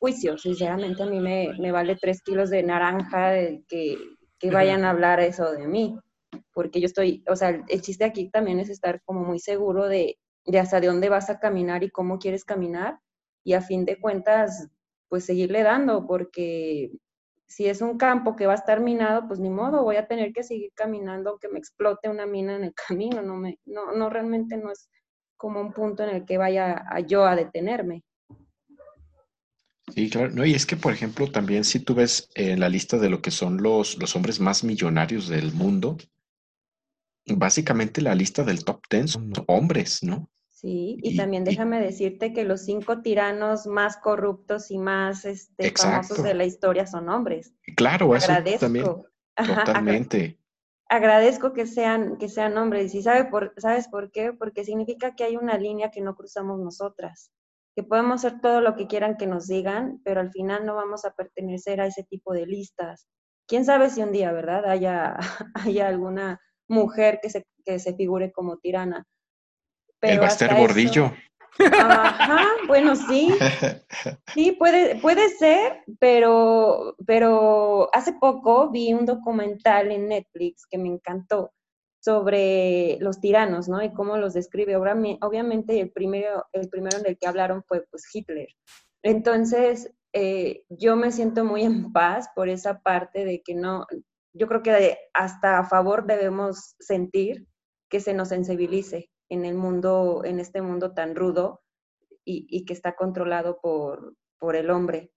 prejuicios. 0.00 0.42
Sinceramente 0.42 1.02
a 1.02 1.06
mí 1.06 1.20
me, 1.20 1.72
vale 1.72 1.96
tres 1.96 2.22
kilos 2.22 2.50
de 2.50 2.62
naranja 2.62 3.30
de 3.30 3.64
que, 3.68 3.96
que 4.38 4.50
vayan 4.50 4.84
a 4.84 4.90
hablar 4.90 5.20
eso 5.20 5.52
de 5.52 5.66
mí, 5.66 5.98
porque 6.52 6.80
yo 6.80 6.86
estoy, 6.86 7.22
o 7.28 7.36
sea, 7.36 7.62
el 7.68 7.82
chiste 7.82 8.04
aquí 8.04 8.30
también 8.30 8.60
es 8.60 8.68
estar 8.68 9.02
como 9.04 9.24
muy 9.24 9.38
seguro 9.38 9.86
de, 9.86 10.18
de 10.44 10.58
hasta 10.58 10.80
de 10.80 10.88
dónde 10.88 11.08
vas 11.08 11.30
a 11.30 11.38
caminar 11.38 11.82
y 11.84 11.90
cómo 11.90 12.18
quieres 12.18 12.44
caminar 12.44 12.98
y 13.44 13.54
a 13.54 13.60
fin 13.60 13.84
de 13.84 14.00
cuentas, 14.00 14.68
pues 15.08 15.24
seguirle 15.24 15.62
dando, 15.62 16.06
porque 16.06 16.90
si 17.52 17.66
es 17.66 17.82
un 17.82 17.98
campo 17.98 18.34
que 18.34 18.46
va 18.46 18.52
a 18.52 18.56
estar 18.56 18.80
minado, 18.80 19.28
pues 19.28 19.38
ni 19.38 19.50
modo, 19.50 19.82
voy 19.82 19.96
a 19.96 20.06
tener 20.06 20.32
que 20.32 20.42
seguir 20.42 20.70
caminando 20.74 21.30
aunque 21.30 21.48
me 21.48 21.58
explote 21.58 22.08
una 22.08 22.24
mina 22.24 22.56
en 22.56 22.64
el 22.64 22.74
camino, 22.88 23.22
no, 23.22 23.36
me, 23.36 23.58
no, 23.66 23.92
no 23.92 24.08
realmente 24.08 24.56
no 24.56 24.70
es 24.72 24.88
como 25.36 25.60
un 25.60 25.72
punto 25.72 26.02
en 26.02 26.16
el 26.16 26.24
que 26.24 26.38
vaya 26.38 26.84
a 26.88 27.00
yo 27.00 27.24
a 27.24 27.36
detenerme. 27.36 28.04
Sí, 29.94 30.08
claro. 30.08 30.30
No, 30.30 30.46
y 30.46 30.54
es 30.54 30.64
que, 30.64 30.76
por 30.76 30.92
ejemplo, 30.92 31.30
también 31.30 31.64
si 31.64 31.80
tú 31.80 31.94
ves 31.94 32.30
en 32.34 32.60
la 32.60 32.68
lista 32.68 32.96
de 32.96 33.10
lo 33.10 33.20
que 33.20 33.30
son 33.30 33.62
los, 33.62 33.98
los 33.98 34.16
hombres 34.16 34.40
más 34.40 34.64
millonarios 34.64 35.28
del 35.28 35.52
mundo, 35.52 35.98
básicamente 37.26 38.00
la 38.00 38.14
lista 38.14 38.44
del 38.44 38.64
top 38.64 38.80
ten 38.88 39.08
son 39.08 39.32
hombres, 39.48 40.02
¿no? 40.02 40.30
Sí, 40.62 40.96
y, 41.02 41.16
también 41.16 41.42
déjame 41.42 41.80
decirte 41.80 42.32
que 42.32 42.44
los 42.44 42.60
cinco 42.60 43.02
tiranos 43.02 43.66
más 43.66 43.96
corruptos 43.96 44.70
y 44.70 44.78
más 44.78 45.24
este, 45.24 45.72
famosos 45.72 46.22
de 46.22 46.34
la 46.34 46.44
historia 46.44 46.86
son 46.86 47.08
hombres. 47.08 47.52
Claro, 47.76 48.14
eso 48.14 48.32
también. 48.60 48.84
Totalmente. 49.34 50.38
agradezco 50.88 51.52
que 51.52 51.66
sean, 51.66 52.16
que 52.16 52.28
sean 52.28 52.56
hombres. 52.56 52.94
¿Y 52.94 53.02
sabe 53.02 53.24
por, 53.24 53.54
sabes 53.56 53.88
por 53.88 54.12
qué? 54.12 54.32
Porque 54.32 54.64
significa 54.64 55.16
que 55.16 55.24
hay 55.24 55.36
una 55.36 55.58
línea 55.58 55.90
que 55.90 56.00
no 56.00 56.14
cruzamos 56.14 56.60
nosotras. 56.60 57.32
Que 57.74 57.82
podemos 57.82 58.24
hacer 58.24 58.40
todo 58.40 58.60
lo 58.60 58.76
que 58.76 58.86
quieran 58.86 59.16
que 59.16 59.26
nos 59.26 59.48
digan, 59.48 60.00
pero 60.04 60.20
al 60.20 60.30
final 60.30 60.64
no 60.64 60.76
vamos 60.76 61.04
a 61.04 61.14
pertenecer 61.14 61.80
a 61.80 61.86
ese 61.86 62.04
tipo 62.04 62.34
de 62.34 62.46
listas. 62.46 63.08
Quién 63.48 63.64
sabe 63.64 63.90
si 63.90 64.00
un 64.00 64.12
día, 64.12 64.30
¿verdad? 64.30 64.64
Haya, 64.66 65.16
haya 65.54 65.88
alguna 65.88 66.40
mujer 66.68 67.18
que 67.20 67.30
se, 67.30 67.44
que 67.64 67.80
se 67.80 67.96
figure 67.96 68.30
como 68.30 68.58
tirana 68.58 69.08
el 70.02 70.20
Baster 70.20 70.54
Gordillo. 70.54 71.12
Ajá, 71.58 72.46
bueno, 72.66 72.96
sí. 72.96 73.34
Sí, 74.34 74.52
puede, 74.52 74.96
puede 74.96 75.28
ser, 75.28 75.84
pero, 76.00 76.96
pero 77.06 77.90
hace 77.94 78.14
poco 78.14 78.70
vi 78.70 78.94
un 78.94 79.04
documental 79.04 79.92
en 79.92 80.08
Netflix 80.08 80.66
que 80.66 80.78
me 80.78 80.88
encantó 80.88 81.52
sobre 82.02 82.96
los 83.00 83.20
tiranos, 83.20 83.68
¿no? 83.68 83.82
Y 83.82 83.92
cómo 83.92 84.16
los 84.16 84.32
describe. 84.32 84.76
Obviamente 84.76 85.78
el 85.78 85.92
primero, 85.92 86.46
el 86.52 86.68
primero 86.68 86.98
en 86.98 87.06
el 87.06 87.18
que 87.18 87.26
hablaron 87.26 87.62
fue 87.68 87.84
pues 87.90 88.04
Hitler. 88.12 88.48
Entonces, 89.04 89.92
eh, 90.14 90.64
yo 90.68 90.96
me 90.96 91.12
siento 91.12 91.44
muy 91.44 91.62
en 91.62 91.92
paz 91.92 92.28
por 92.34 92.48
esa 92.48 92.80
parte 92.80 93.24
de 93.24 93.42
que 93.42 93.54
no, 93.54 93.86
yo 94.34 94.48
creo 94.48 94.62
que 94.62 94.98
hasta 95.14 95.58
a 95.58 95.64
favor 95.64 96.06
debemos 96.06 96.74
sentir 96.80 97.46
que 97.90 98.00
se 98.00 98.14
nos 98.14 98.30
sensibilice 98.30 99.11
en 99.32 99.46
el 99.46 99.54
mundo, 99.54 100.22
en 100.26 100.40
este 100.40 100.60
mundo 100.60 100.92
tan 100.92 101.16
rudo 101.16 101.62
y, 102.22 102.66
que 102.66 102.74
está 102.74 102.94
controlado 102.94 103.60
por, 103.62 104.14
por 104.38 104.56
el 104.56 104.68
hombre. 104.68 105.10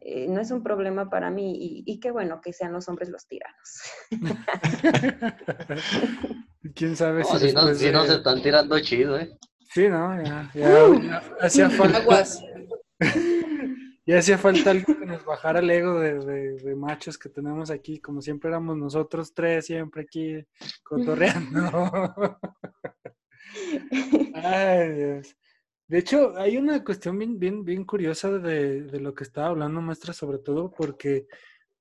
Eh, 0.00 0.26
no 0.28 0.40
es 0.40 0.50
un 0.50 0.64
problema 0.64 1.08
para 1.08 1.30
mí 1.30 1.84
y, 1.86 2.00
qué 2.00 2.10
bueno 2.10 2.40
que 2.42 2.52
sean 2.52 2.72
los 2.72 2.88
hombres 2.88 3.10
los 3.10 3.28
tiranos. 3.28 3.82
¿Quién 6.74 6.96
sabe 6.96 7.22
si, 7.22 7.52
no, 7.52 8.04
se 8.04 8.14
están 8.14 8.42
tirando 8.42 8.80
chido, 8.80 9.16
¿eh? 9.16 9.38
Sí, 9.72 9.88
¿no? 9.88 10.20
Ya, 10.20 10.50
ya, 10.52 11.22
hacía 11.40 11.70
falta. 11.70 12.02
ya 14.06 14.18
hacía 14.18 14.38
falta 14.38 14.72
algo 14.72 14.98
que 14.98 15.06
nos 15.06 15.24
bajara 15.24 15.60
el 15.60 15.70
ego 15.70 16.00
de, 16.00 16.74
machos 16.76 17.16
que 17.16 17.28
tenemos 17.28 17.70
aquí, 17.70 18.00
como 18.00 18.20
siempre 18.20 18.50
éramos 18.50 18.76
nosotros 18.76 19.32
tres, 19.32 19.66
siempre 19.66 20.02
aquí 20.02 20.44
cotorreando. 20.82 22.40
De 25.86 25.98
hecho, 25.98 26.36
hay 26.36 26.56
una 26.56 26.82
cuestión 26.82 27.18
bien, 27.18 27.38
bien, 27.38 27.64
bien 27.64 27.84
curiosa 27.84 28.30
de, 28.30 28.82
de, 28.82 29.00
lo 29.00 29.14
que 29.14 29.24
estaba 29.24 29.48
hablando, 29.48 29.80
maestra, 29.80 30.12
sobre 30.12 30.38
todo 30.38 30.72
porque, 30.72 31.26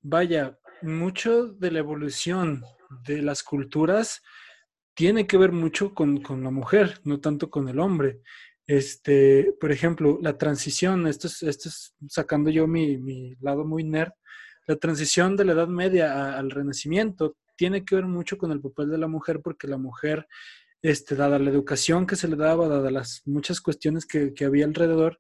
vaya, 0.02 0.60
mucho 0.82 1.48
de 1.48 1.72
la 1.72 1.80
evolución 1.80 2.64
de 3.06 3.22
las 3.22 3.44
culturas 3.44 4.22
tiene 4.94 5.26
que 5.26 5.38
ver 5.38 5.52
mucho 5.52 5.94
con, 5.94 6.22
con 6.22 6.44
la 6.44 6.52
mujer, 6.52 7.00
no 7.04 7.20
tanto 7.20 7.50
con 7.50 7.68
el 7.68 7.80
hombre. 7.80 8.22
Este, 8.68 9.54
por 9.60 9.72
ejemplo, 9.72 10.20
la 10.22 10.38
transición, 10.38 11.08
esto 11.08 11.28
es, 11.28 11.44
esto 11.44 11.70
es 11.70 11.96
sacando 12.08 12.50
yo 12.50 12.68
mi, 12.68 12.98
mi, 12.98 13.36
lado 13.42 13.66
muy 13.66 13.84
nerd, 13.84 14.12
la 14.68 14.78
transición 14.78 15.36
de 15.36 15.46
la 15.46 15.54
Edad 15.54 15.68
Media 15.68 16.38
al 16.38 16.50
Renacimiento 16.50 17.36
tiene 17.56 17.84
que 17.84 17.96
ver 17.96 18.06
mucho 18.06 18.38
con 18.38 18.52
el 18.52 18.62
papel 18.62 18.90
de 18.90 18.98
la 18.98 19.08
mujer 19.08 19.42
porque 19.42 19.68
la 19.68 19.78
mujer 19.78 20.28
este, 20.84 21.16
dada 21.16 21.40
la 21.40 21.50
educación 21.50 22.06
que 22.06 22.18
se 22.18 22.28
le 22.28 22.36
daba, 22.36 22.68
dada 22.68 22.92
las 22.92 23.22
muchas 23.26 23.62
cuestiones 23.62 24.06
que, 24.06 24.34
había 24.46 24.66
alrededor, 24.66 25.20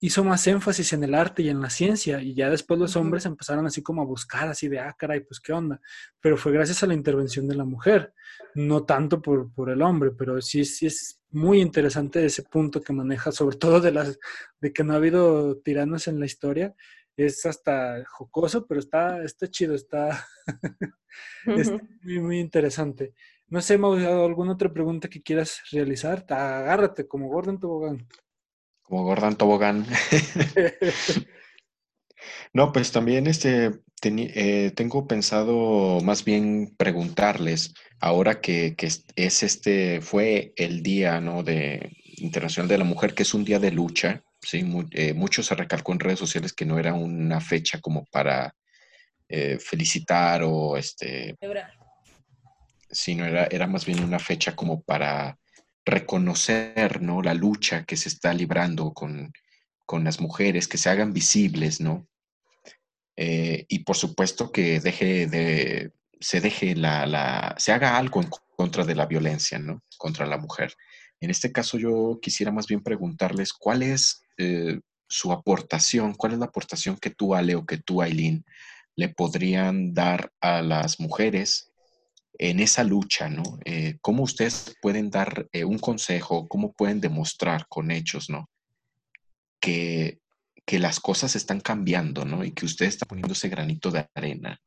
hizo 0.00 0.22
más 0.22 0.46
énfasis 0.46 0.92
en 0.92 1.02
el 1.02 1.14
arte 1.14 1.42
y 1.42 1.48
en 1.48 1.62
la 1.62 1.70
ciencia, 1.70 2.20
y 2.22 2.34
ya 2.34 2.50
después 2.50 2.78
los 2.78 2.94
hombres 2.94 3.24
empezaron 3.24 3.66
así 3.66 3.82
como 3.82 4.02
a 4.02 4.04
buscar, 4.04 4.48
así 4.48 4.68
de, 4.68 4.78
ah, 4.78 4.94
caray, 4.96 5.20
pues 5.20 5.40
qué 5.40 5.54
onda, 5.54 5.80
pero 6.20 6.36
fue 6.36 6.52
gracias 6.52 6.82
a 6.82 6.86
la 6.86 6.94
intervención 6.94 7.48
de 7.48 7.56
la 7.56 7.64
mujer, 7.64 8.12
no 8.54 8.84
tanto 8.84 9.22
por, 9.22 9.50
por 9.52 9.70
el 9.70 9.80
hombre, 9.80 10.10
pero 10.10 10.40
sí, 10.42 10.64
sí 10.66 10.86
es 10.86 11.22
muy 11.30 11.60
interesante 11.60 12.24
ese 12.24 12.42
punto 12.42 12.82
que 12.82 12.92
maneja, 12.92 13.32
sobre 13.32 13.56
todo 13.58 13.80
de, 13.80 13.92
las, 13.92 14.18
de 14.60 14.72
que 14.74 14.84
no 14.84 14.92
ha 14.92 14.96
habido 14.96 15.56
tiranos 15.56 16.06
en 16.06 16.20
la 16.20 16.26
historia, 16.26 16.74
es 17.16 17.46
hasta 17.46 18.04
jocoso, 18.04 18.66
pero 18.66 18.78
está, 18.78 19.24
está 19.24 19.48
chido, 19.48 19.74
está, 19.74 20.26
está 21.46 21.80
muy, 22.02 22.20
muy 22.20 22.38
interesante. 22.38 23.14
No 23.50 23.62
sé, 23.62 23.78
Mau, 23.78 23.94
¿alguna 23.94 24.52
otra 24.52 24.70
pregunta 24.70 25.08
que 25.08 25.22
quieras 25.22 25.62
realizar? 25.72 26.26
Agárrate 26.28 27.08
como 27.08 27.28
Gordon 27.28 27.58
Tobogán. 27.58 28.06
Como 28.82 29.04
Gordon 29.04 29.36
Tobogán. 29.36 29.86
no, 32.52 32.72
pues 32.72 32.92
también 32.92 33.26
este, 33.26 33.80
eh, 34.02 34.72
tengo 34.76 35.06
pensado 35.06 36.00
más 36.02 36.24
bien 36.24 36.74
preguntarles, 36.76 37.72
ahora 38.00 38.42
que, 38.42 38.76
es 39.16 39.42
este, 39.42 40.02
fue 40.02 40.52
el 40.56 40.82
Día 40.82 41.18
¿no? 41.22 41.42
de 41.42 41.96
Internacional 42.18 42.68
de 42.68 42.78
la 42.78 42.84
Mujer, 42.84 43.14
que 43.14 43.22
es 43.22 43.32
un 43.32 43.44
día 43.44 43.58
de 43.58 43.70
lucha, 43.70 44.22
¿sí? 44.42 44.62
Eh, 44.90 45.14
mucho 45.14 45.42
se 45.42 45.54
recalcó 45.54 45.92
en 45.92 46.00
redes 46.00 46.18
sociales 46.18 46.52
que 46.52 46.66
no 46.66 46.78
era 46.78 46.92
una 46.92 47.40
fecha 47.40 47.80
como 47.80 48.04
para 48.12 48.54
eh, 49.26 49.58
felicitar 49.58 50.42
o 50.44 50.76
este 50.76 51.36
sino 52.90 53.24
era, 53.26 53.46
era 53.50 53.66
más 53.66 53.84
bien 53.86 54.02
una 54.02 54.18
fecha 54.18 54.54
como 54.56 54.82
para 54.82 55.38
reconocer, 55.84 57.02
¿no? 57.02 57.22
La 57.22 57.34
lucha 57.34 57.84
que 57.84 57.96
se 57.96 58.08
está 58.08 58.34
librando 58.34 58.92
con, 58.92 59.32
las 60.04 60.20
mujeres, 60.20 60.68
que 60.68 60.78
se 60.78 60.90
hagan 60.90 61.12
visibles, 61.12 61.80
¿no? 61.80 62.06
Eh, 63.16 63.64
y 63.68 63.80
por 63.80 63.96
supuesto 63.96 64.52
que 64.52 64.80
deje 64.80 65.26
de, 65.26 65.92
se 66.20 66.40
deje 66.40 66.76
la, 66.76 67.06
la, 67.06 67.54
se 67.58 67.72
haga 67.72 67.96
algo 67.96 68.22
en 68.22 68.28
contra 68.56 68.84
de 68.84 68.94
la 68.94 69.06
violencia, 69.06 69.58
¿no? 69.58 69.82
Contra 69.96 70.26
la 70.26 70.38
mujer. 70.38 70.74
En 71.20 71.30
este 71.30 71.52
caso 71.52 71.78
yo 71.78 72.18
quisiera 72.20 72.52
más 72.52 72.66
bien 72.66 72.82
preguntarles 72.82 73.52
cuál 73.52 73.82
es 73.82 74.22
eh, 74.36 74.78
su 75.08 75.32
aportación, 75.32 76.14
cuál 76.14 76.34
es 76.34 76.38
la 76.38 76.46
aportación 76.46 76.96
que 76.96 77.10
tú, 77.10 77.34
Ale, 77.34 77.54
o 77.54 77.64
que 77.64 77.78
tú, 77.78 78.02
Aileen, 78.02 78.44
le 78.94 79.08
podrían 79.08 79.94
dar 79.94 80.32
a 80.40 80.60
las 80.60 81.00
mujeres 81.00 81.72
en 82.38 82.60
esa 82.60 82.84
lucha, 82.84 83.28
¿no? 83.28 83.42
Eh, 83.64 83.98
¿Cómo 84.00 84.22
ustedes 84.22 84.76
pueden 84.80 85.10
dar 85.10 85.48
eh, 85.52 85.64
un 85.64 85.78
consejo, 85.78 86.48
cómo 86.48 86.72
pueden 86.72 87.00
demostrar 87.00 87.66
con 87.68 87.90
hechos, 87.90 88.30
¿no? 88.30 88.48
Que, 89.60 90.20
que 90.64 90.78
las 90.78 91.00
cosas 91.00 91.34
están 91.34 91.60
cambiando, 91.60 92.24
¿no? 92.24 92.44
Y 92.44 92.52
que 92.52 92.64
usted 92.64 92.86
está 92.86 93.06
poniendo 93.06 93.32
ese 93.32 93.48
granito 93.48 93.90
de 93.90 94.08
arena. 94.14 94.60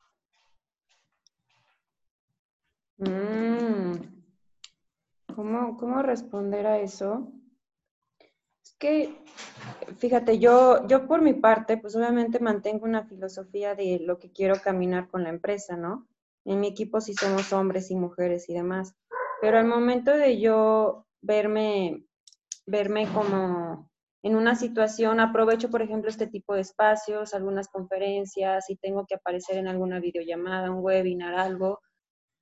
Mm. 2.98 3.94
¿Cómo, 5.34 5.76
¿Cómo 5.78 6.02
responder 6.02 6.66
a 6.66 6.78
eso? 6.78 7.32
Es 8.62 8.74
que, 8.78 9.24
fíjate, 9.96 10.38
yo, 10.38 10.86
yo 10.86 11.06
por 11.08 11.22
mi 11.22 11.32
parte, 11.32 11.78
pues 11.78 11.96
obviamente 11.96 12.38
mantengo 12.38 12.84
una 12.84 13.04
filosofía 13.06 13.74
de 13.74 13.98
lo 14.00 14.18
que 14.18 14.30
quiero 14.30 14.60
caminar 14.60 15.08
con 15.08 15.24
la 15.24 15.30
empresa, 15.30 15.76
¿no? 15.76 16.06
En 16.44 16.60
mi 16.60 16.68
equipo 16.68 17.00
sí 17.00 17.14
somos 17.14 17.52
hombres 17.52 17.90
y 17.90 17.96
mujeres 17.96 18.48
y 18.48 18.54
demás. 18.54 18.94
Pero 19.40 19.58
al 19.58 19.66
momento 19.66 20.16
de 20.16 20.40
yo 20.40 21.06
verme, 21.20 22.04
verme 22.66 23.08
como, 23.12 23.90
en 24.22 24.36
una 24.36 24.54
situación, 24.54 25.20
aprovecho, 25.20 25.70
por 25.70 25.82
ejemplo, 25.82 26.10
este 26.10 26.26
tipo 26.26 26.54
de 26.54 26.60
espacios, 26.60 27.34
algunas 27.34 27.68
conferencias, 27.68 28.66
si 28.66 28.76
tengo 28.76 29.06
que 29.06 29.16
aparecer 29.16 29.56
en 29.56 29.68
alguna 29.68 30.00
videollamada, 30.00 30.70
un 30.70 30.84
webinar, 30.84 31.34
algo, 31.34 31.80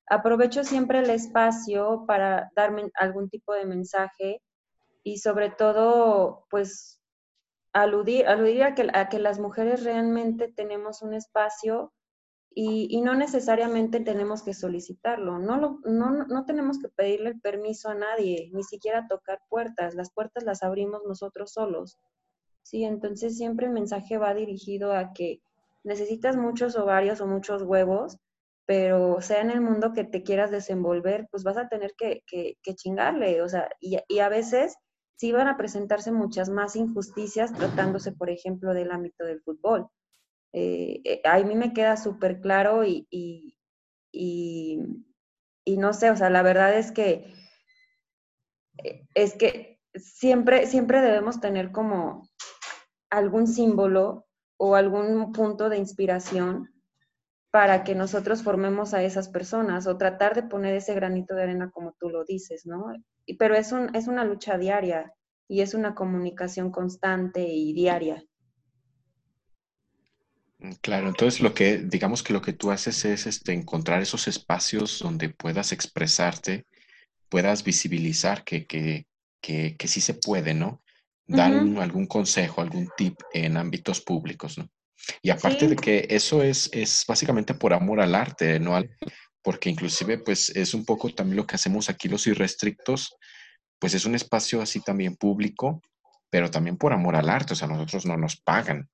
aprovecho 0.09 0.65
siempre 0.65 0.99
el 0.99 1.11
espacio 1.11 2.05
para 2.07 2.51
darme 2.55 2.91
algún 2.95 3.31
tipo 3.31 3.55
de 3.55 3.65
mensaje 3.65 4.43
y 5.03 5.19
sobre 5.19 5.51
todo, 5.51 6.47
pues, 6.51 7.01
aludir, 7.73 8.27
aludir 8.27 8.65
a, 8.65 8.75
que, 8.75 8.89
a 8.93 9.09
que 9.09 9.19
las 9.19 9.39
mujeres 9.39 9.85
realmente 9.85 10.53
tenemos 10.55 11.03
un 11.03 11.15
espacio 11.15 11.93
y, 12.53 13.01
no 13.03 13.15
necesariamente 13.15 14.01
tenemos 14.01 14.43
que 14.43 14.55
solicitarlo, 14.55 15.39
no, 15.39 15.57
lo, 15.57 15.81
no, 15.85 16.27
no 16.27 16.45
tenemos 16.45 16.79
que 16.81 16.89
pedirle 16.89 17.31
el 17.31 17.41
permiso 17.41 17.89
a 17.89 17.95
nadie, 17.95 18.51
ni 18.53 18.65
siquiera 18.65 19.07
tocar 19.09 19.41
puertas, 19.49 19.95
las 19.95 20.11
puertas 20.13 20.43
las 20.45 20.63
abrimos 20.63 21.03
nosotros 21.07 21.53
solos. 21.53 21.99
Sí, 22.63 22.85
entonces 22.85 23.37
siempre 23.37 23.67
el 23.67 23.73
mensaje 23.73 24.19
va 24.19 24.35
dirigido 24.35 24.93
a 24.93 25.13
que 25.13 25.41
necesitas 25.85 26.37
muchos 26.37 26.77
ovarios 26.77 27.21
o 27.21 27.27
muchos 27.27 27.63
huevos, 27.63 28.19
pero 28.67 29.21
sea 29.21 29.41
en 29.41 29.51
el 29.51 29.61
mundo 29.61 29.93
que 29.93 30.05
te 30.05 30.23
quieras 30.23 30.51
desenvolver, 30.51 31.29
pues 31.31 31.45
vas 31.45 31.57
a 31.57 31.69
tener 31.69 31.95
que, 31.97 32.23
que, 32.27 32.75
chingarle, 32.75 33.43
o 33.43 33.49
sea, 33.49 33.69
y, 33.81 33.99
y 34.09 34.19
a 34.21 34.29
veces 34.29 34.77
sí 35.17 35.33
van 35.33 35.49
a 35.49 35.57
presentarse 35.57 36.13
muchas 36.13 36.51
más 36.51 36.77
injusticias 36.77 37.53
tratándose, 37.53 38.13
por 38.13 38.31
ejemplo, 38.31 38.75
del 38.75 38.91
ámbito 38.91 39.25
del 39.25 39.41
fútbol 39.41 39.89
eh, 40.53 41.01
eh, 41.05 41.21
a 41.25 41.39
mí 41.41 41.55
me 41.55 41.73
queda 41.73 41.97
súper 41.97 42.41
claro 42.41 42.85
y, 42.85 43.07
y, 43.11 43.57
y, 44.13 45.77
no 45.77 45.93
sé, 45.93 46.11
o 46.11 46.17
sea, 46.17 46.31
la 46.31 46.43
verdad 46.43 46.77
es 46.77 46.91
que 46.91 47.33
eh, 48.83 49.07
es 49.15 49.37
que 49.37 49.81
siempre, 49.95 50.67
siempre 50.67 51.01
debemos 51.01 51.41
tener 51.41 51.71
como 51.73 52.29
algún 53.11 53.47
símbolo 53.47 54.27
o 54.59 54.75
algún 54.75 55.33
punto 55.33 55.69
de 55.69 55.79
inspiración 55.79 56.69
para 57.51 57.83
que 57.83 57.95
nosotros 57.95 58.43
formemos 58.43 58.95
a 58.95 59.03
esas 59.03 59.29
personas 59.29 59.87
o 59.87 59.97
tratar 59.97 60.35
de 60.35 60.45
poner 60.45 60.75
ese 60.75 60.95
granito 60.95 61.35
de 61.35 61.45
arena 61.45 61.71
como 61.71 61.95
tú 61.99 62.09
lo 62.09 62.25
dices, 62.25 62.67
¿no? 62.67 62.93
Pero 63.39 63.55
es, 63.55 63.73
un, 63.73 63.95
es 63.95 64.07
una 64.07 64.25
lucha 64.25 64.57
diaria 64.59 65.13
y 65.49 65.63
es 65.63 65.75
una 65.75 65.95
comunicación 65.95 66.71
constante 66.71 67.43
y 67.43 67.73
diaria. 67.73 68.25
Mm, 70.61 70.73
claro, 70.81 71.09
entonces 71.09 71.41
lo 71.41 71.55
que, 71.55 71.79
digamos 71.79 72.23
que 72.23 72.33
lo 72.33 72.43
que 72.43 72.53
tú 72.53 72.71
haces 72.71 73.05
es 73.05 73.27
este, 73.27 73.53
encontrar 73.53 74.03
esos 74.03 74.29
espacios 74.29 74.99
donde 75.01 75.31
puedas 75.31 75.73
expresarte, 75.73 76.67
puedas 77.29 77.65
visibilizar 77.65 78.45
que, 78.45 78.67
que, 78.67 79.07
que, 79.41 79.77
que 79.77 79.89
sí 79.89 80.01
se 80.01 80.15
puede, 80.15 80.55
¿no? 80.55 80.83
Dar 81.27 81.53
algún 81.53 82.07
consejo, 82.07 82.61
algún 82.61 82.89
tip 82.97 83.17
en 83.33 83.57
ámbitos 83.57 84.01
públicos, 84.01 84.59
¿no? 84.59 84.69
Y 85.23 85.31
aparte 85.31 85.69
de 85.69 85.77
que 85.77 86.07
eso 86.11 86.43
es, 86.43 86.69
es 86.73 87.05
básicamente 87.07 87.55
por 87.55 87.73
amor 87.73 88.01
al 88.01 88.15
arte, 88.15 88.59
¿no? 88.59 88.79
Porque 89.41 89.71
inclusive, 89.71 90.19
pues, 90.19 90.51
es 90.51 90.75
un 90.75 90.85
poco 90.85 91.09
también 91.15 91.37
lo 91.37 91.47
que 91.47 91.55
hacemos 91.55 91.89
aquí 91.89 92.09
los 92.09 92.27
irrestrictos, 92.27 93.15
pues 93.79 93.95
es 93.95 94.05
un 94.05 94.15
espacio 94.15 94.61
así 94.61 94.81
también 94.81 95.17
público, 95.17 95.81
pero 96.29 96.51
también 96.51 96.77
por 96.77 96.93
amor 96.93 97.17
al 97.17 97.31
arte, 97.31 97.55
o 97.55 97.57
sea, 97.57 97.69
nosotros 97.69 98.05
no 98.07 98.17
nos 98.17 98.37
pagan, 98.37 98.91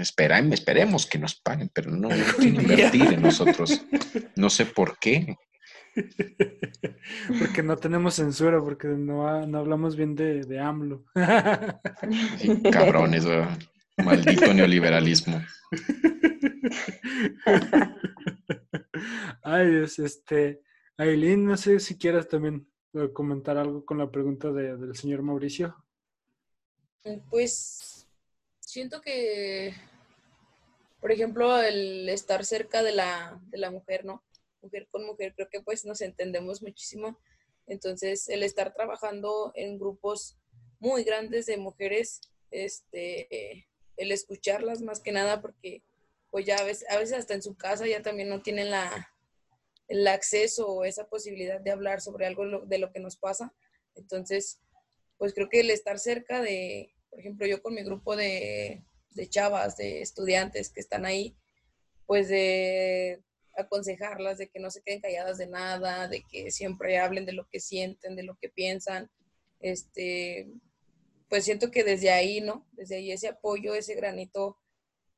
esperemos 0.00 1.06
que 1.06 1.18
nos 1.18 1.34
paguen, 1.34 1.70
pero 1.72 1.90
no, 1.90 2.08
quieren 2.38 2.60
invertir 2.60 3.12
en 3.12 3.22
nosotros. 3.22 3.84
No 4.36 4.50
sé 4.50 4.66
por 4.66 4.98
qué. 4.98 5.36
Porque 7.38 7.62
no 7.62 7.76
tenemos 7.76 8.14
censura, 8.14 8.60
porque 8.60 8.88
no, 8.88 9.28
hablamos 9.28 9.96
bien 9.96 10.14
de, 10.14 10.44
de 10.44 10.60
AMLO. 10.60 11.04
cabrones, 12.70 13.26
maldito 13.96 14.54
neoliberalismo. 14.54 15.42
Ay, 19.42 19.70
Dios, 19.70 19.98
este, 19.98 20.62
Aileen, 20.96 21.44
no 21.44 21.56
sé 21.56 21.80
si 21.80 21.98
quieras 21.98 22.28
también 22.28 22.68
eh, 22.94 23.10
comentar 23.12 23.56
algo 23.56 23.84
con 23.84 23.98
la 23.98 24.08
pregunta 24.10 24.52
del 24.52 24.94
señor 24.94 25.22
Mauricio. 25.22 25.74
Pues 27.30 27.89
siento 28.70 29.00
que, 29.00 29.74
por 31.00 31.10
ejemplo, 31.10 31.60
el 31.60 32.08
estar 32.08 32.44
cerca 32.44 32.82
de 32.82 32.92
la, 32.92 33.40
de 33.48 33.58
la 33.58 33.70
mujer, 33.70 34.04
¿no? 34.04 34.22
Mujer 34.62 34.86
con 34.90 35.04
mujer, 35.04 35.34
creo 35.34 35.48
que 35.48 35.60
pues 35.60 35.84
nos 35.84 36.00
entendemos 36.00 36.62
muchísimo. 36.62 37.18
Entonces, 37.66 38.28
el 38.28 38.42
estar 38.42 38.72
trabajando 38.72 39.52
en 39.54 39.78
grupos 39.78 40.38
muy 40.78 41.02
grandes 41.02 41.46
de 41.46 41.56
mujeres, 41.56 42.20
este, 42.50 43.66
el 43.96 44.12
escucharlas 44.12 44.82
más 44.82 45.00
que 45.00 45.12
nada, 45.12 45.40
porque 45.42 45.82
pues 46.30 46.46
ya 46.46 46.56
a 46.56 46.64
veces, 46.64 46.88
a 46.90 46.98
veces 46.98 47.18
hasta 47.18 47.34
en 47.34 47.42
su 47.42 47.56
casa 47.56 47.88
ya 47.88 48.02
también 48.02 48.28
no 48.28 48.40
tienen 48.40 48.70
la, 48.70 49.12
el 49.88 50.06
acceso 50.06 50.68
o 50.68 50.84
esa 50.84 51.08
posibilidad 51.08 51.60
de 51.60 51.72
hablar 51.72 52.00
sobre 52.00 52.26
algo 52.26 52.44
de 52.66 52.78
lo 52.78 52.92
que 52.92 53.00
nos 53.00 53.16
pasa. 53.16 53.52
Entonces, 53.96 54.60
pues 55.18 55.34
creo 55.34 55.48
que 55.48 55.60
el 55.60 55.70
estar 55.70 55.98
cerca 55.98 56.40
de, 56.40 56.94
por 57.10 57.20
ejemplo, 57.20 57.46
yo 57.46 57.60
con 57.60 57.74
mi 57.74 57.82
grupo 57.82 58.16
de, 58.16 58.82
chavas, 59.28 59.76
de 59.76 60.00
estudiantes 60.00 60.70
que 60.70 60.80
están 60.80 61.04
ahí, 61.04 61.36
pues 62.06 62.28
de 62.28 63.22
aconsejarlas 63.56 64.38
de 64.38 64.48
que 64.48 64.60
no 64.60 64.70
se 64.70 64.82
queden 64.82 65.00
calladas 65.00 65.38
de 65.38 65.46
nada, 65.46 66.08
de 66.08 66.22
que 66.22 66.50
siempre 66.50 66.98
hablen 66.98 67.26
de 67.26 67.32
lo 67.32 67.48
que 67.48 67.60
sienten, 67.60 68.16
de 68.16 68.22
lo 68.22 68.36
que 68.36 68.48
piensan. 68.48 69.10
Este, 69.60 70.48
pues 71.28 71.44
siento 71.44 71.70
que 71.70 71.84
desde 71.84 72.10
ahí, 72.10 72.40
¿no? 72.40 72.66
Desde 72.72 72.96
ahí 72.96 73.12
ese 73.12 73.28
apoyo, 73.28 73.74
ese 73.74 73.94
granito 73.94 74.56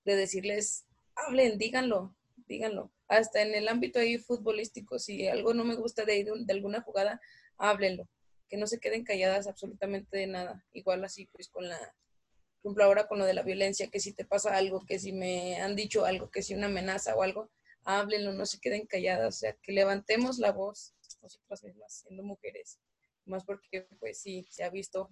de 0.05 0.17
decirles, 0.17 0.87
hablen, 1.15 1.59
díganlo, 1.59 2.17
díganlo. 2.49 2.91
Hasta 3.07 3.43
en 3.43 3.55
el 3.55 3.69
ámbito 3.69 4.01
ahí 4.01 4.19
futbolístico, 4.19 4.99
si 4.99 5.29
algo 5.29 5.55
no 5.55 5.65
me 5.65 5.77
gusta 5.77 6.05
de, 6.05 6.25
de 6.25 6.53
alguna 6.53 6.81
jugada, 6.81 7.21
háblenlo 7.59 8.09
que 8.53 8.59
no 8.59 8.67
se 8.67 8.81
queden 8.81 9.03
calladas 9.03 9.47
absolutamente 9.47 10.15
de 10.15 10.27
nada. 10.27 10.63
Igual 10.75 11.03
así, 11.07 11.25
pues 11.33 11.49
con 11.49 11.67
la, 11.67 11.79
por 11.79 12.69
ejemplo, 12.69 12.85
ahora 12.85 13.09
con 13.09 13.19
lo 13.19 13.25
de 13.25 13.33
la 13.33 13.43
violencia, 13.43 13.89
que 13.89 13.99
si 13.99 14.13
te 14.13 14.27
pasa 14.27 14.55
algo, 14.55 14.85
que 14.85 14.99
si 14.99 15.11
me 15.11 15.59
han 15.59 15.75
dicho 15.75 16.05
algo, 16.05 16.31
que 16.31 16.43
si 16.43 16.53
una 16.53 16.67
amenaza 16.67 17.17
o 17.17 17.23
algo, 17.23 17.49
háblenlo, 17.85 18.35
no 18.35 18.45
se 18.45 18.61
queden 18.61 18.85
calladas, 18.85 19.37
o 19.37 19.39
sea, 19.39 19.55
que 19.55 19.73
levantemos 19.73 20.39
la 20.39 20.53
voz 20.53 20.93
nosotras 21.23 21.65
mismas, 21.65 22.03
siendo 22.03 22.25
mujeres, 22.25 22.79
más 23.25 23.43
porque 23.43 23.89
pues 23.99 24.19
sí, 24.19 24.47
se 24.51 24.65
ha 24.65 24.69
visto 24.69 25.09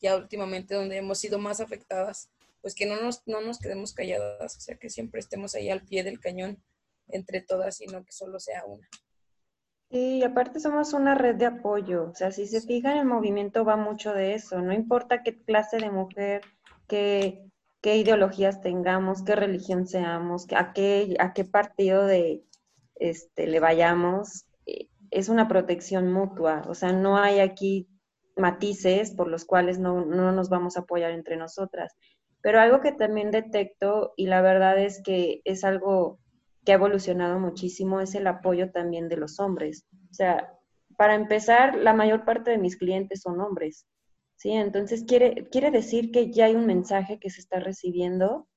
ya 0.00 0.14
últimamente 0.14 0.76
donde 0.76 0.98
hemos 0.98 1.18
sido 1.18 1.40
más 1.40 1.58
afectadas, 1.58 2.30
pues 2.60 2.76
que 2.76 2.86
no 2.86 2.94
nos, 3.00 3.26
no 3.26 3.40
nos 3.40 3.58
quedemos 3.58 3.92
calladas, 3.92 4.56
o 4.56 4.60
sea, 4.60 4.76
que 4.76 4.88
siempre 4.88 5.18
estemos 5.18 5.56
ahí 5.56 5.68
al 5.68 5.84
pie 5.84 6.04
del 6.04 6.20
cañón 6.20 6.62
entre 7.08 7.40
todas 7.40 7.80
y 7.80 7.86
no 7.86 8.04
que 8.04 8.12
solo 8.12 8.38
sea 8.38 8.64
una. 8.66 8.88
Sí, 9.90 10.22
aparte 10.24 10.60
somos 10.60 10.92
una 10.92 11.14
red 11.14 11.36
de 11.36 11.46
apoyo. 11.46 12.10
O 12.10 12.14
sea, 12.14 12.32
si 12.32 12.46
se 12.46 12.60
fijan, 12.60 12.96
el 12.98 13.06
movimiento 13.06 13.64
va 13.64 13.76
mucho 13.76 14.12
de 14.12 14.34
eso. 14.34 14.60
No 14.60 14.72
importa 14.72 15.22
qué 15.22 15.40
clase 15.42 15.78
de 15.78 15.90
mujer, 15.90 16.42
qué, 16.88 17.44
qué 17.80 17.96
ideologías 17.96 18.60
tengamos, 18.60 19.22
qué 19.24 19.36
religión 19.36 19.86
seamos, 19.86 20.46
a 20.56 20.72
qué, 20.72 21.16
a 21.20 21.32
qué 21.32 21.44
partido 21.44 22.06
de, 22.06 22.42
este, 22.96 23.46
le 23.46 23.60
vayamos, 23.60 24.46
eh, 24.66 24.88
es 25.10 25.28
una 25.28 25.48
protección 25.48 26.12
mutua. 26.12 26.62
O 26.68 26.74
sea, 26.74 26.92
no 26.92 27.16
hay 27.18 27.40
aquí 27.40 27.88
matices 28.36 29.12
por 29.12 29.28
los 29.28 29.44
cuales 29.44 29.78
no, 29.78 30.04
no 30.04 30.32
nos 30.32 30.48
vamos 30.48 30.76
a 30.76 30.80
apoyar 30.80 31.12
entre 31.12 31.36
nosotras. 31.36 31.94
Pero 32.40 32.60
algo 32.60 32.80
que 32.80 32.92
también 32.92 33.30
detecto, 33.30 34.12
y 34.16 34.26
la 34.26 34.42
verdad 34.42 34.78
es 34.78 35.02
que 35.02 35.40
es 35.44 35.64
algo 35.64 36.18
que 36.64 36.72
ha 36.72 36.76
evolucionado 36.76 37.38
muchísimo 37.38 38.00
es 38.00 38.14
el 38.14 38.26
apoyo 38.26 38.70
también 38.70 39.08
de 39.08 39.16
los 39.16 39.38
hombres. 39.38 39.86
O 40.10 40.14
sea, 40.14 40.52
para 40.96 41.14
empezar, 41.14 41.76
la 41.76 41.92
mayor 41.92 42.24
parte 42.24 42.50
de 42.50 42.58
mis 42.58 42.76
clientes 42.76 43.20
son 43.22 43.40
hombres, 43.40 43.86
¿sí? 44.36 44.52
Entonces 44.52 45.04
quiere, 45.04 45.48
quiere 45.50 45.70
decir 45.70 46.10
que 46.10 46.30
ya 46.32 46.46
hay 46.46 46.54
un 46.54 46.66
mensaje 46.66 47.18
que 47.18 47.30
se 47.30 47.40
está 47.40 47.60
recibiendo 47.60 48.48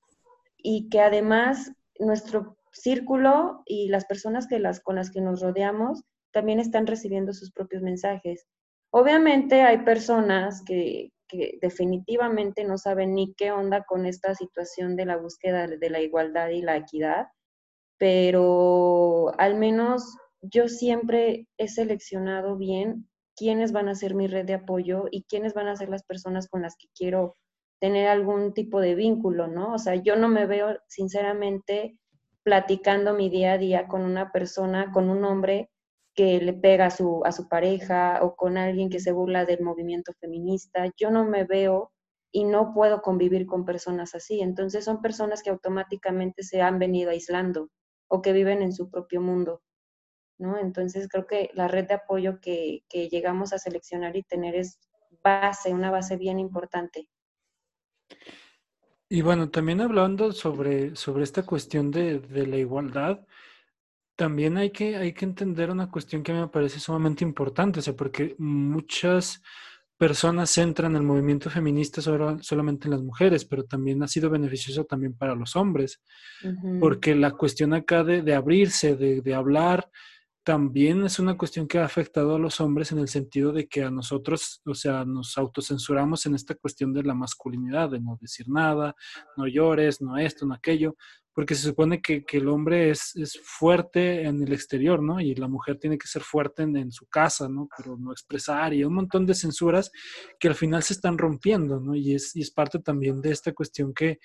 y 0.57 0.89
que 0.89 1.01
además 1.01 1.71
nuestro 1.99 2.57
círculo 2.71 3.63
y 3.65 3.89
las 3.89 4.05
personas 4.05 4.47
que 4.47 4.59
las, 4.59 4.79
con 4.79 4.95
las 4.95 5.11
que 5.11 5.21
nos 5.21 5.41
rodeamos 5.41 6.03
también 6.31 6.59
están 6.59 6.87
recibiendo 6.87 7.33
sus 7.33 7.51
propios 7.51 7.81
mensajes. 7.81 8.45
Obviamente 8.91 9.63
hay 9.63 9.79
personas 9.79 10.63
que, 10.65 11.11
que 11.27 11.57
definitivamente 11.61 12.63
no 12.63 12.77
saben 12.77 13.15
ni 13.15 13.33
qué 13.33 13.51
onda 13.51 13.83
con 13.83 14.05
esta 14.05 14.35
situación 14.35 14.95
de 14.95 15.05
la 15.05 15.17
búsqueda 15.17 15.67
de 15.67 15.89
la 15.89 16.01
igualdad 16.01 16.49
y 16.49 16.61
la 16.61 16.77
equidad 16.77 17.27
pero 17.97 19.33
al 19.39 19.55
menos 19.55 20.17
yo 20.41 20.67
siempre 20.67 21.47
he 21.57 21.67
seleccionado 21.67 22.57
bien 22.57 23.09
quiénes 23.35 23.71
van 23.71 23.89
a 23.89 23.95
ser 23.95 24.15
mi 24.15 24.27
red 24.27 24.45
de 24.45 24.55
apoyo 24.55 25.05
y 25.11 25.23
quiénes 25.23 25.53
van 25.53 25.67
a 25.67 25.75
ser 25.75 25.89
las 25.89 26.03
personas 26.03 26.47
con 26.47 26.61
las 26.61 26.75
que 26.77 26.87
quiero 26.95 27.35
tener 27.79 28.07
algún 28.07 28.53
tipo 28.53 28.81
de 28.81 28.95
vínculo, 28.95 29.47
¿no? 29.47 29.73
O 29.73 29.77
sea, 29.77 29.95
yo 29.95 30.15
no 30.15 30.27
me 30.27 30.45
veo 30.47 30.77
sinceramente 30.87 31.97
platicando 32.43 33.13
mi 33.13 33.29
día 33.29 33.53
a 33.53 33.57
día 33.57 33.87
con 33.87 34.01
una 34.01 34.31
persona, 34.31 34.91
con 34.91 35.09
un 35.09 35.23
hombre 35.25 35.69
que 36.15 36.41
le 36.41 36.53
pega 36.53 36.87
a 36.87 36.89
su, 36.89 37.21
a 37.25 37.31
su 37.31 37.47
pareja 37.47 38.19
o 38.23 38.35
con 38.35 38.57
alguien 38.57 38.89
que 38.89 38.99
se 38.99 39.11
burla 39.11 39.45
del 39.45 39.61
movimiento 39.61 40.13
feminista. 40.19 40.91
Yo 40.97 41.11
no 41.11 41.25
me 41.25 41.43
veo 41.43 41.91
y 42.31 42.45
no 42.45 42.73
puedo 42.73 43.01
convivir 43.01 43.45
con 43.45 43.65
personas 43.65 44.15
así. 44.15 44.41
Entonces 44.41 44.85
son 44.85 45.01
personas 45.01 45.43
que 45.43 45.51
automáticamente 45.51 46.41
se 46.43 46.61
han 46.61 46.79
venido 46.79 47.11
aislando 47.11 47.69
o 48.07 48.21
que 48.21 48.33
viven 48.33 48.61
en 48.61 48.73
su 48.73 48.89
propio 48.89 49.21
mundo. 49.21 49.61
¿no? 50.37 50.57
Entonces 50.57 51.07
creo 51.07 51.25
que 51.25 51.49
la 51.53 51.67
red 51.67 51.87
de 51.87 51.95
apoyo 51.95 52.39
que, 52.39 52.83
que 52.89 53.09
llegamos 53.09 53.53
a 53.53 53.57
seleccionar 53.57 54.15
y 54.15 54.23
tener 54.23 54.55
es 54.55 54.79
base, 55.23 55.73
una 55.73 55.91
base 55.91 56.17
bien 56.17 56.39
importante. 56.39 57.09
Y 59.09 59.21
bueno, 59.21 59.49
también 59.49 59.81
hablando 59.81 60.31
sobre, 60.33 60.95
sobre 60.95 61.23
esta 61.23 61.43
cuestión 61.43 61.91
de, 61.91 62.19
de, 62.19 62.45
la 62.45 62.57
igualdad, 62.57 63.25
también 64.15 64.57
hay 64.57 64.71
que, 64.71 64.97
hay 64.97 65.13
que 65.13 65.25
entender 65.25 65.71
una 65.71 65.89
cuestión 65.89 66.23
que 66.23 66.33
me 66.33 66.47
parece 66.47 66.79
sumamente 66.79 67.23
importante, 67.23 67.79
o 67.79 67.81
sea, 67.81 67.95
porque 67.95 68.35
muchas 68.37 69.41
personas 69.97 70.51
centran 70.51 70.95
el 70.95 71.03
movimiento 71.03 71.49
feminista 71.49 72.01
solamente 72.01 72.87
en 72.87 72.91
las 72.91 73.01
mujeres, 73.01 73.45
pero 73.45 73.63
también 73.63 74.03
ha 74.03 74.07
sido 74.07 74.29
beneficioso 74.29 74.85
también 74.85 75.13
para 75.13 75.35
los 75.35 75.55
hombres, 75.55 76.01
porque 76.79 77.15
la 77.15 77.31
cuestión 77.31 77.73
acá 77.73 78.03
de, 78.03 78.21
de 78.21 78.35
abrirse, 78.35 78.95
de, 78.95 79.21
de 79.21 79.33
hablar, 79.33 79.89
también 80.47 81.03
es 81.03 81.19
una 81.19 81.35
cuestión 81.35 81.67
que 81.67 81.77
ha 81.77 81.83
afectado 81.83 82.35
a 82.35 82.39
los 82.39 82.61
hombres 82.61 82.93
en 82.93 82.99
el 82.99 83.09
sentido 83.09 83.51
de 83.51 83.67
que 83.67 83.83
a 83.83 83.91
nosotros, 83.91 84.61
o 84.65 84.73
sea, 84.73 85.03
nos 85.03 85.37
autocensuramos 85.37 86.25
en 86.25 86.35
esta 86.35 86.55
cuestión 86.55 86.93
de 86.93 87.03
la 87.03 87.13
masculinidad, 87.13 87.89
de 87.89 87.99
no 87.99 88.17
decir 88.21 88.47
nada, 88.47 88.95
no 89.35 89.45
llores, 89.45 90.01
no 90.01 90.17
esto, 90.17 90.45
no 90.45 90.53
aquello, 90.53 90.95
porque 91.33 91.53
se 91.53 91.67
supone 91.67 92.01
que, 92.01 92.23
el 92.31 92.47
hombre 92.47 92.91
es, 92.91 93.13
fuerte 93.43 94.23
en 94.23 94.41
el 94.41 94.53
exterior, 94.53 95.03
¿no? 95.03 95.19
Y 95.19 95.35
la 95.35 95.49
mujer 95.49 95.79
tiene 95.79 95.97
que 95.97 96.07
ser 96.07 96.21
fuerte 96.21 96.63
en, 96.63 96.93
su 96.93 97.07
casa, 97.07 97.49
¿no? 97.49 97.67
Pero 97.75 97.97
no 97.97 98.13
expresar 98.13 98.73
y 98.73 98.85
un 98.85 98.93
montón 98.93 99.25
de 99.25 99.35
censuras 99.35 99.91
que 100.39 100.47
al 100.47 100.55
final 100.55 100.81
se 100.81 100.93
están 100.93 101.17
rompiendo, 101.17 101.81
¿no? 101.81 101.93
Y 101.93 102.15
es, 102.15 102.33
y 102.37 102.39
es 102.39 102.51
parte 102.51 102.79
también 102.79 103.19
de 103.19 103.31
esta 103.31 103.51
cuestión 103.51 103.93
que, 103.93 104.19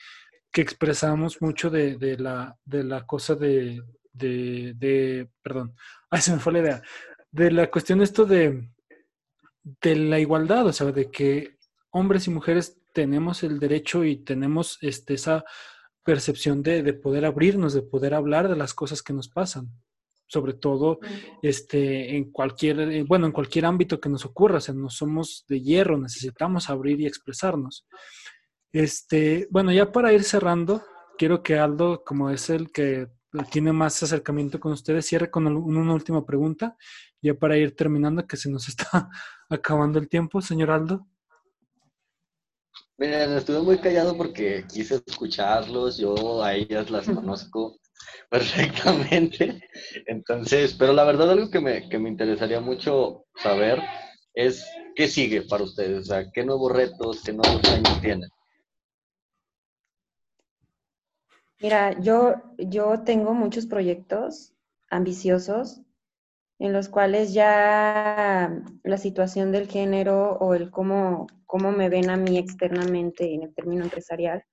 que 0.52 0.60
expresamos 0.60 1.42
mucho 1.42 1.68
de, 1.68 1.96
de, 1.96 2.16
la, 2.16 2.56
de 2.64 2.84
la 2.84 3.04
cosa 3.06 3.34
de, 3.34 3.82
de, 4.12 4.74
de, 4.76 5.28
perdón, 5.42 5.74
ay, 6.10 6.20
se 6.20 6.32
me 6.32 6.38
fue 6.38 6.52
la 6.52 6.58
idea, 6.60 6.82
de 7.30 7.50
la 7.50 7.70
cuestión 7.70 8.02
esto 8.02 8.24
de, 8.24 8.68
de 9.62 9.96
la 9.96 10.18
igualdad, 10.18 10.66
o 10.66 10.72
sea, 10.72 10.92
de 10.92 11.10
que 11.10 11.56
hombres 11.90 12.26
y 12.26 12.30
mujeres 12.30 12.78
tenemos 12.92 13.42
el 13.42 13.58
derecho 13.58 14.04
y 14.04 14.16
tenemos 14.16 14.78
este, 14.82 15.14
esa 15.14 15.44
percepción 16.04 16.62
de, 16.62 16.82
de, 16.82 16.92
poder 16.94 17.24
abrirnos, 17.24 17.74
de 17.74 17.82
poder 17.82 18.14
hablar 18.14 18.48
de 18.48 18.56
las 18.56 18.74
cosas 18.74 19.02
que 19.02 19.12
nos 19.12 19.28
pasan, 19.28 19.70
sobre 20.26 20.54
todo 20.54 20.98
este, 21.42 22.16
en 22.16 22.30
cualquier, 22.32 22.80
eh, 22.80 23.04
bueno, 23.06 23.26
en 23.26 23.32
cualquier 23.32 23.66
ámbito 23.66 24.00
que 24.00 24.08
nos 24.08 24.24
ocurra, 24.24 24.58
o 24.58 24.60
sea, 24.60 24.74
no 24.74 24.90
somos 24.90 25.44
de 25.48 25.60
hierro, 25.60 25.98
necesitamos 25.98 26.70
abrir 26.70 27.00
y 27.00 27.06
expresarnos. 27.06 27.86
Este, 28.72 29.46
bueno, 29.50 29.72
ya 29.72 29.92
para 29.92 30.12
ir 30.12 30.24
cerrando, 30.24 30.82
quiero 31.18 31.42
que 31.42 31.58
Aldo, 31.58 32.02
como 32.04 32.30
es 32.30 32.48
el 32.50 32.72
que 32.72 33.08
tiene 33.50 33.72
más 33.72 34.02
acercamiento 34.02 34.60
con 34.60 34.72
ustedes, 34.72 35.06
cierre 35.06 35.30
con 35.30 35.46
una 35.46 35.94
última 35.94 36.24
pregunta, 36.24 36.76
ya 37.20 37.34
para 37.34 37.56
ir 37.56 37.74
terminando, 37.74 38.26
que 38.26 38.36
se 38.36 38.50
nos 38.50 38.68
está 38.68 39.08
acabando 39.48 39.98
el 39.98 40.08
tiempo, 40.08 40.40
señor 40.40 40.70
Aldo. 40.70 41.06
Miren, 42.98 43.32
estuve 43.32 43.60
muy 43.60 43.78
callado 43.78 44.16
porque 44.16 44.64
quise 44.72 45.02
escucharlos, 45.06 45.98
yo 45.98 46.42
a 46.42 46.54
ellas 46.54 46.90
las 46.90 47.06
conozco 47.06 47.78
perfectamente, 48.30 49.60
entonces, 50.06 50.74
pero 50.78 50.92
la 50.92 51.04
verdad 51.04 51.30
algo 51.30 51.50
que 51.50 51.60
me, 51.60 51.88
que 51.88 51.98
me 51.98 52.10
interesaría 52.10 52.60
mucho 52.60 53.24
saber 53.36 53.80
es 54.34 54.64
qué 54.94 55.08
sigue 55.08 55.42
para 55.42 55.64
ustedes, 55.64 56.02
o 56.02 56.04
sea, 56.04 56.30
qué 56.32 56.44
nuevos 56.44 56.72
retos, 56.72 57.22
qué 57.24 57.32
nuevos 57.32 57.64
años 57.64 58.00
tienen. 58.00 58.30
Mira, 61.62 61.98
yo, 62.00 62.34
yo 62.58 63.04
tengo 63.04 63.34
muchos 63.34 63.66
proyectos 63.66 64.52
ambiciosos 64.90 65.80
en 66.58 66.72
los 66.72 66.88
cuales 66.88 67.34
ya 67.34 68.62
la 68.84 68.98
situación 68.98 69.52
del 69.52 69.68
género 69.68 70.32
o 70.40 70.54
el 70.54 70.70
cómo, 70.70 71.28
cómo 71.46 71.72
me 71.72 71.88
ven 71.88 72.10
a 72.10 72.16
mí 72.16 72.38
externamente 72.38 73.34
en 73.34 73.44
el 73.44 73.54
término 73.54 73.84
empresarial, 73.84 74.44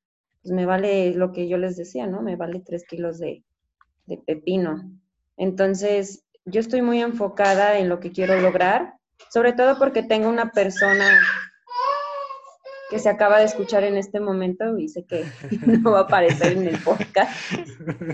pues 0.44 0.54
me 0.54 0.66
vale 0.68 1.14
lo 1.16 1.32
que 1.32 1.48
yo 1.48 1.58
les 1.58 1.78
decía, 1.78 2.08
¿no? 2.08 2.22
Me 2.22 2.36
vale 2.36 2.62
tres 2.66 2.86
kilos 2.86 3.20
de, 3.20 3.44
de 4.06 4.18
pepino. 4.18 4.92
Entonces, 5.38 6.26
yo 6.46 6.62
estoy 6.62 6.82
muy 6.84 7.02
enfocada 7.02 7.80
en 7.80 7.90
lo 7.90 8.00
que 8.00 8.12
quiero 8.12 8.40
lograr, 8.40 8.96
sobre 9.32 9.54
todo 9.54 9.80
porque 9.80 10.04
tengo 10.04 10.30
una 10.30 10.52
persona 10.52 11.22
que 12.90 13.00
se 13.00 13.10
acaba 13.10 13.40
de 13.40 13.46
escuchar 13.46 13.84
en 13.84 13.98
este 13.98 14.20
momento 14.20 14.78
y 14.78 14.88
sé 14.88 15.06
que 15.06 15.26
no 15.84 15.92
va 15.92 16.00
a 16.00 16.04
aparecer 16.04 16.54
en 16.54 16.68
el 16.68 16.80
podcast. 16.82 17.32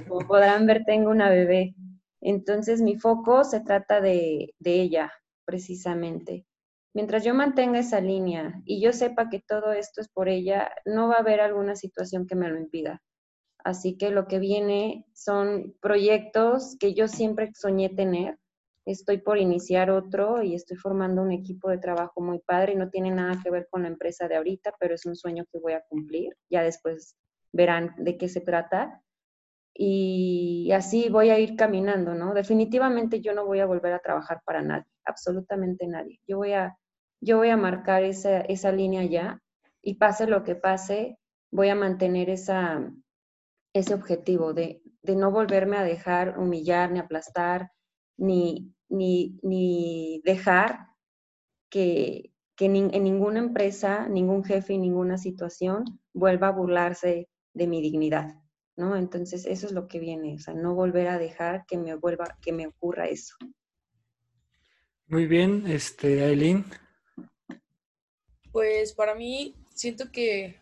Como 0.07 0.28
podrán 0.28 0.65
ver, 0.65 0.84
tengo 0.86 1.09
una 1.09 1.30
bebé. 1.30 1.76
Entonces 2.21 2.82
mi 2.82 2.97
foco 2.97 3.43
se 3.43 3.61
trata 3.61 4.01
de, 4.01 4.53
de 4.59 4.82
ella, 4.82 5.11
precisamente. 5.45 6.45
Mientras 6.93 7.23
yo 7.23 7.34
mantenga 7.34 7.80
esa 7.80 7.99
línea 7.99 8.61
y 8.65 8.82
yo 8.82 8.93
sepa 8.93 9.30
que 9.30 9.41
todo 9.45 9.73
esto 9.73 10.01
es 10.01 10.09
por 10.09 10.30
ella, 10.30 10.71
no 10.86 11.09
va 11.09 11.15
a 11.15 11.19
haber 11.19 11.41
alguna 11.41 11.76
situación 11.76 12.26
que 12.26 12.36
me 12.36 12.49
lo 12.49 12.57
impida. 12.57 13.01
Así 13.65 13.97
que 13.97 14.11
lo 14.11 14.28
que 14.28 14.39
viene 14.39 15.05
son 15.13 15.76
proyectos 15.82 16.78
que 16.80 16.93
yo 16.93 17.07
siempre 17.07 17.51
soñé 17.55 17.89
tener, 17.89 18.38
estoy 18.86 19.17
por 19.17 19.38
iniciar 19.38 19.89
otro 19.89 20.43
y 20.43 20.53
estoy 20.53 20.77
formando 20.77 21.21
un 21.21 21.31
equipo 21.31 21.69
de 21.69 21.79
trabajo 21.79 22.21
muy 22.21 22.39
padre 22.39 22.73
y 22.73 22.75
no 22.75 22.89
tiene 22.89 23.11
nada 23.11 23.41
que 23.43 23.49
ver 23.49 23.67
con 23.69 23.81
la 23.81 23.88
empresa 23.88 24.27
de 24.27 24.36
ahorita, 24.36 24.73
pero 24.79 24.93
es 24.93 25.05
un 25.05 25.15
sueño 25.15 25.45
que 25.51 25.59
voy 25.59 25.73
a 25.73 25.83
cumplir. 25.89 26.36
Ya 26.49 26.61
después 26.61 27.15
verán 27.51 27.95
de 27.97 28.17
qué 28.17 28.29
se 28.29 28.41
trata. 28.41 29.01
Y 29.73 30.71
así 30.71 31.09
voy 31.09 31.31
a 31.31 31.39
ir 31.39 31.55
caminando, 31.57 32.13
¿no? 32.13 32.33
Definitivamente 32.33 33.19
yo 33.21 33.33
no 33.33 33.45
voy 33.45 33.59
a 33.59 33.65
volver 33.65 33.93
a 33.93 33.99
trabajar 33.99 34.41
para 34.45 34.61
nadie, 34.61 34.89
absolutamente 35.03 35.86
nadie. 35.86 36.21
Yo 36.27 36.38
voy 36.38 36.53
a, 36.53 36.77
yo 37.19 37.38
voy 37.38 37.49
a 37.49 37.57
marcar 37.57 38.03
esa, 38.03 38.41
esa 38.41 38.71
línea 38.71 39.03
ya 39.03 39.41
y 39.81 39.95
pase 39.95 40.27
lo 40.27 40.43
que 40.43 40.55
pase, 40.55 41.17
voy 41.51 41.69
a 41.69 41.75
mantener 41.75 42.29
esa, 42.29 42.89
ese 43.73 43.93
objetivo 43.93 44.53
de, 44.53 44.81
de 45.01 45.15
no 45.17 45.31
volverme 45.31 45.75
a 45.75 45.83
dejar 45.83 46.39
humillar 46.39 46.91
ni 46.91 46.99
aplastar, 46.99 47.71
ni, 48.17 48.74
ni, 48.89 49.39
ni 49.41 50.21
dejar 50.23 50.88
que, 51.69 52.31
que 52.55 52.65
en 52.65 53.03
ninguna 53.03 53.39
empresa, 53.39 54.07
ningún 54.07 54.43
jefe 54.43 54.73
y 54.73 54.77
ninguna 54.77 55.17
situación 55.17 55.83
vuelva 56.13 56.47
a 56.47 56.51
burlarse 56.51 57.29
de 57.53 57.67
mi 57.67 57.81
dignidad, 57.81 58.36
¿no? 58.75 58.95
Entonces, 58.95 59.45
eso 59.45 59.67
es 59.67 59.73
lo 59.73 59.88
que 59.88 59.99
viene, 59.99 60.36
o 60.36 60.39
sea, 60.39 60.53
no 60.53 60.75
volver 60.75 61.07
a 61.07 61.17
dejar 61.17 61.65
que 61.65 61.77
me 61.77 61.95
vuelva, 61.95 62.38
que 62.41 62.51
me 62.51 62.67
ocurra 62.67 63.07
eso. 63.07 63.36
Muy 65.07 65.27
bien, 65.27 65.65
este, 65.67 66.23
Aileen. 66.23 66.65
Pues 68.51 68.93
para 68.93 69.15
mí, 69.15 69.55
siento 69.73 70.11
que 70.11 70.55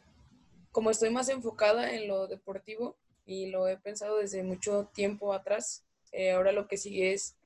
como 0.72 0.90
estoy 0.90 1.12
más 1.12 1.30
enfocada 1.30 1.94
en 1.94 2.08
lo 2.08 2.28
deportivo 2.28 2.98
y 3.26 3.52
lo 3.52 3.68
he 3.68 3.78
pensado 3.78 4.18
desde 4.18 4.44
mucho 4.44 4.90
tiempo 4.94 5.32
atrás, 5.32 5.86
eh, 6.12 6.32
ahora 6.32 6.52
lo 6.52 6.68
que 6.68 6.78
sigue 6.78 7.14
es 7.14 7.38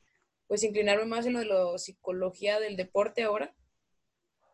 pues 0.47 0.63
inclinarme 0.63 1.05
más 1.05 1.25
en 1.25 1.33
lo 1.33 1.39
de 1.39 1.45
la 1.45 1.77
psicología 1.77 2.59
del 2.59 2.75
deporte 2.75 3.23
ahora, 3.23 3.53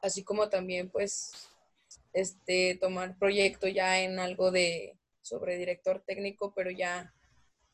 así 0.01 0.23
como 0.23 0.49
también 0.49 0.89
pues 0.89 1.31
este 2.13 2.77
tomar 2.79 3.17
proyecto 3.17 3.67
ya 3.67 4.01
en 4.01 4.19
algo 4.19 4.51
de 4.51 4.97
sobre 5.21 5.57
director 5.57 6.03
técnico, 6.05 6.53
pero 6.55 6.71
ya 6.71 7.13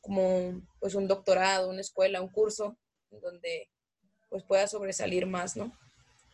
como 0.00 0.62
pues 0.78 0.94
un 0.94 1.08
doctorado, 1.08 1.68
una 1.68 1.80
escuela, 1.80 2.22
un 2.22 2.30
curso 2.30 2.78
donde 3.10 3.68
pues 4.28 4.44
pueda 4.44 4.66
sobresalir 4.66 5.26
más, 5.26 5.56
¿no? 5.56 5.72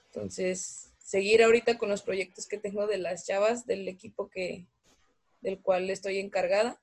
Entonces, 0.06 0.92
seguir 0.98 1.42
ahorita 1.42 1.78
con 1.78 1.88
los 1.88 2.02
proyectos 2.02 2.46
que 2.46 2.58
tengo 2.58 2.86
de 2.86 2.98
las 2.98 3.26
chavas 3.26 3.66
del 3.66 3.88
equipo 3.88 4.28
que 4.28 4.66
del 5.40 5.60
cual 5.60 5.88
estoy 5.90 6.18
encargada 6.18 6.80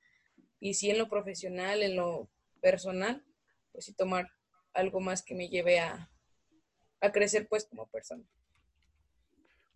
y 0.60 0.76
sí 0.76 0.90
en 0.90 0.98
lo 0.98 1.10
profesional, 1.10 1.84
en 1.84 1.96
lo 1.96 2.30
personal, 2.62 3.24
pues 3.72 3.86
sí 3.86 3.94
tomar 3.94 4.32
algo 4.74 5.00
más 5.00 5.24
que 5.24 5.36
me 5.36 5.50
lleve 5.50 5.80
a, 5.80 6.10
a 7.02 7.12
crecer 7.12 7.48
pues 7.48 7.66
como 7.66 7.88
persona. 7.88 8.24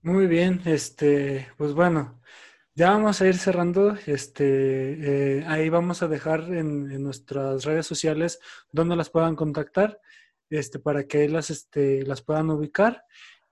Muy 0.02 0.28
bien, 0.28 0.62
este, 0.66 1.48
pues 1.58 1.74
bueno, 1.74 2.22
ya 2.76 2.92
vamos 2.92 3.20
a 3.22 3.28
ir 3.28 3.38
cerrando. 3.38 3.98
Este, 4.06 5.40
eh, 5.40 5.46
ahí 5.48 5.68
vamos 5.70 6.04
a 6.04 6.08
dejar 6.08 6.42
en, 6.54 6.92
en, 6.92 7.04
nuestras 7.04 7.66
redes 7.66 7.88
sociales 7.88 8.40
donde 8.72 8.96
las 8.96 9.10
puedan 9.10 9.36
contactar, 9.36 10.00
este, 10.50 10.80
para 10.80 11.08
que 11.08 11.28
las, 11.28 11.50
este, 11.50 12.04
las 12.04 12.22
puedan 12.22 12.50
ubicar. 12.52 13.04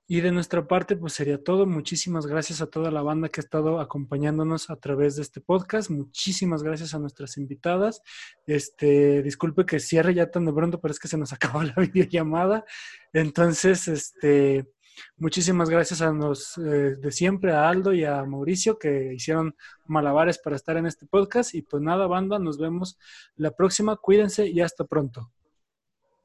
Y 0.07 0.21
de 0.21 0.31
nuestra 0.31 0.67
parte, 0.67 0.95
pues 0.95 1.13
sería 1.13 1.43
todo. 1.43 1.65
Muchísimas 1.65 2.27
gracias 2.27 2.61
a 2.61 2.67
toda 2.67 2.91
la 2.91 3.01
banda 3.01 3.29
que 3.29 3.41
ha 3.41 3.43
estado 3.43 3.79
acompañándonos 3.79 4.69
a 4.69 4.75
través 4.75 5.15
de 5.15 5.23
este 5.23 5.41
podcast. 5.41 5.89
Muchísimas 5.89 6.61
gracias 6.61 6.93
a 6.93 6.99
nuestras 6.99 7.37
invitadas. 7.37 8.03
Este, 8.45 9.23
disculpe 9.23 9.65
que 9.65 9.79
cierre 9.79 10.13
ya 10.13 10.29
tan 10.29 10.45
de 10.45 10.53
pronto, 10.53 10.79
pero 10.79 10.91
es 10.91 10.99
que 10.99 11.07
se 11.07 11.17
nos 11.17 11.33
acabó 11.33 11.63
la 11.63 11.73
videollamada. 11.73 12.65
Entonces, 13.13 13.87
este, 13.87 14.71
muchísimas 15.17 15.71
gracias 15.71 16.01
a 16.01 16.11
los 16.11 16.55
eh, 16.59 16.97
de 16.97 17.11
siempre, 17.11 17.53
a 17.53 17.67
Aldo 17.67 17.91
y 17.91 18.05
a 18.05 18.23
Mauricio, 18.25 18.77
que 18.77 19.15
hicieron 19.15 19.55
malabares 19.87 20.37
para 20.37 20.55
estar 20.55 20.77
en 20.77 20.85
este 20.85 21.07
podcast. 21.07 21.55
Y 21.55 21.63
pues 21.63 21.81
nada, 21.81 22.05
banda, 22.05 22.37
nos 22.37 22.59
vemos 22.59 22.99
la 23.37 23.49
próxima. 23.49 23.95
Cuídense 23.95 24.45
y 24.45 24.61
hasta 24.61 24.83
pronto. 24.85 25.31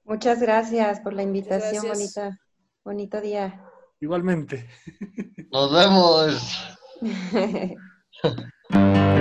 Muchas 0.04 0.38
gracias 0.38 1.00
por 1.00 1.14
la 1.14 1.22
invitación, 1.22 1.88
bonita. 1.88 2.38
Bonito 2.84 3.20
día. 3.22 3.69
Igualmente. 4.00 4.68
Nos 5.52 5.72
vemos. 5.72 6.76